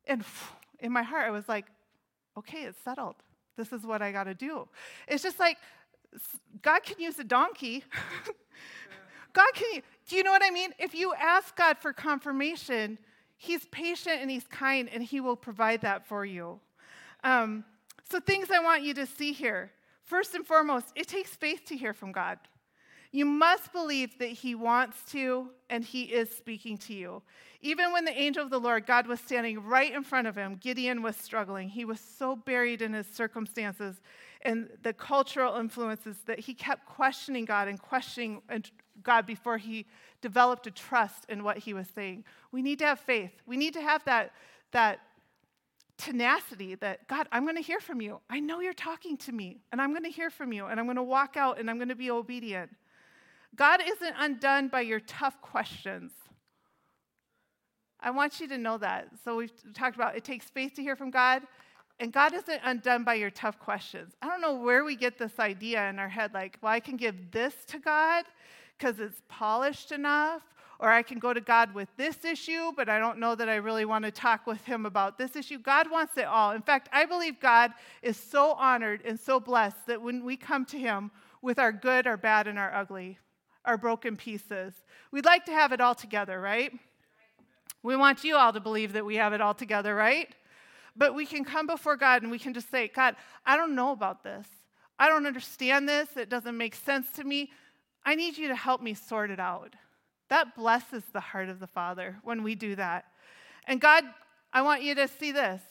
And 0.06 0.24
in 0.80 0.92
my 0.92 1.02
heart, 1.02 1.26
I 1.26 1.30
was 1.30 1.48
like, 1.48 1.66
Okay, 2.38 2.64
it's 2.64 2.78
settled. 2.82 3.16
This 3.56 3.72
is 3.72 3.84
what 3.84 4.02
I 4.02 4.12
got 4.12 4.24
to 4.24 4.34
do. 4.34 4.68
It's 5.08 5.22
just 5.22 5.40
like 5.40 5.56
God 6.62 6.82
can 6.82 7.00
use 7.00 7.18
a 7.18 7.24
donkey. 7.24 7.84
God 9.32 9.52
can, 9.54 9.82
do 10.08 10.16
you 10.16 10.22
know 10.22 10.30
what 10.30 10.42
I 10.44 10.50
mean? 10.50 10.72
If 10.78 10.94
you 10.94 11.12
ask 11.14 11.54
God 11.56 11.76
for 11.78 11.92
confirmation, 11.92 12.98
He's 13.36 13.66
patient 13.66 14.18
and 14.20 14.30
He's 14.30 14.46
kind, 14.46 14.88
and 14.90 15.02
He 15.02 15.20
will 15.20 15.36
provide 15.36 15.82
that 15.82 16.06
for 16.06 16.24
you. 16.24 16.58
Um, 17.22 17.64
so, 18.10 18.20
things 18.20 18.48
I 18.50 18.60
want 18.60 18.82
you 18.82 18.94
to 18.94 19.06
see 19.06 19.32
here. 19.32 19.72
First 20.04 20.34
and 20.34 20.46
foremost, 20.46 20.92
it 20.94 21.08
takes 21.08 21.34
faith 21.34 21.64
to 21.66 21.76
hear 21.76 21.92
from 21.92 22.12
God. 22.12 22.38
You 23.10 23.24
must 23.24 23.72
believe 23.72 24.18
that 24.18 24.28
He 24.30 24.54
wants 24.54 25.02
to 25.12 25.50
and 25.68 25.84
He 25.84 26.04
is 26.04 26.30
speaking 26.30 26.76
to 26.78 26.94
you. 26.94 27.22
Even 27.60 27.92
when 27.92 28.04
the 28.04 28.16
angel 28.16 28.44
of 28.44 28.50
the 28.50 28.60
Lord, 28.60 28.86
God, 28.86 29.06
was 29.06 29.18
standing 29.18 29.60
right 29.64 29.92
in 29.92 30.04
front 30.04 30.28
of 30.28 30.36
him, 30.36 30.56
Gideon 30.56 31.02
was 31.02 31.16
struggling. 31.16 31.68
He 31.68 31.84
was 31.84 31.98
so 31.98 32.36
buried 32.36 32.82
in 32.82 32.92
his 32.92 33.06
circumstances 33.08 34.00
and 34.42 34.68
the 34.82 34.92
cultural 34.92 35.56
influences 35.56 36.18
that 36.26 36.38
he 36.38 36.54
kept 36.54 36.86
questioning 36.86 37.44
God 37.44 37.66
and 37.66 37.80
questioning 37.80 38.40
God 39.02 39.26
before 39.26 39.58
he 39.58 39.86
developed 40.20 40.66
a 40.66 40.70
trust 40.70 41.24
in 41.28 41.42
what 41.42 41.58
he 41.58 41.72
was 41.74 41.88
saying. 41.92 42.24
We 42.52 42.62
need 42.62 42.78
to 42.80 42.86
have 42.86 43.00
faith. 43.00 43.32
We 43.46 43.56
need 43.56 43.74
to 43.74 43.80
have 43.80 44.04
that, 44.04 44.32
that 44.70 45.00
tenacity 45.98 46.74
that, 46.76 47.08
God, 47.08 47.26
I'm 47.32 47.44
going 47.44 47.56
to 47.56 47.62
hear 47.62 47.80
from 47.80 48.00
you. 48.00 48.20
I 48.28 48.40
know 48.40 48.60
you're 48.60 48.72
talking 48.72 49.16
to 49.18 49.32
me, 49.32 49.60
and 49.72 49.80
I'm 49.80 49.90
going 49.90 50.04
to 50.04 50.10
hear 50.10 50.30
from 50.30 50.52
you, 50.52 50.66
and 50.66 50.78
I'm 50.78 50.86
going 50.86 50.96
to 50.96 51.02
walk 51.02 51.36
out 51.36 51.58
and 51.58 51.70
I'm 51.70 51.76
going 51.76 51.88
to 51.88 51.94
be 51.94 52.10
obedient. 52.10 52.70
God 53.54 53.80
isn't 53.86 54.14
undone 54.18 54.68
by 54.68 54.82
your 54.82 55.00
tough 55.00 55.40
questions. 55.40 56.12
I 58.00 58.10
want 58.10 58.40
you 58.40 58.48
to 58.48 58.58
know 58.58 58.78
that. 58.78 59.08
So 59.24 59.36
we've 59.36 59.52
talked 59.74 59.96
about 59.96 60.16
it 60.16 60.24
takes 60.24 60.46
faith 60.46 60.74
to 60.74 60.82
hear 60.82 60.96
from 60.96 61.10
God. 61.10 61.42
And 61.98 62.12
God 62.12 62.34
isn't 62.34 62.60
undone 62.62 63.04
by 63.04 63.14
your 63.14 63.30
tough 63.30 63.58
questions. 63.58 64.12
I 64.20 64.28
don't 64.28 64.42
know 64.42 64.56
where 64.56 64.84
we 64.84 64.96
get 64.96 65.18
this 65.18 65.38
idea 65.38 65.88
in 65.88 65.98
our 65.98 66.10
head 66.10 66.34
like, 66.34 66.58
well, 66.60 66.72
I 66.72 66.80
can 66.80 66.98
give 66.98 67.30
this 67.30 67.54
to 67.68 67.78
God 67.78 68.26
because 68.76 69.00
it's 69.00 69.22
polished 69.28 69.92
enough, 69.92 70.42
or 70.78 70.90
I 70.90 71.02
can 71.02 71.18
go 71.18 71.32
to 71.32 71.40
God 71.40 71.74
with 71.74 71.88
this 71.96 72.24
issue, 72.24 72.72
but 72.76 72.88
I 72.88 72.98
don't 72.98 73.18
know 73.18 73.34
that 73.34 73.48
I 73.48 73.56
really 73.56 73.84
want 73.84 74.04
to 74.04 74.10
talk 74.10 74.46
with 74.46 74.62
Him 74.64 74.86
about 74.86 75.18
this 75.18 75.36
issue. 75.36 75.58
God 75.58 75.90
wants 75.90 76.16
it 76.16 76.26
all. 76.26 76.52
In 76.52 76.62
fact, 76.62 76.88
I 76.92 77.06
believe 77.06 77.40
God 77.40 77.72
is 78.02 78.16
so 78.16 78.52
honored 78.52 79.02
and 79.04 79.18
so 79.18 79.40
blessed 79.40 79.86
that 79.86 80.02
when 80.02 80.24
we 80.24 80.36
come 80.36 80.64
to 80.66 80.78
Him 80.78 81.10
with 81.40 81.58
our 81.58 81.72
good, 81.72 82.06
our 82.06 82.16
bad, 82.16 82.46
and 82.46 82.58
our 82.58 82.74
ugly, 82.74 83.18
our 83.64 83.78
broken 83.78 84.16
pieces, 84.16 84.74
we'd 85.10 85.24
like 85.24 85.44
to 85.46 85.52
have 85.52 85.72
it 85.72 85.80
all 85.80 85.94
together, 85.94 86.40
right? 86.40 86.72
We 87.82 87.96
want 87.96 88.24
you 88.24 88.36
all 88.36 88.52
to 88.52 88.60
believe 88.60 88.92
that 88.94 89.06
we 89.06 89.16
have 89.16 89.32
it 89.32 89.40
all 89.40 89.54
together, 89.54 89.94
right? 89.94 90.28
But 90.96 91.14
we 91.14 91.26
can 91.26 91.44
come 91.44 91.66
before 91.66 91.96
God 91.96 92.22
and 92.22 92.30
we 92.30 92.38
can 92.38 92.54
just 92.54 92.70
say, 92.70 92.88
God, 92.88 93.16
I 93.44 93.56
don't 93.56 93.74
know 93.74 93.92
about 93.92 94.24
this. 94.24 94.46
I 94.98 95.08
don't 95.08 95.26
understand 95.26 95.88
this. 95.88 96.08
It 96.16 96.30
doesn't 96.30 96.56
make 96.56 96.74
sense 96.74 97.10
to 97.12 97.24
me. 97.24 97.50
I 98.04 98.14
need 98.14 98.38
you 98.38 98.48
to 98.48 98.56
help 98.56 98.82
me 98.82 98.94
sort 98.94 99.30
it 99.30 99.40
out. 99.40 99.74
That 100.28 100.56
blesses 100.56 101.02
the 101.12 101.20
heart 101.20 101.48
of 101.48 101.60
the 101.60 101.66
Father 101.66 102.16
when 102.22 102.42
we 102.42 102.54
do 102.54 102.74
that. 102.76 103.06
And 103.66 103.80
God, 103.80 104.04
I 104.52 104.62
want 104.62 104.82
you 104.82 104.94
to 104.94 105.08
see 105.08 105.32
this 105.32 105.62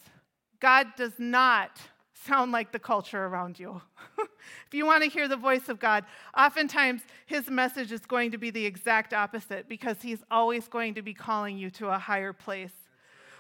God 0.60 0.88
does 0.98 1.14
not 1.18 1.80
sound 2.26 2.52
like 2.52 2.72
the 2.72 2.80
culture 2.80 3.26
around 3.26 3.60
you. 3.60 3.82
if 4.20 4.74
you 4.74 4.86
want 4.86 5.04
to 5.04 5.10
hear 5.10 5.28
the 5.28 5.38
voice 5.38 5.70
of 5.70 5.80
God, 5.80 6.06
oftentimes 6.38 7.02
his 7.26 7.50
message 7.50 7.92
is 7.92 8.02
going 8.02 8.32
to 8.32 8.38
be 8.38 8.50
the 8.50 8.66
exact 8.66 9.14
opposite 9.14 9.68
because 9.70 9.98
he's 10.02 10.24
always 10.32 10.68
going 10.68 10.94
to 10.96 11.02
be 11.02 11.14
calling 11.14 11.58
you 11.58 11.70
to 11.72 11.90
a 11.90 12.00
higher 12.00 12.34
place. 12.34 12.72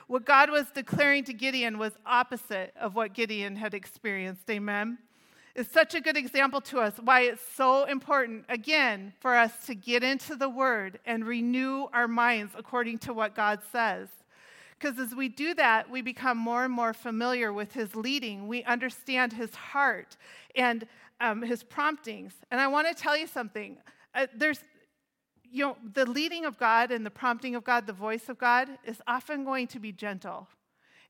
What 0.07 0.25
God 0.25 0.51
was 0.51 0.67
declaring 0.73 1.23
to 1.23 1.33
Gideon 1.33 1.79
was 1.79 1.93
opposite 2.05 2.73
of 2.79 2.95
what 2.95 3.13
Gideon 3.13 3.55
had 3.55 3.73
experienced. 3.73 4.47
Amen. 4.49 4.99
It's 5.55 5.71
such 5.71 5.95
a 5.95 6.01
good 6.01 6.17
example 6.17 6.59
to 6.61 6.79
us 6.79 6.95
why 7.01 7.21
it's 7.21 7.41
so 7.55 7.85
important, 7.85 8.43
again, 8.49 9.13
for 9.21 9.35
us 9.35 9.53
to 9.67 9.73
get 9.73 10.03
into 10.03 10.35
the 10.35 10.49
Word 10.49 10.99
and 11.05 11.25
renew 11.25 11.85
our 11.93 12.09
minds 12.09 12.51
according 12.57 12.97
to 12.99 13.13
what 13.13 13.35
God 13.35 13.61
says. 13.71 14.09
Because 14.77 14.99
as 14.99 15.15
we 15.15 15.29
do 15.29 15.53
that, 15.53 15.89
we 15.89 16.01
become 16.01 16.37
more 16.37 16.65
and 16.65 16.73
more 16.73 16.93
familiar 16.93 17.53
with 17.53 17.71
His 17.71 17.95
leading. 17.95 18.49
We 18.49 18.65
understand 18.65 19.31
His 19.31 19.55
heart 19.55 20.17
and 20.57 20.85
um, 21.21 21.41
His 21.41 21.63
promptings. 21.63 22.33
And 22.51 22.59
I 22.59 22.67
want 22.67 22.89
to 22.89 22.93
tell 22.93 23.15
you 23.15 23.25
something. 23.25 23.77
Uh, 24.13 24.27
there's, 24.35 24.59
you 25.49 25.63
know, 25.63 25.77
the 25.93 26.05
leading 26.05 26.43
of 26.43 26.59
God 26.59 26.91
and 26.91 27.05
the 27.05 27.09
prompting 27.09 27.55
of 27.55 27.63
God, 27.63 27.87
the 27.87 27.93
voice 27.93 28.27
of 28.27 28.37
God, 28.37 28.67
is 28.83 29.01
often 29.07 29.45
going 29.45 29.67
to 29.67 29.79
be 29.79 29.93
gentle. 29.93 30.49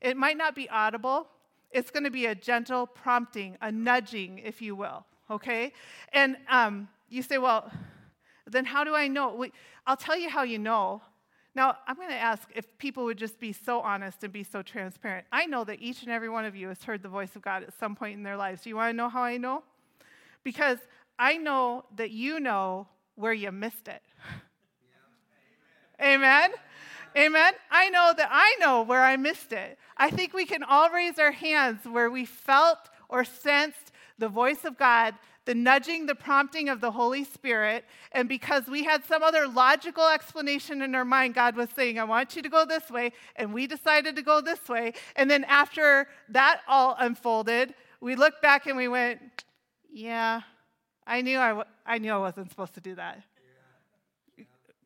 It 0.00 0.16
might 0.16 0.36
not 0.36 0.54
be 0.54 0.70
audible, 0.70 1.26
it's 1.70 1.90
going 1.90 2.04
to 2.04 2.10
be 2.10 2.26
a 2.26 2.34
gentle 2.34 2.86
prompting, 2.86 3.56
a 3.60 3.70
nudging, 3.70 4.38
if 4.38 4.62
you 4.62 4.74
will, 4.74 5.04
okay? 5.30 5.72
And 6.12 6.36
um, 6.48 6.88
you 7.08 7.22
say, 7.22 7.38
well, 7.38 7.70
then 8.46 8.64
how 8.64 8.84
do 8.84 8.94
I 8.94 9.08
know? 9.08 9.44
I'll 9.86 9.96
tell 9.96 10.18
you 10.18 10.28
how 10.28 10.42
you 10.42 10.58
know. 10.58 11.02
Now, 11.54 11.78
I'm 11.86 11.96
going 11.96 12.10
to 12.10 12.14
ask 12.14 12.48
if 12.54 12.76
people 12.78 13.04
would 13.04 13.16
just 13.16 13.40
be 13.40 13.52
so 13.52 13.80
honest 13.80 14.22
and 14.22 14.32
be 14.32 14.42
so 14.42 14.62
transparent. 14.62 15.26
I 15.32 15.46
know 15.46 15.64
that 15.64 15.80
each 15.80 16.02
and 16.02 16.10
every 16.10 16.28
one 16.28 16.44
of 16.44 16.54
you 16.54 16.68
has 16.68 16.82
heard 16.82 17.02
the 17.02 17.08
voice 17.08 17.34
of 17.34 17.42
God 17.42 17.62
at 17.62 17.72
some 17.78 17.96
point 17.96 18.14
in 18.14 18.22
their 18.22 18.36
lives. 18.36 18.62
Do 18.62 18.68
you 18.68 18.76
want 18.76 18.90
to 18.90 18.96
know 18.96 19.08
how 19.08 19.22
I 19.22 19.38
know? 19.38 19.62
Because 20.44 20.78
I 21.18 21.38
know 21.38 21.86
that 21.96 22.10
you 22.10 22.40
know 22.40 22.88
where 23.14 23.32
you 23.32 23.50
missed 23.50 23.88
it. 23.88 24.02
Amen. 26.00 26.50
Amen. 26.50 26.50
I 27.16 27.88
know 27.90 28.12
that 28.16 28.28
I 28.30 28.56
know 28.60 28.82
where 28.82 29.02
I 29.02 29.16
missed 29.16 29.52
it. 29.52 29.78
I 29.96 30.10
think 30.10 30.34
we 30.34 30.44
can 30.44 30.62
all 30.62 30.90
raise 30.90 31.18
our 31.18 31.32
hands 31.32 31.80
where 31.84 32.10
we 32.10 32.24
felt 32.24 32.78
or 33.08 33.24
sensed 33.24 33.92
the 34.18 34.28
voice 34.28 34.64
of 34.64 34.76
God, 34.76 35.14
the 35.44 35.54
nudging, 35.54 36.06
the 36.06 36.14
prompting 36.14 36.68
of 36.68 36.80
the 36.80 36.90
Holy 36.90 37.24
Spirit. 37.24 37.84
And 38.12 38.28
because 38.28 38.66
we 38.66 38.84
had 38.84 39.04
some 39.04 39.22
other 39.22 39.46
logical 39.46 40.08
explanation 40.08 40.82
in 40.82 40.94
our 40.94 41.04
mind, 41.04 41.34
God 41.34 41.56
was 41.56 41.68
saying, 41.74 41.98
I 41.98 42.04
want 42.04 42.36
you 42.36 42.42
to 42.42 42.48
go 42.48 42.64
this 42.66 42.90
way. 42.90 43.12
And 43.36 43.54
we 43.54 43.66
decided 43.66 44.16
to 44.16 44.22
go 44.22 44.40
this 44.40 44.68
way. 44.68 44.92
And 45.14 45.30
then 45.30 45.44
after 45.44 46.08
that 46.30 46.60
all 46.68 46.96
unfolded, 46.98 47.74
we 48.00 48.16
looked 48.16 48.42
back 48.42 48.66
and 48.66 48.76
we 48.76 48.88
went, 48.88 49.20
Yeah, 49.90 50.42
I 51.06 51.22
knew 51.22 51.38
I, 51.38 51.48
w- 51.48 51.66
I 51.86 51.98
knew 51.98 52.12
I 52.12 52.18
wasn't 52.18 52.50
supposed 52.50 52.74
to 52.74 52.80
do 52.80 52.94
that. 52.96 53.22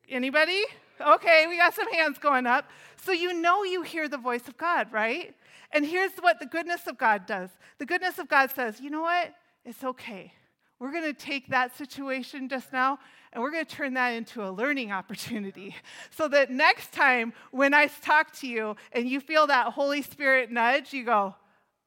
Anybody? 0.08 0.62
Okay, 1.00 1.46
we 1.48 1.56
got 1.56 1.74
some 1.74 1.90
hands 1.92 2.18
going 2.18 2.46
up. 2.46 2.68
So 3.02 3.12
you 3.12 3.32
know 3.32 3.64
you 3.64 3.82
hear 3.82 4.08
the 4.08 4.18
voice 4.18 4.46
of 4.48 4.56
God, 4.56 4.92
right? 4.92 5.34
And 5.72 5.86
here's 5.86 6.12
what 6.20 6.38
the 6.38 6.46
goodness 6.46 6.86
of 6.86 6.98
God 6.98 7.26
does 7.26 7.50
the 7.78 7.86
goodness 7.86 8.18
of 8.18 8.28
God 8.28 8.50
says, 8.50 8.80
you 8.80 8.90
know 8.90 9.00
what? 9.00 9.34
It's 9.64 9.82
okay. 9.82 10.34
We're 10.78 10.92
going 10.92 11.04
to 11.04 11.18
take 11.18 11.48
that 11.48 11.76
situation 11.76 12.48
just 12.48 12.72
now 12.72 12.98
and 13.33 13.42
we're 13.42 13.50
going 13.50 13.64
to 13.64 13.75
turn 13.75 13.94
that 13.94 14.10
into 14.10 14.46
a 14.46 14.50
learning 14.50 14.92
opportunity 14.92 15.75
so 16.10 16.29
that 16.29 16.50
next 16.50 16.92
time 16.92 17.33
when 17.52 17.75
I 17.75 17.87
talk 17.87 18.33
to 18.40 18.46
you 18.46 18.77
and 18.92 19.08
you 19.08 19.20
feel 19.20 19.46
that 19.46 19.72
Holy 19.72 20.02
Spirit 20.02 20.50
nudge, 20.50 20.92
you 20.92 21.04
go, 21.04 21.35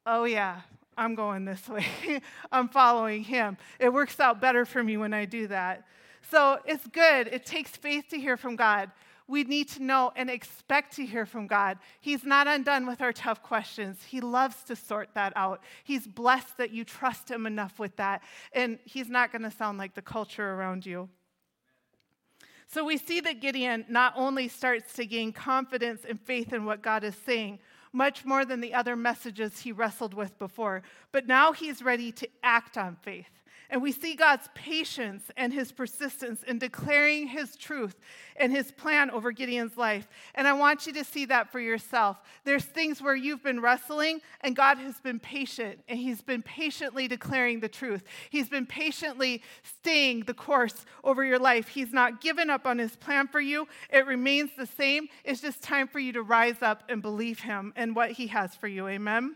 oh, 0.05 0.23
yeah, 0.23 0.61
I'm 0.97 1.15
going 1.15 1.45
this 1.45 1.67
way. 1.67 1.85
I'm 2.51 2.69
following 2.69 3.23
him. 3.23 3.57
It 3.79 3.91
works 3.91 4.19
out 4.19 4.39
better 4.39 4.65
for 4.65 4.83
me 4.83 4.97
when 4.97 5.13
I 5.13 5.25
do 5.25 5.47
that. 5.47 5.85
So 6.29 6.59
it's 6.65 6.87
good. 6.87 7.27
It 7.27 7.45
takes 7.45 7.71
faith 7.71 8.05
to 8.09 8.19
hear 8.19 8.37
from 8.37 8.55
God. 8.55 8.91
We 9.27 9.43
need 9.43 9.69
to 9.69 9.83
know 9.83 10.11
and 10.15 10.29
expect 10.29 10.95
to 10.97 11.05
hear 11.05 11.25
from 11.25 11.47
God. 11.47 11.77
He's 12.01 12.25
not 12.25 12.47
undone 12.47 12.85
with 12.85 13.01
our 13.01 13.13
tough 13.13 13.41
questions. 13.41 14.03
He 14.05 14.19
loves 14.19 14.63
to 14.63 14.75
sort 14.75 15.09
that 15.13 15.31
out. 15.35 15.61
He's 15.83 16.05
blessed 16.05 16.57
that 16.57 16.71
you 16.71 16.83
trust 16.83 17.31
Him 17.31 17.45
enough 17.45 17.79
with 17.79 17.95
that. 17.95 18.21
And 18.51 18.79
He's 18.83 19.09
not 19.09 19.31
going 19.31 19.43
to 19.43 19.51
sound 19.51 19.77
like 19.77 19.95
the 19.95 20.01
culture 20.01 20.53
around 20.53 20.85
you. 20.85 21.09
So 22.67 22.83
we 22.83 22.97
see 22.97 23.21
that 23.21 23.39
Gideon 23.39 23.85
not 23.87 24.13
only 24.17 24.47
starts 24.47 24.93
to 24.93 25.05
gain 25.05 25.31
confidence 25.31 26.05
and 26.07 26.19
faith 26.19 26.51
in 26.51 26.65
what 26.65 26.81
God 26.81 27.03
is 27.03 27.15
saying, 27.25 27.59
much 27.93 28.25
more 28.25 28.43
than 28.43 28.59
the 28.59 28.73
other 28.73 28.95
messages 28.95 29.59
he 29.59 29.71
wrestled 29.71 30.15
with 30.15 30.37
before. 30.39 30.81
But 31.11 31.27
now 31.27 31.53
he's 31.53 31.83
ready 31.83 32.11
to 32.13 32.27
act 32.41 32.77
on 32.77 32.97
faith. 33.03 33.29
And 33.69 33.81
we 33.81 33.91
see 33.91 34.15
God's 34.15 34.47
patience 34.53 35.31
and 35.37 35.51
his 35.51 35.71
persistence 35.71 36.43
in 36.43 36.59
declaring 36.59 37.27
his 37.27 37.55
truth 37.55 37.95
and 38.35 38.51
his 38.51 38.71
plan 38.71 39.09
over 39.11 39.31
Gideon's 39.31 39.77
life. 39.77 40.07
And 40.35 40.47
I 40.47 40.53
want 40.53 40.85
you 40.85 40.93
to 40.93 41.03
see 41.03 41.25
that 41.25 41.51
for 41.51 41.59
yourself. 41.59 42.21
There's 42.43 42.65
things 42.65 43.01
where 43.01 43.15
you've 43.15 43.43
been 43.43 43.61
wrestling, 43.61 44.21
and 44.41 44.55
God 44.55 44.77
has 44.77 44.99
been 44.99 45.19
patient, 45.19 45.79
and 45.87 45.97
he's 45.97 46.21
been 46.21 46.41
patiently 46.41 47.07
declaring 47.07 47.59
the 47.59 47.69
truth. 47.69 48.03
He's 48.29 48.49
been 48.49 48.65
patiently 48.65 49.41
staying 49.63 50.21
the 50.21 50.33
course 50.33 50.85
over 51.03 51.23
your 51.23 51.39
life. 51.39 51.69
He's 51.69 51.93
not 51.93 52.21
given 52.21 52.49
up 52.49 52.67
on 52.67 52.77
his 52.77 52.95
plan 52.95 53.27
for 53.27 53.41
you, 53.41 53.67
it 53.89 54.05
remains 54.05 54.51
the 54.57 54.67
same. 54.67 55.07
It's 55.23 55.41
just 55.41 55.61
time 55.63 55.87
for 55.87 55.99
you 55.99 56.13
to 56.13 56.21
rise 56.21 56.61
up 56.61 56.83
and 56.89 57.01
believe 57.01 57.39
him 57.39 57.73
and 57.75 57.95
what 57.95 58.11
he 58.11 58.27
has 58.27 58.55
for 58.55 58.67
you. 58.67 58.87
Amen. 58.87 59.35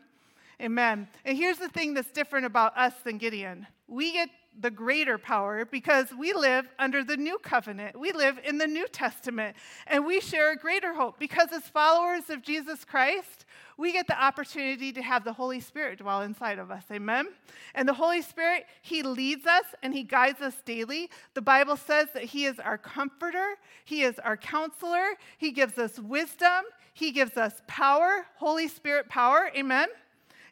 Amen. 0.61 1.07
And 1.23 1.37
here's 1.37 1.57
the 1.57 1.69
thing 1.69 1.93
that's 1.93 2.11
different 2.11 2.45
about 2.45 2.75
us 2.77 2.93
than 3.03 3.17
Gideon 3.17 3.67
we 3.87 4.13
get 4.13 4.29
the 4.59 4.71
greater 4.71 5.17
power 5.17 5.65
because 5.65 6.07
we 6.17 6.33
live 6.33 6.67
under 6.79 7.03
the 7.03 7.15
new 7.15 7.37
covenant. 7.37 7.97
We 7.97 8.11
live 8.11 8.39
in 8.43 8.57
the 8.57 8.65
New 8.65 8.87
Testament 8.87 9.55
and 9.85 10.05
we 10.05 10.19
share 10.19 10.51
a 10.51 10.55
greater 10.55 10.93
hope 10.93 11.19
because, 11.19 11.51
as 11.51 11.63
followers 11.63 12.29
of 12.29 12.41
Jesus 12.41 12.83
Christ, 12.83 13.45
we 13.77 13.93
get 13.93 14.07
the 14.07 14.21
opportunity 14.21 14.91
to 14.91 15.01
have 15.01 15.23
the 15.23 15.33
Holy 15.33 15.59
Spirit 15.59 15.99
dwell 15.99 16.21
inside 16.21 16.57
of 16.57 16.71
us. 16.71 16.83
Amen? 16.91 17.27
And 17.75 17.87
the 17.87 17.93
Holy 17.93 18.23
Spirit, 18.23 18.65
He 18.81 19.03
leads 19.03 19.45
us 19.45 19.65
and 19.83 19.93
He 19.93 20.03
guides 20.03 20.41
us 20.41 20.55
daily. 20.65 21.11
The 21.35 21.41
Bible 21.41 21.77
says 21.77 22.07
that 22.13 22.23
He 22.23 22.45
is 22.45 22.59
our 22.59 22.79
comforter, 22.79 23.55
He 23.85 24.01
is 24.01 24.17
our 24.19 24.37
counselor, 24.37 25.13
He 25.37 25.51
gives 25.51 25.77
us 25.77 25.99
wisdom, 25.99 26.63
He 26.93 27.11
gives 27.11 27.37
us 27.37 27.61
power, 27.67 28.25
Holy 28.37 28.67
Spirit 28.67 29.07
power. 29.07 29.51
Amen? 29.55 29.87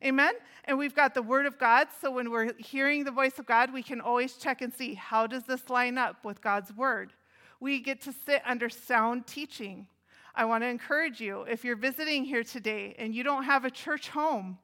Amen? 0.03 0.33
And 0.65 0.77
we've 0.77 0.95
got 0.95 1.13
the 1.13 1.21
Word 1.21 1.45
of 1.45 1.57
God, 1.57 1.87
so 2.01 2.11
when 2.11 2.29
we're 2.29 2.53
hearing 2.57 3.03
the 3.03 3.11
voice 3.11 3.39
of 3.39 3.45
God, 3.45 3.73
we 3.73 3.83
can 3.83 4.01
always 4.01 4.33
check 4.33 4.61
and 4.61 4.73
see 4.73 4.93
how 4.93 5.27
does 5.27 5.43
this 5.43 5.69
line 5.69 5.97
up 5.97 6.23
with 6.25 6.41
God's 6.41 6.75
Word? 6.75 7.13
We 7.59 7.79
get 7.79 8.01
to 8.01 8.13
sit 8.25 8.41
under 8.45 8.69
sound 8.69 9.27
teaching. 9.27 9.87
I 10.35 10.45
want 10.45 10.63
to 10.63 10.67
encourage 10.67 11.21
you 11.21 11.43
if 11.43 11.63
you're 11.63 11.77
visiting 11.77 12.25
here 12.25 12.43
today 12.43 12.95
and 12.99 13.15
you 13.15 13.23
don't 13.23 13.43
have 13.43 13.63
a 13.63 13.71
church 13.71 14.09
home, 14.09 14.57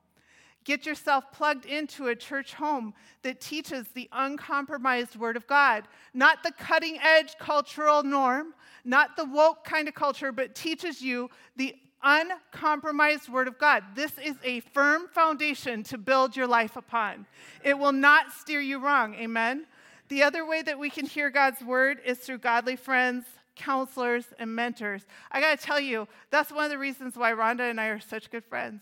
get 0.65 0.85
yourself 0.85 1.31
plugged 1.31 1.65
into 1.65 2.07
a 2.07 2.15
church 2.15 2.53
home 2.53 2.93
that 3.23 3.39
teaches 3.39 3.87
the 3.89 4.09
uncompromised 4.11 5.15
Word 5.15 5.37
of 5.37 5.47
God, 5.47 5.87
not 6.13 6.43
the 6.43 6.51
cutting 6.51 6.99
edge 7.01 7.35
cultural 7.39 8.03
norm, 8.03 8.53
not 8.83 9.15
the 9.15 9.25
woke 9.25 9.63
kind 9.63 9.87
of 9.87 9.93
culture, 9.93 10.31
but 10.31 10.55
teaches 10.55 11.01
you 11.01 11.29
the 11.55 11.75
uncompromised 12.03 13.29
Word 13.29 13.47
of 13.47 13.57
God. 13.57 13.83
This 13.95 14.11
is 14.17 14.35
a 14.43 14.59
firm 14.59 15.07
foundation 15.07 15.83
to 15.83 15.97
build 15.97 16.35
your 16.35 16.47
life 16.47 16.75
upon. 16.75 17.25
It 17.63 17.77
will 17.77 17.91
not 17.91 18.31
steer 18.31 18.61
you 18.61 18.79
wrong. 18.79 19.15
Amen. 19.15 19.65
The 20.09 20.23
other 20.23 20.45
way 20.45 20.61
that 20.61 20.77
we 20.77 20.89
can 20.89 21.05
hear 21.05 21.29
God's 21.29 21.61
Word 21.61 21.99
is 22.05 22.17
through 22.19 22.39
godly 22.39 22.75
friends, 22.75 23.25
counselors, 23.55 24.25
and 24.39 24.53
mentors. 24.53 25.05
I 25.31 25.39
got 25.39 25.59
to 25.59 25.65
tell 25.65 25.79
you, 25.79 26.07
that's 26.29 26.51
one 26.51 26.65
of 26.65 26.71
the 26.71 26.77
reasons 26.77 27.15
why 27.15 27.31
Rhonda 27.31 27.69
and 27.69 27.79
I 27.79 27.87
are 27.87 27.99
such 27.99 28.29
good 28.29 28.43
friends. 28.45 28.81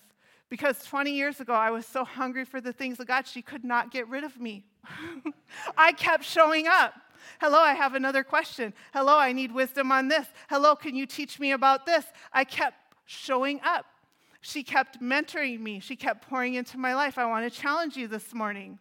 Because 0.49 0.83
20 0.83 1.11
years 1.11 1.39
ago, 1.39 1.53
I 1.53 1.69
was 1.69 1.85
so 1.85 2.03
hungry 2.03 2.45
for 2.45 2.59
the 2.59 2.73
things 2.73 2.99
of 2.99 3.07
God, 3.07 3.27
she 3.27 3.41
could 3.41 3.63
not 3.63 3.91
get 3.91 4.07
rid 4.07 4.23
of 4.23 4.39
me. 4.39 4.63
I 5.77 5.91
kept 5.91 6.23
showing 6.23 6.67
up. 6.67 6.93
Hello, 7.39 7.59
I 7.59 7.73
have 7.73 7.93
another 7.93 8.23
question. 8.23 8.73
Hello, 8.93 9.17
I 9.17 9.31
need 9.31 9.53
wisdom 9.53 9.91
on 9.91 10.07
this. 10.07 10.25
Hello, 10.49 10.75
can 10.75 10.95
you 10.95 11.05
teach 11.05 11.39
me 11.39 11.51
about 11.51 11.85
this? 11.85 12.05
I 12.33 12.43
kept 12.43 12.88
showing 13.09 13.59
up. 13.63 13.87
She 14.39 14.61
kept 14.61 15.01
mentoring 15.01 15.59
me, 15.59 15.79
she 15.79 15.95
kept 15.95 16.29
pouring 16.29 16.53
into 16.53 16.77
my 16.77 16.93
life. 16.93 17.17
I 17.17 17.25
want 17.25 17.51
to 17.51 17.59
challenge 17.59 17.97
you 17.97 18.07
this 18.07 18.35
morning. 18.35 18.77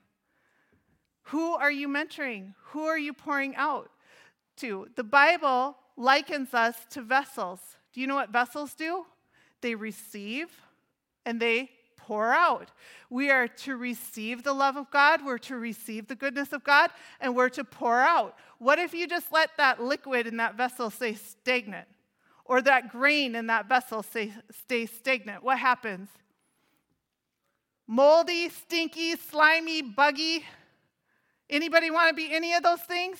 Who 1.22 1.54
are 1.54 1.70
you 1.70 1.88
mentoring? 1.88 2.52
Who 2.72 2.84
are 2.84 2.98
you 2.98 3.14
pouring 3.14 3.56
out 3.56 3.90
to? 4.58 4.88
The 4.96 5.02
Bible 5.02 5.78
likens 5.96 6.52
us 6.52 6.76
to 6.90 7.00
vessels. 7.00 7.60
Do 7.94 8.02
you 8.02 8.06
know 8.06 8.16
what 8.16 8.28
vessels 8.28 8.74
do? 8.74 9.06
They 9.62 9.74
receive 9.74 10.48
and 11.24 11.40
they 11.40 11.70
pour 11.96 12.30
out. 12.30 12.70
We 13.08 13.30
are 13.30 13.48
to 13.48 13.76
receive 13.76 14.42
the 14.42 14.52
love 14.52 14.76
of 14.76 14.90
God, 14.90 15.24
we're 15.24 15.38
to 15.38 15.56
receive 15.56 16.06
the 16.06 16.14
goodness 16.14 16.52
of 16.52 16.62
God, 16.64 16.90
and 17.18 17.34
we're 17.34 17.48
to 17.50 17.64
pour 17.64 18.00
out. 18.00 18.36
What 18.58 18.78
if 18.78 18.92
you 18.92 19.06
just 19.06 19.32
let 19.32 19.56
that 19.56 19.82
liquid 19.82 20.26
in 20.26 20.36
that 20.36 20.54
vessel 20.54 20.90
stay 20.90 21.14
stagnant? 21.14 21.88
Or 22.48 22.62
that 22.62 22.90
grain 22.90 23.34
in 23.34 23.46
that 23.46 23.68
vessel 23.68 24.02
stay, 24.02 24.32
stay 24.50 24.86
stagnant, 24.86 25.44
what 25.44 25.58
happens? 25.58 26.08
Moldy, 27.86 28.48
stinky, 28.48 29.16
slimy, 29.16 29.82
buggy. 29.82 30.44
Anybody 31.48 31.90
want 31.90 32.08
to 32.08 32.14
be 32.14 32.34
any 32.34 32.54
of 32.54 32.62
those 32.62 32.80
things? 32.80 33.18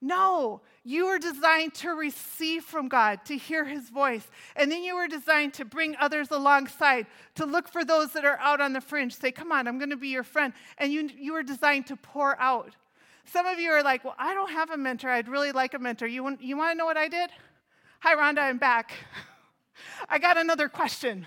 No, 0.00 0.60
you 0.82 1.06
were 1.06 1.18
designed 1.18 1.72
to 1.76 1.90
receive 1.90 2.64
from 2.64 2.88
God, 2.88 3.24
to 3.24 3.38
hear 3.38 3.64
His 3.64 3.88
voice. 3.88 4.26
And 4.54 4.70
then 4.70 4.82
you 4.82 4.96
were 4.96 5.08
designed 5.08 5.54
to 5.54 5.64
bring 5.64 5.96
others 5.98 6.30
alongside, 6.30 7.06
to 7.36 7.46
look 7.46 7.68
for 7.68 7.86
those 7.86 8.12
that 8.12 8.26
are 8.26 8.38
out 8.38 8.60
on 8.60 8.74
the 8.74 8.82
fringe. 8.82 9.14
Say, 9.14 9.32
Come 9.32 9.50
on, 9.50 9.66
I'm 9.66 9.78
going 9.78 9.90
to 9.90 9.96
be 9.96 10.08
your 10.08 10.22
friend. 10.22 10.52
And 10.76 10.92
you, 10.92 11.08
you 11.16 11.32
were 11.32 11.42
designed 11.42 11.86
to 11.86 11.96
pour 11.96 12.38
out. 12.38 12.74
Some 13.24 13.46
of 13.46 13.58
you 13.58 13.70
are 13.70 13.82
like, 13.82 14.04
Well, 14.04 14.16
I 14.18 14.34
don't 14.34 14.50
have 14.50 14.70
a 14.70 14.76
mentor. 14.76 15.08
I'd 15.08 15.28
really 15.28 15.52
like 15.52 15.72
a 15.72 15.78
mentor. 15.78 16.06
You 16.06 16.22
want, 16.22 16.42
you 16.42 16.58
want 16.58 16.72
to 16.72 16.78
know 16.78 16.84
what 16.84 16.98
I 16.98 17.08
did? 17.08 17.30
Hi, 18.04 18.14
Rhonda, 18.14 18.40
I'm 18.40 18.58
back. 18.58 18.92
I 20.10 20.18
got 20.18 20.36
another 20.36 20.68
question. 20.68 21.26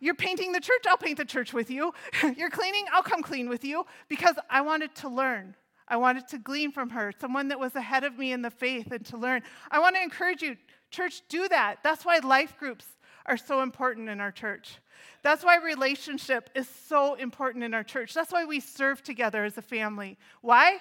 You're 0.00 0.14
painting 0.14 0.52
the 0.52 0.58
church, 0.58 0.84
I'll 0.88 0.96
paint 0.96 1.18
the 1.18 1.24
church 1.26 1.52
with 1.52 1.70
you. 1.70 1.92
You're 2.38 2.48
cleaning, 2.48 2.86
I'll 2.94 3.02
come 3.02 3.22
clean 3.22 3.46
with 3.46 3.62
you 3.62 3.84
because 4.08 4.34
I 4.48 4.62
wanted 4.62 4.94
to 4.94 5.10
learn. 5.10 5.54
I 5.86 5.98
wanted 5.98 6.26
to 6.28 6.38
glean 6.38 6.72
from 6.72 6.88
her, 6.88 7.12
someone 7.20 7.48
that 7.48 7.60
was 7.60 7.76
ahead 7.76 8.04
of 8.04 8.16
me 8.16 8.32
in 8.32 8.40
the 8.40 8.50
faith 8.50 8.90
and 8.90 9.04
to 9.04 9.18
learn. 9.18 9.42
I 9.70 9.80
want 9.80 9.96
to 9.96 10.02
encourage 10.02 10.40
you, 10.40 10.56
church, 10.90 11.20
do 11.28 11.46
that. 11.48 11.80
That's 11.84 12.06
why 12.06 12.20
life 12.20 12.56
groups 12.58 12.86
are 13.26 13.36
so 13.36 13.60
important 13.60 14.08
in 14.08 14.18
our 14.18 14.32
church. 14.32 14.78
That's 15.22 15.44
why 15.44 15.58
relationship 15.58 16.48
is 16.54 16.66
so 16.88 17.16
important 17.16 17.64
in 17.64 17.74
our 17.74 17.84
church. 17.84 18.14
That's 18.14 18.32
why 18.32 18.46
we 18.46 18.60
serve 18.60 19.02
together 19.02 19.44
as 19.44 19.58
a 19.58 19.62
family. 19.62 20.16
Why? 20.40 20.78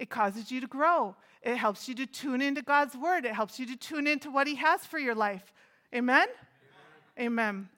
It 0.00 0.10
causes 0.10 0.50
you 0.50 0.60
to 0.60 0.66
grow. 0.66 1.14
It 1.44 1.56
helps 1.56 1.88
you 1.88 1.94
to 1.96 2.06
tune 2.06 2.40
into 2.40 2.62
God's 2.62 2.96
word. 2.96 3.26
It 3.26 3.34
helps 3.34 3.60
you 3.60 3.66
to 3.66 3.76
tune 3.76 4.06
into 4.06 4.30
what 4.30 4.46
He 4.46 4.54
has 4.56 4.86
for 4.86 4.98
your 4.98 5.14
life. 5.14 5.52
Amen? 5.94 6.26
Amen. 7.18 7.26
Amen. 7.26 7.68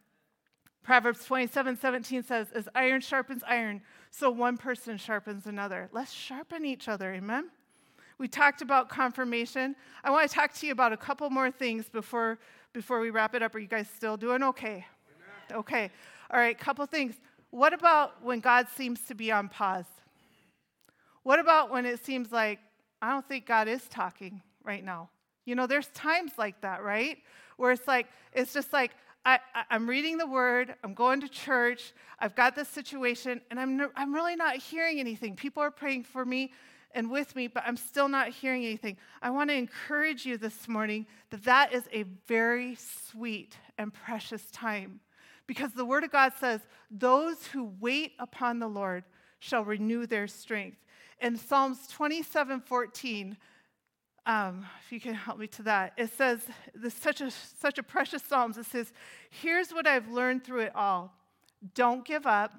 Proverbs 0.85 1.25
27 1.25 1.77
17 1.77 2.23
says, 2.23 2.47
As 2.55 2.69
iron 2.77 3.01
sharpens 3.01 3.43
iron, 3.47 3.83
so 4.12 4.31
one 4.31 4.57
person 4.57 4.97
sharpens 4.97 5.47
another. 5.47 5.89
Let's 5.93 6.12
sharpen 6.12 6.64
each 6.64 6.89
other. 6.89 7.12
Amen? 7.12 7.51
We 8.19 8.29
talked 8.29 8.62
about 8.62 8.89
confirmation. 8.89 9.75
I 10.05 10.11
want 10.11 10.31
to 10.31 10.35
talk 10.35 10.55
to 10.55 10.67
you 10.67 10.73
about 10.73 10.93
a 10.93 10.97
couple 10.97 11.29
more 11.29 11.51
things 11.51 11.89
before, 11.89 12.39
before 12.73 13.01
we 13.01 13.11
wrap 13.11 13.35
it 13.35 13.43
up. 13.43 13.53
Are 13.57 13.59
you 13.59 13.67
guys 13.67 13.89
still 13.95 14.17
doing 14.17 14.45
okay? 14.45 14.87
Amen. 15.51 15.59
Okay. 15.59 15.91
All 16.31 16.39
right, 16.39 16.57
couple 16.57 16.87
things. 16.87 17.17
What 17.51 17.73
about 17.73 18.23
when 18.23 18.39
God 18.39 18.69
seems 18.75 19.01
to 19.09 19.14
be 19.14 19.33
on 19.33 19.49
pause? 19.49 19.87
What 21.25 21.41
about 21.41 21.71
when 21.73 21.85
it 21.85 22.05
seems 22.05 22.31
like 22.31 22.61
I 23.03 23.11
don't 23.11 23.26
think 23.26 23.47
God 23.47 23.68
is 23.68 23.82
talking 23.88 24.42
right 24.64 24.84
now. 24.84 25.11
You 25.44 25.55
know, 25.55 25.66
there's 25.66 25.88
times 25.88 26.32
like 26.38 26.61
that, 26.62 26.82
right? 26.82 27.18
Where 27.57 27.72
it's 27.72 27.86
like, 27.86 28.09
it's 28.32 28.53
just 28.53 28.72
like, 28.72 28.92
I, 29.24 29.40
am 29.70 29.88
reading 29.88 30.18
the 30.18 30.26
word, 30.26 30.76
I'm 30.84 30.94
going 30.94 31.20
to 31.20 31.28
church, 31.28 31.92
I've 32.20 32.36
got 32.36 32.55
this 32.55 32.68
situation, 32.68 33.40
and 33.51 33.59
I'm, 33.59 33.76
no, 33.76 33.90
I'm 33.97 34.14
really 34.14 34.36
not 34.36 34.57
hearing 34.57 35.01
anything. 35.01 35.34
People 35.34 35.64
are 35.64 35.70
praying 35.72 36.05
for 36.05 36.24
me 36.24 36.53
and 36.92 37.11
with 37.11 37.34
me, 37.34 37.49
but 37.49 37.64
I'm 37.66 37.76
still 37.76 38.09
not 38.09 38.28
hearing 38.28 38.64
anything. 38.64 38.97
I 39.20 39.30
want 39.30 39.51
to 39.51 39.57
encourage 39.57 40.26
you 40.26 40.38
this 40.38 40.68
morning 40.68 41.07
that 41.30 41.42
that 41.44 41.72
is 41.72 41.82
a 41.92 42.05
very 42.28 42.76
sweet 42.76 43.57
and 43.78 43.92
precious 43.92 44.49
time 44.53 45.01
because 45.49 45.72
the 45.72 45.84
Word 45.84 46.05
of 46.05 46.12
God 46.12 46.32
says, 46.38 46.61
Those 46.90 47.49
who 47.49 47.72
wait 47.80 48.12
upon 48.20 48.61
the 48.61 48.68
Lord 48.68 49.05
shall 49.40 49.64
renew 49.64 50.07
their 50.07 50.26
strength. 50.26 50.78
In 51.21 51.37
Psalms 51.37 51.87
27 51.89 52.61
14, 52.61 53.37
um, 54.27 54.67
if 54.85 54.93
you 54.93 55.01
can 55.01 55.14
help 55.14 55.39
me 55.39 55.47
to 55.47 55.62
that, 55.62 55.93
it 55.97 56.11
says, 56.12 56.41
this 56.75 56.95
such 56.95 57.21
a, 57.21 57.31
such 57.31 57.79
a 57.79 57.83
precious 57.83 58.23
Psalms. 58.23 58.59
It 58.59 58.67
says, 58.67 58.93
Here's 59.31 59.71
what 59.71 59.87
I've 59.87 60.09
learned 60.11 60.45
through 60.45 60.62
it 60.62 60.75
all 60.75 61.12
don't 61.75 62.05
give 62.05 62.27
up, 62.27 62.53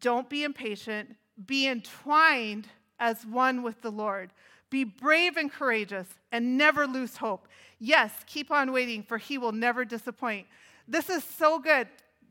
don't 0.00 0.30
be 0.30 0.44
impatient, 0.44 1.16
be 1.46 1.68
entwined 1.68 2.68
as 2.98 3.26
one 3.26 3.62
with 3.62 3.82
the 3.82 3.90
Lord. 3.90 4.30
Be 4.70 4.84
brave 4.84 5.36
and 5.36 5.52
courageous 5.52 6.08
and 6.32 6.56
never 6.56 6.86
lose 6.86 7.16
hope. 7.16 7.46
Yes, 7.78 8.12
keep 8.26 8.50
on 8.50 8.72
waiting, 8.72 9.02
for 9.02 9.18
he 9.18 9.38
will 9.38 9.52
never 9.52 9.84
disappoint. 9.84 10.46
This 10.88 11.10
is 11.10 11.22
so 11.22 11.58
good. 11.58 11.86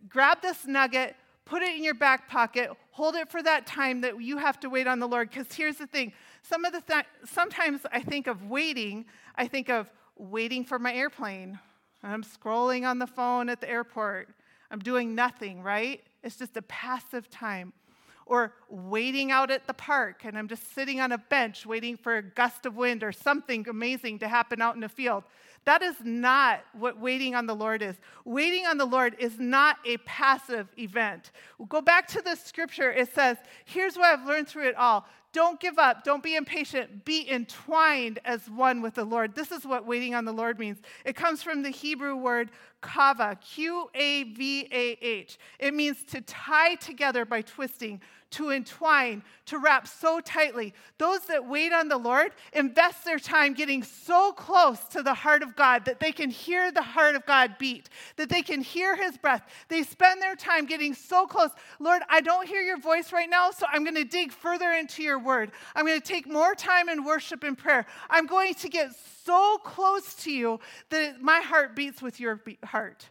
Grab 0.09 0.41
this 0.41 0.65
nugget, 0.65 1.15
put 1.45 1.61
it 1.61 1.75
in 1.75 1.83
your 1.83 1.93
back 1.93 2.29
pocket, 2.29 2.71
hold 2.91 3.15
it 3.15 3.29
for 3.29 3.41
that 3.43 3.65
time 3.65 4.01
that 4.01 4.21
you 4.21 4.37
have 4.37 4.59
to 4.61 4.69
wait 4.69 4.87
on 4.87 4.99
the 4.99 5.07
Lord. 5.07 5.29
Because 5.29 5.51
here's 5.53 5.77
the 5.77 5.87
thing 5.87 6.13
some 6.41 6.65
of 6.65 6.73
the 6.73 6.81
th- 6.81 7.05
sometimes 7.25 7.81
I 7.91 8.01
think 8.01 8.27
of 8.27 8.49
waiting, 8.49 9.05
I 9.35 9.47
think 9.47 9.69
of 9.69 9.89
waiting 10.17 10.63
for 10.63 10.79
my 10.79 10.93
airplane. 10.93 11.59
I'm 12.03 12.23
scrolling 12.23 12.87
on 12.87 12.99
the 12.99 13.07
phone 13.07 13.49
at 13.49 13.61
the 13.61 13.69
airport. 13.69 14.29
I'm 14.69 14.79
doing 14.79 15.15
nothing, 15.15 15.63
right? 15.63 16.01
It's 16.23 16.35
just 16.35 16.57
a 16.57 16.61
passive 16.63 17.29
time. 17.29 17.73
Or 18.25 18.53
waiting 18.69 19.31
out 19.31 19.51
at 19.51 19.67
the 19.67 19.73
park 19.73 20.23
and 20.23 20.37
I'm 20.37 20.47
just 20.47 20.73
sitting 20.73 21.01
on 21.01 21.11
a 21.11 21.17
bench 21.17 21.65
waiting 21.65 21.97
for 21.97 22.17
a 22.17 22.23
gust 22.23 22.65
of 22.65 22.75
wind 22.75 23.03
or 23.03 23.11
something 23.11 23.67
amazing 23.67 24.19
to 24.19 24.27
happen 24.27 24.61
out 24.61 24.75
in 24.75 24.81
the 24.81 24.89
field. 24.89 25.23
That 25.65 25.81
is 25.81 25.95
not 26.03 26.61
what 26.73 26.99
waiting 26.99 27.35
on 27.35 27.45
the 27.45 27.55
Lord 27.55 27.81
is. 27.81 27.95
Waiting 28.25 28.65
on 28.65 28.77
the 28.77 28.85
Lord 28.85 29.15
is 29.17 29.39
not 29.39 29.77
a 29.85 29.97
passive 29.97 30.67
event. 30.77 31.31
Go 31.69 31.81
back 31.81 32.07
to 32.09 32.21
the 32.21 32.35
scripture. 32.35 32.91
It 32.91 33.13
says, 33.13 33.37
Here's 33.65 33.95
what 33.95 34.05
I've 34.05 34.27
learned 34.27 34.47
through 34.47 34.69
it 34.69 34.75
all 34.75 35.05
don't 35.33 35.59
give 35.59 35.79
up. 35.79 36.03
Don't 36.03 36.21
be 36.21 36.35
impatient. 36.35 37.03
Be 37.05 37.27
entwined 37.29 38.19
as 38.23 38.47
one 38.51 38.83
with 38.83 38.93
the 38.93 39.03
Lord. 39.03 39.33
This 39.33 39.51
is 39.51 39.65
what 39.65 39.85
waiting 39.85 40.13
on 40.13 40.25
the 40.25 40.31
Lord 40.31 40.59
means. 40.59 40.77
It 41.05 41.15
comes 41.15 41.41
from 41.41 41.63
the 41.63 41.71
Hebrew 41.71 42.15
word 42.15 42.51
kava, 42.81 43.35
Q 43.41 43.89
A 43.95 44.23
V 44.23 44.67
A 44.71 44.91
H. 45.01 45.39
It 45.57 45.73
means 45.73 46.03
to 46.11 46.21
tie 46.21 46.75
together 46.75 47.25
by 47.25 47.41
twisting, 47.41 47.99
to 48.33 48.51
entwine, 48.51 49.23
to 49.45 49.57
wrap 49.57 49.87
so 49.87 50.19
tightly. 50.19 50.73
Those 50.97 51.21
that 51.27 51.47
wait 51.47 51.73
on 51.73 51.87
the 51.87 51.97
Lord 51.97 52.31
invest 52.53 53.05
their 53.05 53.19
time 53.19 53.53
getting 53.53 53.83
so 53.83 54.31
close 54.31 54.79
to 54.89 55.01
the 55.03 55.13
heart 55.13 55.43
of 55.43 55.55
God 55.55 55.85
that 55.85 55.99
they 55.99 56.11
can 56.11 56.29
hear 56.29 56.71
the 56.71 56.81
heart 56.81 57.15
of 57.15 57.25
God 57.25 57.57
beat, 57.57 57.89
that 58.15 58.29
they 58.29 58.41
can 58.41 58.61
hear 58.61 58.95
his 58.95 59.17
breath. 59.17 59.43
They 59.69 59.83
spend 59.83 60.21
their 60.21 60.35
time 60.35 60.65
getting 60.65 60.93
so 60.93 61.25
close. 61.25 61.51
Lord, 61.79 62.01
I 62.09 62.21
don't 62.21 62.47
hear 62.47 62.61
your 62.61 62.79
voice 62.79 63.11
right 63.11 63.29
now, 63.29 63.51
so 63.51 63.65
I'm 63.71 63.83
going 63.83 63.95
to 63.95 64.03
dig 64.03 64.31
further 64.31 64.71
into 64.71 65.03
your 65.03 65.19
word. 65.19 65.51
I'm 65.75 65.85
going 65.85 65.99
to 65.99 66.07
take 66.07 66.27
more 66.27 66.55
time 66.55 66.89
in 66.89 67.03
worship 67.03 67.43
and 67.43 67.57
prayer. 67.57 67.85
I'm 68.09 68.25
going 68.25 68.55
to 68.55 68.69
get 68.69 68.91
so 69.25 69.57
close 69.63 70.13
to 70.23 70.31
you 70.31 70.59
that 70.89 71.21
my 71.21 71.39
heart 71.39 71.75
beats 71.75 72.01
with 72.01 72.19
your 72.19 72.41
heart. 72.63 73.07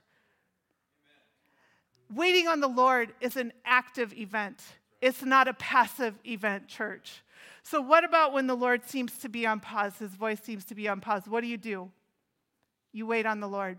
Waiting 2.14 2.46
on 2.46 2.60
the 2.60 2.68
Lord 2.68 3.14
is 3.20 3.36
an 3.36 3.52
active 3.64 4.12
event. 4.12 4.62
It's 5.03 5.22
not 5.22 5.48
a 5.48 5.55
passive 5.55 6.14
event, 6.24 6.68
church. 6.68 7.22
So, 7.64 7.80
what 7.80 8.05
about 8.05 8.32
when 8.32 8.46
the 8.46 8.55
Lord 8.55 8.88
seems 8.88 9.18
to 9.18 9.28
be 9.28 9.44
on 9.44 9.59
pause? 9.59 9.98
His 9.98 10.12
voice 10.12 10.40
seems 10.40 10.64
to 10.66 10.76
be 10.76 10.88
on 10.88 11.00
pause. 11.00 11.24
What 11.26 11.42
do 11.42 11.48
you 11.48 11.57
do? 11.59 11.90
You 12.92 13.07
wait 13.07 13.26
on 13.26 13.40
the 13.40 13.48
Lord. 13.48 13.78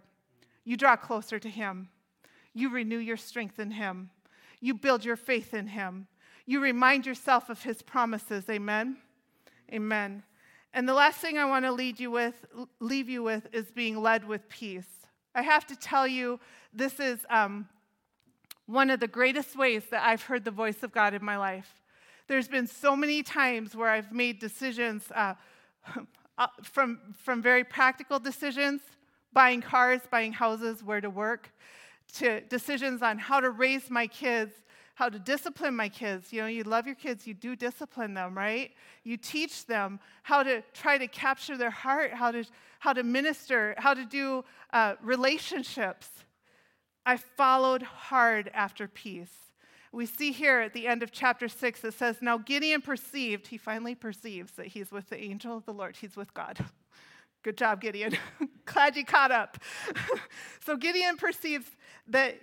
You 0.65 0.76
draw 0.76 0.97
closer 0.97 1.39
to 1.39 1.49
Him. 1.49 1.88
You 2.53 2.69
renew 2.69 2.97
your 2.97 3.17
strength 3.17 3.57
in 3.57 3.71
Him. 3.71 4.09
You 4.59 4.74
build 4.74 5.05
your 5.05 5.15
faith 5.15 5.53
in 5.53 5.67
Him. 5.67 6.07
You 6.45 6.59
remind 6.59 7.05
yourself 7.05 7.49
of 7.49 7.63
His 7.63 7.82
promises. 7.82 8.49
Amen. 8.49 8.97
Amen. 9.71 10.24
And 10.74 10.89
the 10.89 10.93
last 10.93 11.19
thing 11.19 11.38
I 11.38 11.45
want 11.45 11.63
to 11.63 11.71
lead 11.71 12.01
you 12.01 12.11
with, 12.11 12.45
leave 12.82 13.07
you 13.07 13.24
with 13.24 13.47
is 13.53 13.71
being 13.71 14.01
led 14.01 14.28
with 14.28 14.49
peace. 14.49 15.07
I 15.34 15.41
have 15.41 15.65
to 15.67 15.76
tell 15.76 16.05
you, 16.05 16.39
this 16.74 16.99
is 16.99 17.19
um, 17.30 17.69
one 18.66 18.89
of 18.89 18.99
the 18.99 19.07
greatest 19.07 19.55
ways 19.57 19.84
that 19.91 20.05
I've 20.05 20.24
heard 20.24 20.45
the 20.45 20.51
voice 20.51 20.84
of 20.84 20.91
God 20.91 21.14
in 21.14 21.24
my 21.24 21.38
life. 21.38 21.82
There's 22.28 22.47
been 22.47 22.68
so 22.68 22.95
many 22.95 23.22
times 23.22 23.76
where 23.76 23.89
I've 23.89 24.11
made 24.11 24.39
decisions 24.39 25.11
uh, 25.14 25.34
uh, 26.38 26.47
from, 26.64 26.99
from 27.24 27.41
very 27.41 27.64
practical 27.64 28.20
decisions, 28.20 28.82
buying 29.34 29.61
cars, 29.61 30.01
buying 30.09 30.32
houses, 30.32 30.84
where 30.84 31.01
to 31.01 31.09
work, 31.09 31.49
to 32.14 32.41
decisions 32.41 33.01
on 33.01 33.18
how 33.18 33.39
to 33.39 33.49
raise 33.49 33.89
my 33.89 34.07
kids, 34.07 34.53
how 34.95 35.09
to 35.09 35.20
discipline 35.20 35.76
my 35.76 35.89
kids. 35.89 36.32
You 36.32 36.41
know, 36.41 36.47
you 36.47 36.64
love 36.64 36.86
your 36.86 36.95
kids, 36.95 37.28
you 37.28 37.34
do 37.34 37.55
discipline 37.55 38.14
them, 38.14 38.38
right? 38.38 38.72
You 39.03 39.18
teach 39.18 39.66
them 39.66 39.99
how 40.22 40.43
to 40.43 40.64
try 40.74 40.97
to 40.97 41.07
capture 41.07 41.57
their 41.57 41.72
heart, 41.72 42.14
how 42.14 42.32
to, 42.32 42.45
how 42.80 42.93
to 42.93 43.03
minister, 43.03 43.76
how 43.78 43.93
to 43.93 44.05
do 44.05 44.45
uh, 44.72 44.95
relationships. 45.01 46.09
I 47.06 47.18
followed 47.18 47.84
hard 47.84 48.49
after 48.54 48.88
peace. 48.88 49.34
We 49.91 50.06
see 50.08 50.32
here 50.32 50.60
at 50.62 50.74
the 50.74 50.88
end 50.88 51.04
of 51.04 51.12
chapter 51.12 51.47
6, 51.47 51.84
it 51.84 51.93
says, 51.93 52.18
Now 52.22 52.38
Gideon 52.39 52.82
perceived, 52.82 53.47
he 53.47 53.58
finally 53.58 53.93
perceives 53.93 54.54
that 54.54 54.68
he's 54.68 54.91
with 54.91 55.10
the 55.10 55.22
angel 55.22 55.56
of 55.56 55.66
the 55.66 55.74
Lord, 55.74 55.97
he's 55.97 56.16
with 56.16 56.34
God. 56.34 56.58
Good 57.43 57.58
job, 57.58 57.82
Gideon. 57.82 58.18
Glad 58.66 58.95
you 58.95 59.06
caught 59.06 59.32
up. 59.32 59.58
so 60.66 60.78
Gideon 60.78 61.18
perceives 61.18 61.68
that, 62.08 62.39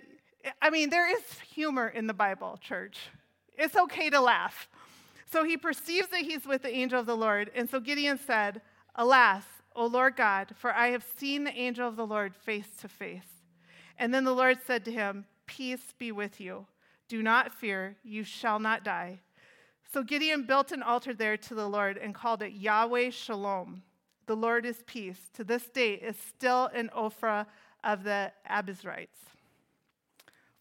I 0.61 0.69
mean, 0.69 0.89
there 0.89 1.11
is 1.11 1.23
humor 1.53 1.87
in 1.87 2.07
the 2.07 2.13
Bible, 2.13 2.57
church. 2.61 2.99
It's 3.57 3.75
okay 3.75 4.09
to 4.11 4.21
laugh. 4.21 4.69
So 5.31 5.43
he 5.43 5.57
perceives 5.57 6.07
that 6.09 6.21
he's 6.21 6.45
with 6.45 6.61
the 6.61 6.73
angel 6.73 6.99
of 6.99 7.05
the 7.05 7.17
Lord. 7.17 7.51
And 7.55 7.69
so 7.69 7.79
Gideon 7.79 8.17
said, 8.17 8.61
Alas, 8.95 9.43
O 9.75 9.85
Lord 9.85 10.15
God, 10.15 10.53
for 10.55 10.73
I 10.73 10.87
have 10.89 11.05
seen 11.17 11.43
the 11.45 11.53
angel 11.53 11.87
of 11.87 11.95
the 11.95 12.05
Lord 12.05 12.35
face 12.35 12.67
to 12.81 12.87
face. 12.87 13.30
And 14.01 14.11
then 14.11 14.23
the 14.23 14.33
Lord 14.33 14.57
said 14.65 14.83
to 14.85 14.91
him, 14.91 15.25
Peace 15.45 15.93
be 15.99 16.11
with 16.11 16.41
you. 16.41 16.65
Do 17.07 17.21
not 17.21 17.53
fear, 17.53 17.97
you 18.03 18.23
shall 18.23 18.57
not 18.57 18.83
die. 18.83 19.19
So 19.93 20.01
Gideon 20.01 20.47
built 20.47 20.71
an 20.71 20.81
altar 20.81 21.13
there 21.13 21.37
to 21.37 21.53
the 21.53 21.69
Lord 21.69 21.97
and 21.97 22.15
called 22.15 22.41
it 22.41 22.53
Yahweh 22.53 23.11
Shalom. 23.11 23.83
The 24.25 24.35
Lord 24.35 24.65
is 24.65 24.81
peace. 24.87 25.29
To 25.35 25.43
this 25.43 25.67
day 25.67 25.93
is 25.93 26.15
still 26.17 26.71
an 26.73 26.89
Ophrah 26.97 27.45
of 27.83 28.03
the 28.03 28.31
Abiezrites. 28.49 29.29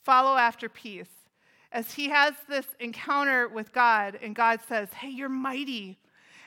Follow 0.03 0.37
after 0.37 0.69
peace. 0.69 1.09
As 1.73 1.95
he 1.95 2.11
has 2.11 2.35
this 2.47 2.67
encounter 2.79 3.49
with 3.49 3.73
God, 3.73 4.19
and 4.21 4.37
God 4.37 4.61
says, 4.69 4.93
Hey, 4.93 5.09
you're 5.09 5.31
mighty. 5.31 5.99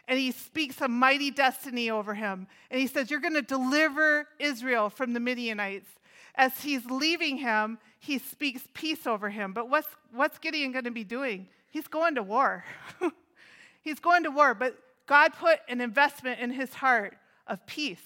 And 0.07 0.19
he 0.19 0.31
speaks 0.31 0.79
a 0.79 0.87
mighty 0.87 1.31
destiny 1.31 1.89
over 1.89 2.13
him. 2.13 2.45
And 2.69 2.79
he 2.79 2.85
says, 2.85 3.09
You're 3.09 3.19
going 3.19 3.33
to 3.33 3.41
deliver 3.41 4.27
Israel 4.37 4.91
from 4.91 5.13
the 5.13 5.19
Midianites 5.19 5.89
as 6.35 6.61
he's 6.61 6.85
leaving 6.85 7.37
him, 7.37 7.77
he 7.99 8.17
speaks 8.17 8.63
peace 8.73 9.05
over 9.07 9.29
him. 9.29 9.53
But 9.53 9.69
what's, 9.69 9.87
what's 10.13 10.37
Gideon 10.39 10.71
going 10.71 10.85
to 10.85 10.91
be 10.91 11.03
doing? 11.03 11.47
He's 11.69 11.87
going 11.87 12.15
to 12.15 12.23
war. 12.23 12.65
he's 13.81 13.99
going 13.99 14.23
to 14.23 14.31
war, 14.31 14.53
but 14.53 14.77
God 15.05 15.33
put 15.33 15.59
an 15.67 15.81
investment 15.81 16.39
in 16.39 16.51
his 16.51 16.73
heart 16.73 17.17
of 17.47 17.65
peace, 17.65 18.03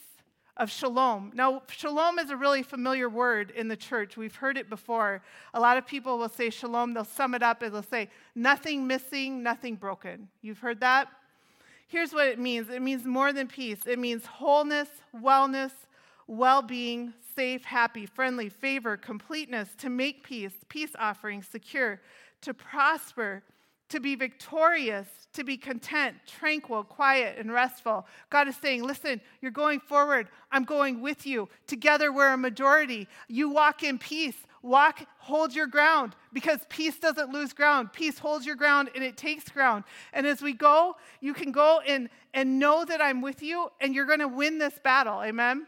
of 0.55 0.71
shalom. 0.71 1.31
Now, 1.35 1.61
shalom 1.69 2.19
is 2.19 2.29
a 2.29 2.35
really 2.35 2.63
familiar 2.63 3.09
word 3.09 3.51
in 3.51 3.67
the 3.67 3.77
church. 3.77 4.17
We've 4.17 4.35
heard 4.35 4.57
it 4.57 4.69
before. 4.69 5.21
A 5.53 5.59
lot 5.59 5.77
of 5.77 5.85
people 5.85 6.17
will 6.17 6.29
say 6.29 6.49
shalom, 6.49 6.93
they'll 6.93 7.05
sum 7.05 7.33
it 7.33 7.43
up 7.43 7.61
and 7.61 7.73
they'll 7.73 7.83
say, 7.83 8.09
nothing 8.35 8.87
missing, 8.87 9.43
nothing 9.43 9.75
broken. 9.75 10.27
You've 10.41 10.59
heard 10.59 10.79
that? 10.81 11.09
Here's 11.87 12.13
what 12.13 12.27
it 12.27 12.37
means 12.37 12.69
it 12.69 12.81
means 12.81 13.05
more 13.05 13.31
than 13.31 13.47
peace, 13.47 13.79
it 13.85 13.99
means 13.99 14.25
wholeness, 14.25 14.89
wellness, 15.15 15.71
well 16.27 16.61
being, 16.61 17.13
safe, 17.35 17.63
happy, 17.63 18.05
friendly, 18.05 18.49
favor, 18.49 18.97
completeness, 18.97 19.69
to 19.77 19.89
make 19.89 20.23
peace, 20.23 20.53
peace 20.69 20.91
offering, 20.99 21.41
secure, 21.41 22.01
to 22.41 22.53
prosper, 22.53 23.43
to 23.89 23.99
be 23.99 24.15
victorious, 24.15 25.07
to 25.33 25.43
be 25.43 25.55
content, 25.55 26.17
tranquil, 26.25 26.83
quiet, 26.83 27.37
and 27.37 27.51
restful. 27.53 28.05
God 28.29 28.47
is 28.47 28.57
saying, 28.57 28.83
Listen, 28.83 29.21
you're 29.41 29.51
going 29.51 29.79
forward. 29.79 30.27
I'm 30.51 30.65
going 30.65 31.01
with 31.01 31.25
you. 31.25 31.47
Together, 31.67 32.11
we're 32.11 32.33
a 32.33 32.37
majority. 32.37 33.07
You 33.27 33.49
walk 33.49 33.83
in 33.83 33.97
peace. 33.97 34.35
Walk, 34.63 35.05
hold 35.19 35.55
your 35.55 35.67
ground 35.67 36.15
because 36.33 36.59
peace 36.67 36.99
doesn't 36.99 37.31
lose 37.31 37.53
ground. 37.53 37.93
Peace 37.93 38.19
holds 38.19 38.45
your 38.45 38.55
ground 38.55 38.89
and 38.95 39.03
it 39.03 39.15
takes 39.15 39.47
ground. 39.47 39.85
And 40.11 40.27
as 40.27 40.41
we 40.41 40.51
go, 40.51 40.97
you 41.21 41.33
can 41.33 41.51
go 41.51 41.79
and, 41.87 42.09
and 42.33 42.59
know 42.59 42.83
that 42.83 42.99
I'm 42.99 43.21
with 43.21 43.41
you 43.41 43.71
and 43.79 43.95
you're 43.95 44.05
going 44.05 44.19
to 44.19 44.27
win 44.27 44.57
this 44.57 44.77
battle. 44.83 45.21
Amen. 45.21 45.67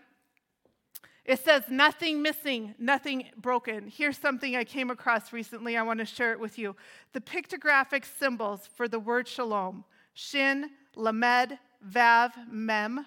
It 1.25 1.43
says, 1.43 1.63
nothing 1.69 2.21
missing, 2.21 2.73
nothing 2.79 3.25
broken. 3.37 3.87
Here's 3.87 4.17
something 4.17 4.55
I 4.55 4.63
came 4.63 4.89
across 4.89 5.31
recently. 5.31 5.77
I 5.77 5.83
want 5.83 5.99
to 5.99 6.05
share 6.05 6.31
it 6.31 6.39
with 6.39 6.57
you. 6.57 6.75
The 7.13 7.21
pictographic 7.21 8.03
symbols 8.17 8.67
for 8.75 8.87
the 8.87 8.99
word 8.99 9.27
shalom, 9.27 9.83
shin, 10.13 10.71
lamed, 10.95 11.59
vav, 11.87 12.31
mem, 12.49 13.05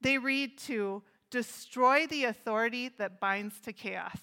they 0.00 0.16
read 0.16 0.56
to 0.58 1.02
destroy 1.30 2.06
the 2.06 2.24
authority 2.24 2.90
that 2.98 3.20
binds 3.20 3.60
to 3.60 3.72
chaos. 3.72 4.18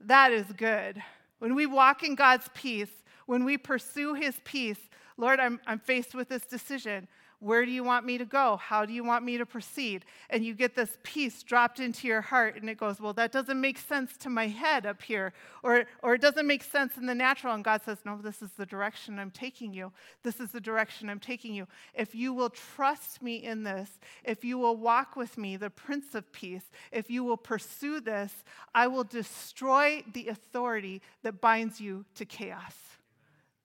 That 0.00 0.32
is 0.32 0.46
good. 0.56 1.02
When 1.38 1.54
we 1.54 1.66
walk 1.66 2.02
in 2.02 2.14
God's 2.14 2.48
peace, 2.54 2.90
when 3.26 3.44
we 3.44 3.56
pursue 3.56 4.14
his 4.14 4.40
peace, 4.44 4.88
Lord, 5.16 5.38
I'm, 5.38 5.60
I'm 5.66 5.78
faced 5.78 6.14
with 6.14 6.28
this 6.28 6.44
decision. 6.44 7.06
Where 7.40 7.64
do 7.64 7.72
you 7.72 7.82
want 7.82 8.04
me 8.04 8.18
to 8.18 8.26
go? 8.26 8.58
How 8.58 8.84
do 8.84 8.92
you 8.92 9.02
want 9.02 9.24
me 9.24 9.38
to 9.38 9.46
proceed? 9.46 10.04
And 10.28 10.44
you 10.44 10.52
get 10.54 10.76
this 10.76 10.98
peace 11.02 11.42
dropped 11.42 11.80
into 11.80 12.06
your 12.06 12.20
heart, 12.20 12.56
and 12.56 12.68
it 12.68 12.76
goes, 12.76 13.00
Well, 13.00 13.14
that 13.14 13.32
doesn't 13.32 13.58
make 13.58 13.78
sense 13.78 14.14
to 14.18 14.28
my 14.28 14.46
head 14.46 14.84
up 14.84 15.00
here, 15.00 15.32
or, 15.62 15.86
or 16.02 16.14
it 16.14 16.20
doesn't 16.20 16.46
make 16.46 16.62
sense 16.62 16.98
in 16.98 17.06
the 17.06 17.14
natural. 17.14 17.54
And 17.54 17.64
God 17.64 17.80
says, 17.82 17.96
No, 18.04 18.18
this 18.18 18.42
is 18.42 18.50
the 18.58 18.66
direction 18.66 19.18
I'm 19.18 19.30
taking 19.30 19.72
you. 19.72 19.90
This 20.22 20.38
is 20.38 20.50
the 20.50 20.60
direction 20.60 21.08
I'm 21.08 21.18
taking 21.18 21.54
you. 21.54 21.66
If 21.94 22.14
you 22.14 22.34
will 22.34 22.50
trust 22.50 23.22
me 23.22 23.36
in 23.36 23.62
this, 23.62 23.98
if 24.22 24.44
you 24.44 24.58
will 24.58 24.76
walk 24.76 25.16
with 25.16 25.38
me, 25.38 25.56
the 25.56 25.70
Prince 25.70 26.14
of 26.14 26.30
Peace, 26.32 26.70
if 26.92 27.10
you 27.10 27.24
will 27.24 27.38
pursue 27.38 28.00
this, 28.00 28.34
I 28.74 28.86
will 28.86 29.04
destroy 29.04 30.04
the 30.12 30.28
authority 30.28 31.00
that 31.22 31.40
binds 31.40 31.80
you 31.80 32.04
to 32.16 32.26
chaos. 32.26 32.74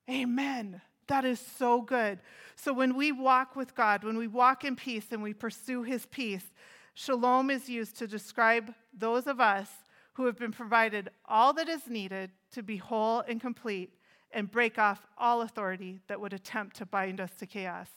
Amen. 0.08 0.80
That 1.08 1.24
is 1.24 1.40
so 1.40 1.82
good. 1.82 2.18
So 2.56 2.72
when 2.72 2.96
we 2.96 3.12
walk 3.12 3.54
with 3.54 3.74
God, 3.74 4.02
when 4.02 4.16
we 4.16 4.26
walk 4.26 4.64
in 4.64 4.76
peace 4.76 5.06
and 5.12 5.22
we 5.22 5.34
pursue 5.34 5.82
his 5.82 6.06
peace, 6.06 6.52
shalom 6.94 7.50
is 7.50 7.68
used 7.68 7.96
to 7.98 8.06
describe 8.06 8.74
those 8.96 9.26
of 9.26 9.40
us 9.40 9.68
who 10.14 10.24
have 10.26 10.38
been 10.38 10.52
provided 10.52 11.10
all 11.26 11.52
that 11.52 11.68
is 11.68 11.88
needed 11.88 12.30
to 12.52 12.62
be 12.62 12.78
whole 12.78 13.20
and 13.20 13.40
complete 13.40 13.92
and 14.32 14.50
break 14.50 14.78
off 14.78 15.06
all 15.18 15.42
authority 15.42 16.00
that 16.08 16.20
would 16.20 16.32
attempt 16.32 16.76
to 16.76 16.86
bind 16.86 17.20
us 17.20 17.32
to 17.38 17.46
chaos. 17.46 17.88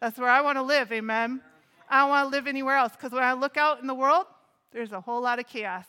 That's 0.00 0.18
where 0.18 0.30
I 0.30 0.40
want 0.40 0.56
to 0.56 0.62
live, 0.62 0.90
amen. 0.90 1.40
I 1.88 2.00
don't 2.00 2.10
want 2.10 2.26
to 2.26 2.36
live 2.36 2.46
anywhere 2.46 2.76
else 2.76 2.92
because 2.92 3.12
when 3.12 3.22
I 3.22 3.34
look 3.34 3.56
out 3.56 3.80
in 3.80 3.86
the 3.86 3.94
world, 3.94 4.26
there's 4.72 4.92
a 4.92 5.00
whole 5.00 5.20
lot 5.20 5.38
of 5.38 5.46
chaos. 5.46 5.84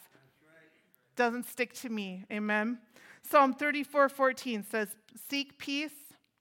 Doesn't 1.15 1.47
stick 1.47 1.73
to 1.75 1.89
me, 1.89 2.25
amen. 2.31 2.79
Psalm 3.23 3.53
34 3.53 4.09
14 4.09 4.63
says, 4.63 4.89
Seek 5.29 5.57
peace 5.57 5.91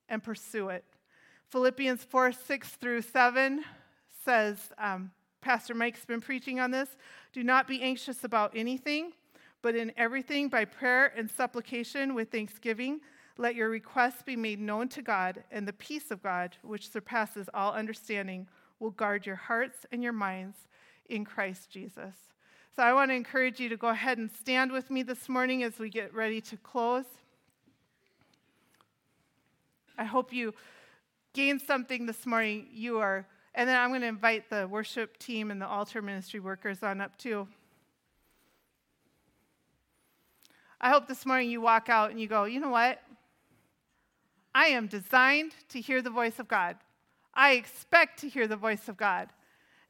and 0.08 0.22
pursue 0.22 0.68
it. 0.68 0.84
Philippians 1.50 2.04
4 2.04 2.32
6 2.32 2.68
through 2.76 3.02
7 3.02 3.64
says, 4.24 4.72
um, 4.78 5.10
Pastor 5.40 5.74
Mike's 5.74 6.04
been 6.04 6.20
preaching 6.20 6.60
on 6.60 6.70
this. 6.70 6.90
Do 7.32 7.42
not 7.42 7.66
be 7.68 7.80
anxious 7.80 8.24
about 8.24 8.52
anything, 8.54 9.12
but 9.62 9.74
in 9.74 9.92
everything 9.96 10.48
by 10.48 10.64
prayer 10.64 11.12
and 11.16 11.30
supplication 11.30 12.14
with 12.14 12.30
thanksgiving, 12.30 13.00
let 13.38 13.54
your 13.54 13.68
requests 13.68 14.22
be 14.22 14.36
made 14.36 14.60
known 14.60 14.88
to 14.88 15.02
God, 15.02 15.44
and 15.50 15.66
the 15.66 15.72
peace 15.72 16.10
of 16.10 16.22
God, 16.22 16.56
which 16.62 16.90
surpasses 16.90 17.48
all 17.54 17.72
understanding, 17.72 18.48
will 18.80 18.90
guard 18.90 19.26
your 19.26 19.36
hearts 19.36 19.86
and 19.92 20.02
your 20.02 20.12
minds 20.12 20.56
in 21.08 21.24
Christ 21.24 21.70
Jesus. 21.70 22.14
So 22.74 22.82
I 22.82 22.92
want 22.92 23.10
to 23.10 23.14
encourage 23.14 23.60
you 23.60 23.68
to 23.68 23.76
go 23.76 23.88
ahead 23.88 24.18
and 24.18 24.30
stand 24.30 24.72
with 24.72 24.90
me 24.90 25.02
this 25.02 25.28
morning 25.28 25.62
as 25.62 25.78
we 25.78 25.88
get 25.88 26.14
ready 26.14 26.40
to 26.42 26.56
close. 26.56 27.06
I 29.98 30.04
hope 30.04 30.32
you 30.32 30.54
gained 31.34 31.60
something 31.60 32.06
this 32.06 32.24
morning. 32.24 32.68
You 32.72 33.00
are, 33.00 33.26
and 33.54 33.68
then 33.68 33.76
I'm 33.76 33.90
going 33.90 34.02
to 34.02 34.06
invite 34.06 34.48
the 34.48 34.68
worship 34.68 35.18
team 35.18 35.50
and 35.50 35.60
the 35.60 35.66
altar 35.66 36.00
ministry 36.00 36.38
workers 36.38 36.82
on 36.82 37.00
up 37.00 37.18
too. 37.18 37.48
I 40.80 40.90
hope 40.90 41.08
this 41.08 41.26
morning 41.26 41.50
you 41.50 41.60
walk 41.60 41.88
out 41.88 42.12
and 42.12 42.20
you 42.20 42.28
go, 42.28 42.44
you 42.44 42.60
know 42.60 42.70
what? 42.70 43.02
I 44.54 44.66
am 44.66 44.86
designed 44.86 45.52
to 45.70 45.80
hear 45.80 46.00
the 46.00 46.10
voice 46.10 46.38
of 46.38 46.46
God. 46.46 46.76
I 47.34 47.52
expect 47.52 48.20
to 48.20 48.28
hear 48.28 48.46
the 48.46 48.56
voice 48.56 48.88
of 48.88 48.96
God. 48.96 49.28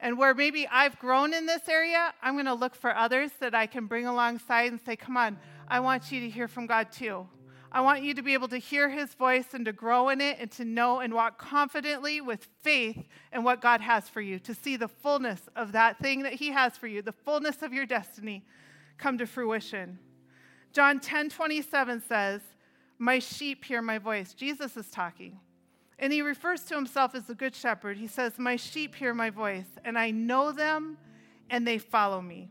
And 0.01 0.17
where 0.17 0.35
maybe 0.35 0.67
I've 0.69 0.99
grown 0.99 1.35
in 1.35 1.45
this 1.45 1.69
area, 1.69 2.15
I'm 2.23 2.35
going 2.35 2.47
to 2.47 2.55
look 2.55 2.75
for 2.75 2.95
others 2.95 3.31
that 3.41 3.55
I 3.55 3.67
can 3.67 3.87
bring 3.87 4.07
alongside 4.07 4.71
and 4.71 4.81
say, 4.81 4.97
come 4.97 5.17
on, 5.17 5.39
I 5.67 5.81
want 5.81 6.11
you 6.11 6.21
to 6.21 6.31
hear 6.31 6.49
from 6.49 6.67
God 6.67 6.91
too. 6.91 7.27
I 7.71 7.83
want 7.83 8.03
you 8.03 8.15
to 8.15 8.23
be 8.23 8.33
able 8.33 8.49
to 8.49 8.59
hear 8.59 8.89
his 8.89 9.13
voice 9.15 9.53
and 9.53 9.65
to 9.67 9.73
grow 9.73 10.09
in 10.09 10.21
it 10.21 10.39
and 10.41 10.51
to 10.53 10.65
know 10.65 11.01
and 11.01 11.13
walk 11.13 11.39
confidently 11.39 12.21
with 12.21 12.49
faith 12.63 13.07
in 13.33 13.45
what 13.45 13.61
God 13.61 13.81
has 13.83 14.09
for 14.09 14.23
you, 14.23 14.39
to 14.41 14.55
see 14.55 14.77
the 14.77 14.89
fullness 14.89 15.43
of 15.55 15.73
that 15.73 15.99
thing 15.99 16.23
that 16.23 16.35
he 16.35 16.49
has 16.51 16.79
for 16.79 16.87
you, 16.87 17.03
the 17.03 17.13
fullness 17.13 17.63
of 17.63 17.73
your 17.73 17.85
destiny 17.85 18.45
come 18.97 19.19
to 19.19 19.27
fruition. 19.27 19.99
John 20.73 20.99
10 20.99 21.31
27 21.31 22.03
says, 22.09 22.41
My 22.99 23.19
sheep 23.19 23.65
hear 23.65 23.83
my 23.83 23.99
voice. 23.99 24.33
Jesus 24.33 24.77
is 24.77 24.91
talking. 24.91 25.39
And 25.99 26.13
he 26.13 26.23
refers 26.23 26.63
to 26.67 26.75
himself 26.75 27.15
as 27.15 27.25
the 27.25 27.35
good 27.35 27.55
shepherd. 27.55 27.97
He 27.97 28.07
says, 28.07 28.39
My 28.39 28.57
sheep 28.57 28.95
hear 28.95 29.13
my 29.13 29.31
voice, 29.31 29.67
and 29.85 29.99
I 29.99 30.11
know 30.11 30.53
them, 30.53 30.97
and 31.51 31.67
they 31.67 31.79
follow 31.79 32.21
me. 32.21 32.51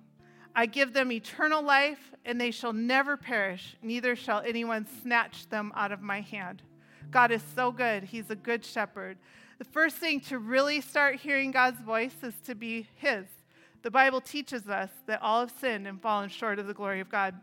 I 0.58 0.66
give 0.66 0.92
them 0.92 1.12
eternal 1.12 1.62
life, 1.62 2.16
and 2.26 2.42
they 2.42 2.50
shall 2.50 2.74
never 2.74 3.16
perish, 3.16 3.78
neither 3.84 4.16
shall 4.16 4.42
anyone 4.42 4.88
snatch 5.04 5.48
them 5.50 5.72
out 5.76 5.92
of 5.92 6.02
my 6.02 6.22
hand. 6.22 6.64
God 7.12 7.32
is 7.32 7.44
so 7.54 7.72
good. 7.72 8.04
He's 8.04 8.32
a 8.32 8.36
good 8.36 8.66
shepherd. 8.66 9.20
The 9.60 9.66
first 9.66 9.98
thing 9.98 10.20
to 10.22 10.40
really 10.40 10.82
start 10.82 11.18
hearing 11.18 11.52
God's 11.52 11.80
voice 11.82 12.16
is 12.24 12.34
to 12.46 12.56
be 12.56 12.88
His. 12.96 13.28
The 13.84 13.92
Bible 13.92 14.20
teaches 14.20 14.68
us 14.68 14.90
that 15.06 15.22
all 15.22 15.42
have 15.42 15.54
sinned 15.62 15.86
and 15.86 16.02
fallen 16.02 16.28
short 16.28 16.58
of 16.58 16.66
the 16.66 16.74
glory 16.74 17.02
of 17.02 17.12
God. 17.12 17.36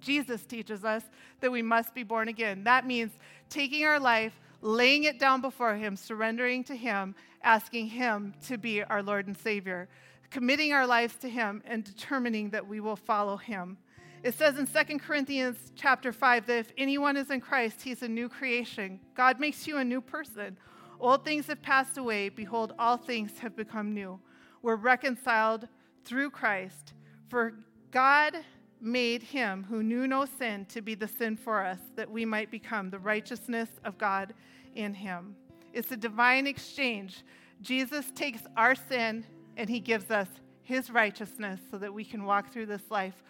Jesus 0.00 0.42
teaches 0.42 0.84
us 0.84 1.04
that 1.38 1.52
we 1.52 1.62
must 1.62 1.94
be 1.94 2.02
born 2.02 2.26
again. 2.26 2.64
That 2.64 2.88
means 2.88 3.12
taking 3.48 3.84
our 3.84 4.00
life, 4.00 4.32
laying 4.62 5.04
it 5.04 5.20
down 5.20 5.40
before 5.40 5.76
Him, 5.76 5.94
surrendering 5.94 6.64
to 6.64 6.74
Him, 6.74 7.14
asking 7.44 7.86
Him 7.86 8.34
to 8.48 8.58
be 8.58 8.82
our 8.82 9.00
Lord 9.00 9.28
and 9.28 9.38
Savior, 9.38 9.88
committing 10.30 10.72
our 10.72 10.86
lives 10.86 11.16
to 11.16 11.28
Him, 11.28 11.62
and 11.66 11.84
determining 11.84 12.50
that 12.50 12.66
we 12.66 12.80
will 12.80 12.96
follow 12.96 13.36
Him. 13.36 13.76
It 14.22 14.34
says 14.34 14.58
in 14.58 14.66
2 14.66 14.98
Corinthians 14.98 15.72
chapter 15.74 16.12
5 16.12 16.46
that 16.46 16.58
if 16.58 16.72
anyone 16.76 17.16
is 17.16 17.30
in 17.30 17.40
Christ, 17.40 17.80
he's 17.82 18.02
a 18.02 18.08
new 18.08 18.28
creation. 18.28 19.00
God 19.14 19.40
makes 19.40 19.66
you 19.66 19.78
a 19.78 19.84
new 19.84 20.02
person. 20.02 20.58
Old 21.00 21.24
things 21.24 21.46
have 21.46 21.62
passed 21.62 21.96
away. 21.96 22.28
Behold, 22.28 22.74
all 22.78 22.98
things 22.98 23.38
have 23.38 23.56
become 23.56 23.94
new. 23.94 24.20
We're 24.60 24.76
reconciled 24.76 25.68
through 26.04 26.30
Christ. 26.30 26.92
For 27.28 27.54
God 27.90 28.36
made 28.78 29.22
him 29.22 29.64
who 29.68 29.82
knew 29.82 30.06
no 30.06 30.26
sin 30.26 30.66
to 30.66 30.82
be 30.82 30.94
the 30.94 31.08
sin 31.08 31.36
for 31.38 31.64
us, 31.64 31.78
that 31.96 32.10
we 32.10 32.26
might 32.26 32.50
become 32.50 32.90
the 32.90 32.98
righteousness 32.98 33.70
of 33.84 33.96
God 33.96 34.34
in 34.74 34.92
him. 34.92 35.34
It's 35.72 35.92
a 35.92 35.96
divine 35.96 36.46
exchange. 36.46 37.24
Jesus 37.62 38.10
takes 38.14 38.42
our 38.56 38.74
sin 38.74 39.24
and 39.60 39.68
he 39.68 39.78
gives 39.78 40.10
us 40.10 40.28
his 40.62 40.90
righteousness 40.90 41.60
so 41.70 41.78
that 41.78 41.92
we 41.92 42.04
can 42.04 42.24
walk 42.24 42.52
through 42.52 42.66
this 42.66 42.90
life 42.90 43.22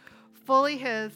fully 0.46 0.78
his 0.78 1.12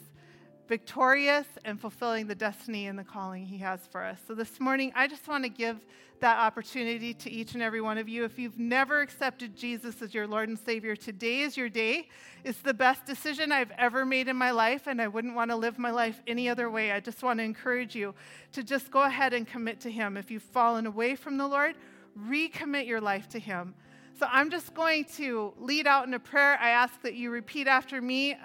victorious 0.68 1.46
and 1.64 1.80
fulfilling 1.80 2.26
the 2.26 2.34
destiny 2.34 2.86
and 2.86 2.98
the 2.98 3.04
calling 3.04 3.44
He 3.44 3.58
has 3.58 3.80
for 3.90 4.02
us. 4.02 4.18
So, 4.26 4.34
this 4.34 4.58
morning, 4.60 4.92
I 4.94 5.06
just 5.06 5.28
want 5.28 5.44
to 5.44 5.50
give 5.50 5.78
that 6.20 6.38
opportunity 6.38 7.12
to 7.12 7.30
each 7.30 7.54
and 7.54 7.62
every 7.62 7.80
one 7.80 7.98
of 7.98 8.08
you. 8.08 8.24
If 8.24 8.38
you've 8.38 8.58
never 8.58 9.02
accepted 9.02 9.56
Jesus 9.56 10.00
as 10.00 10.14
your 10.14 10.26
Lord 10.26 10.48
and 10.48 10.58
Savior, 10.58 10.96
today 10.96 11.40
is 11.40 11.56
your 11.56 11.68
day. 11.68 12.08
It's 12.44 12.60
the 12.60 12.72
best 12.72 13.04
decision 13.04 13.52
I've 13.52 13.72
ever 13.72 14.06
made 14.06 14.28
in 14.28 14.36
my 14.36 14.52
life, 14.52 14.86
and 14.86 15.02
I 15.02 15.08
wouldn't 15.08 15.34
want 15.34 15.50
to 15.50 15.56
live 15.56 15.78
my 15.78 15.90
life 15.90 16.22
any 16.26 16.48
other 16.48 16.70
way. 16.70 16.92
I 16.92 17.00
just 17.00 17.22
want 17.22 17.40
to 17.40 17.44
encourage 17.44 17.94
you 17.94 18.14
to 18.52 18.62
just 18.62 18.90
go 18.90 19.02
ahead 19.02 19.34
and 19.34 19.46
commit 19.46 19.80
to 19.80 19.90
Him. 19.90 20.16
If 20.16 20.30
you've 20.30 20.42
fallen 20.42 20.86
away 20.86 21.14
from 21.14 21.36
the 21.36 21.46
Lord, 21.46 21.74
recommit 22.18 22.86
your 22.86 23.00
life 23.00 23.28
to 23.30 23.38
Him. 23.38 23.74
So 24.18 24.26
I'm 24.30 24.50
just 24.50 24.74
going 24.74 25.04
to 25.16 25.52
lead 25.58 25.86
out 25.86 26.06
in 26.06 26.14
a 26.14 26.18
prayer. 26.18 26.56
I 26.60 26.70
ask 26.70 27.02
that 27.02 27.14
you 27.14 27.30
repeat 27.30 27.66
after 27.66 28.00
me 28.00 28.36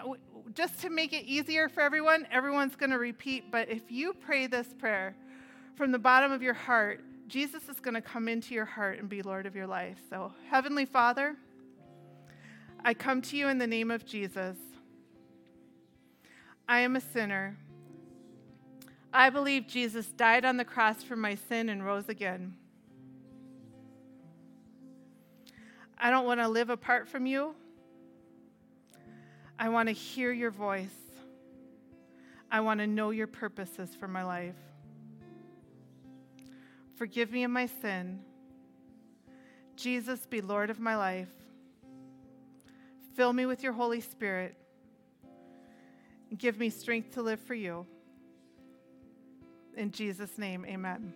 just 0.53 0.82
to 0.82 0.89
make 0.89 1.13
it 1.13 1.26
easier 1.26 1.70
for 1.70 1.82
everyone, 1.82 2.28
everyone's 2.32 2.76
going 2.76 2.89
to 2.89 2.97
repeat, 2.97 3.51
but 3.51 3.70
if 3.70 3.91
you 3.91 4.13
pray 4.13 4.47
this 4.47 4.74
prayer 4.74 5.15
from 5.76 5.91
the 5.91 5.99
bottom 5.99 6.32
of 6.32 6.41
your 6.41 6.53
heart, 6.53 7.01
Jesus 7.28 7.70
is 7.70 7.80
going 7.80 7.93
to 7.93 8.01
come 8.01 8.28
into 8.28 8.55
your 8.55 8.65
heart 8.65 8.99
and 8.99 9.07
be 9.07 9.22
Lord 9.22 9.45
of 9.45 9.55
your 9.55 9.67
life. 9.67 9.97
So, 10.09 10.34
Heavenly 10.49 10.86
Father, 10.86 11.36
I 12.84 12.93
come 12.93 13.22
to 13.24 13.38
you 13.38 13.47
in 13.47 13.59
the 13.59 13.67
name 13.67 13.91
of 13.91 14.05
Jesus. 14.05 14.57
I 16.67 16.80
am 16.80 16.95
a 16.95 17.01
sinner. 17.01 17.57
I 19.13 19.30
believe 19.30 19.67
Jesus 19.67 20.07
died 20.07 20.45
on 20.45 20.57
the 20.57 20.65
cross 20.65 21.03
for 21.03 21.15
my 21.15 21.36
sin 21.36 21.70
and 21.70 21.86
rose 21.86 22.09
again. 22.09 22.55
I 26.00 26.10
don't 26.10 26.26
want 26.26 26.39
to 26.39 26.47
live 26.47 26.70
apart 26.70 27.08
from 27.08 27.26
you. 27.26 27.54
I 29.58 29.70
want 29.70 29.89
to 29.89 29.93
hear 29.93 30.32
your 30.32 30.52
voice. 30.52 30.95
I 32.52 32.62
want 32.62 32.80
to 32.80 32.88
know 32.88 33.10
your 33.10 33.28
purposes 33.28 33.95
for 34.00 34.08
my 34.08 34.24
life. 34.24 34.56
Forgive 36.95 37.32
me 37.32 37.43
of 37.43 37.52
my 37.52 37.66
sin. 37.66 38.20
Jesus, 39.76 40.26
be 40.26 40.41
Lord 40.41 40.70
of 40.70 40.80
my 40.80 40.95
life. 40.95 41.30
Fill 43.16 43.34
me 43.34 43.45
with 43.45 43.64
your 43.64 43.74
Holy 43.74 44.02
Spirit. 44.02 44.56
Give 46.38 46.58
me 46.58 46.70
strength 46.70 47.14
to 47.16 47.22
live 47.22 47.39
for 47.39 47.54
you. 47.54 47.86
In 49.76 49.91
Jesus' 49.91 50.38
name, 50.38 50.66
amen. 50.66 51.14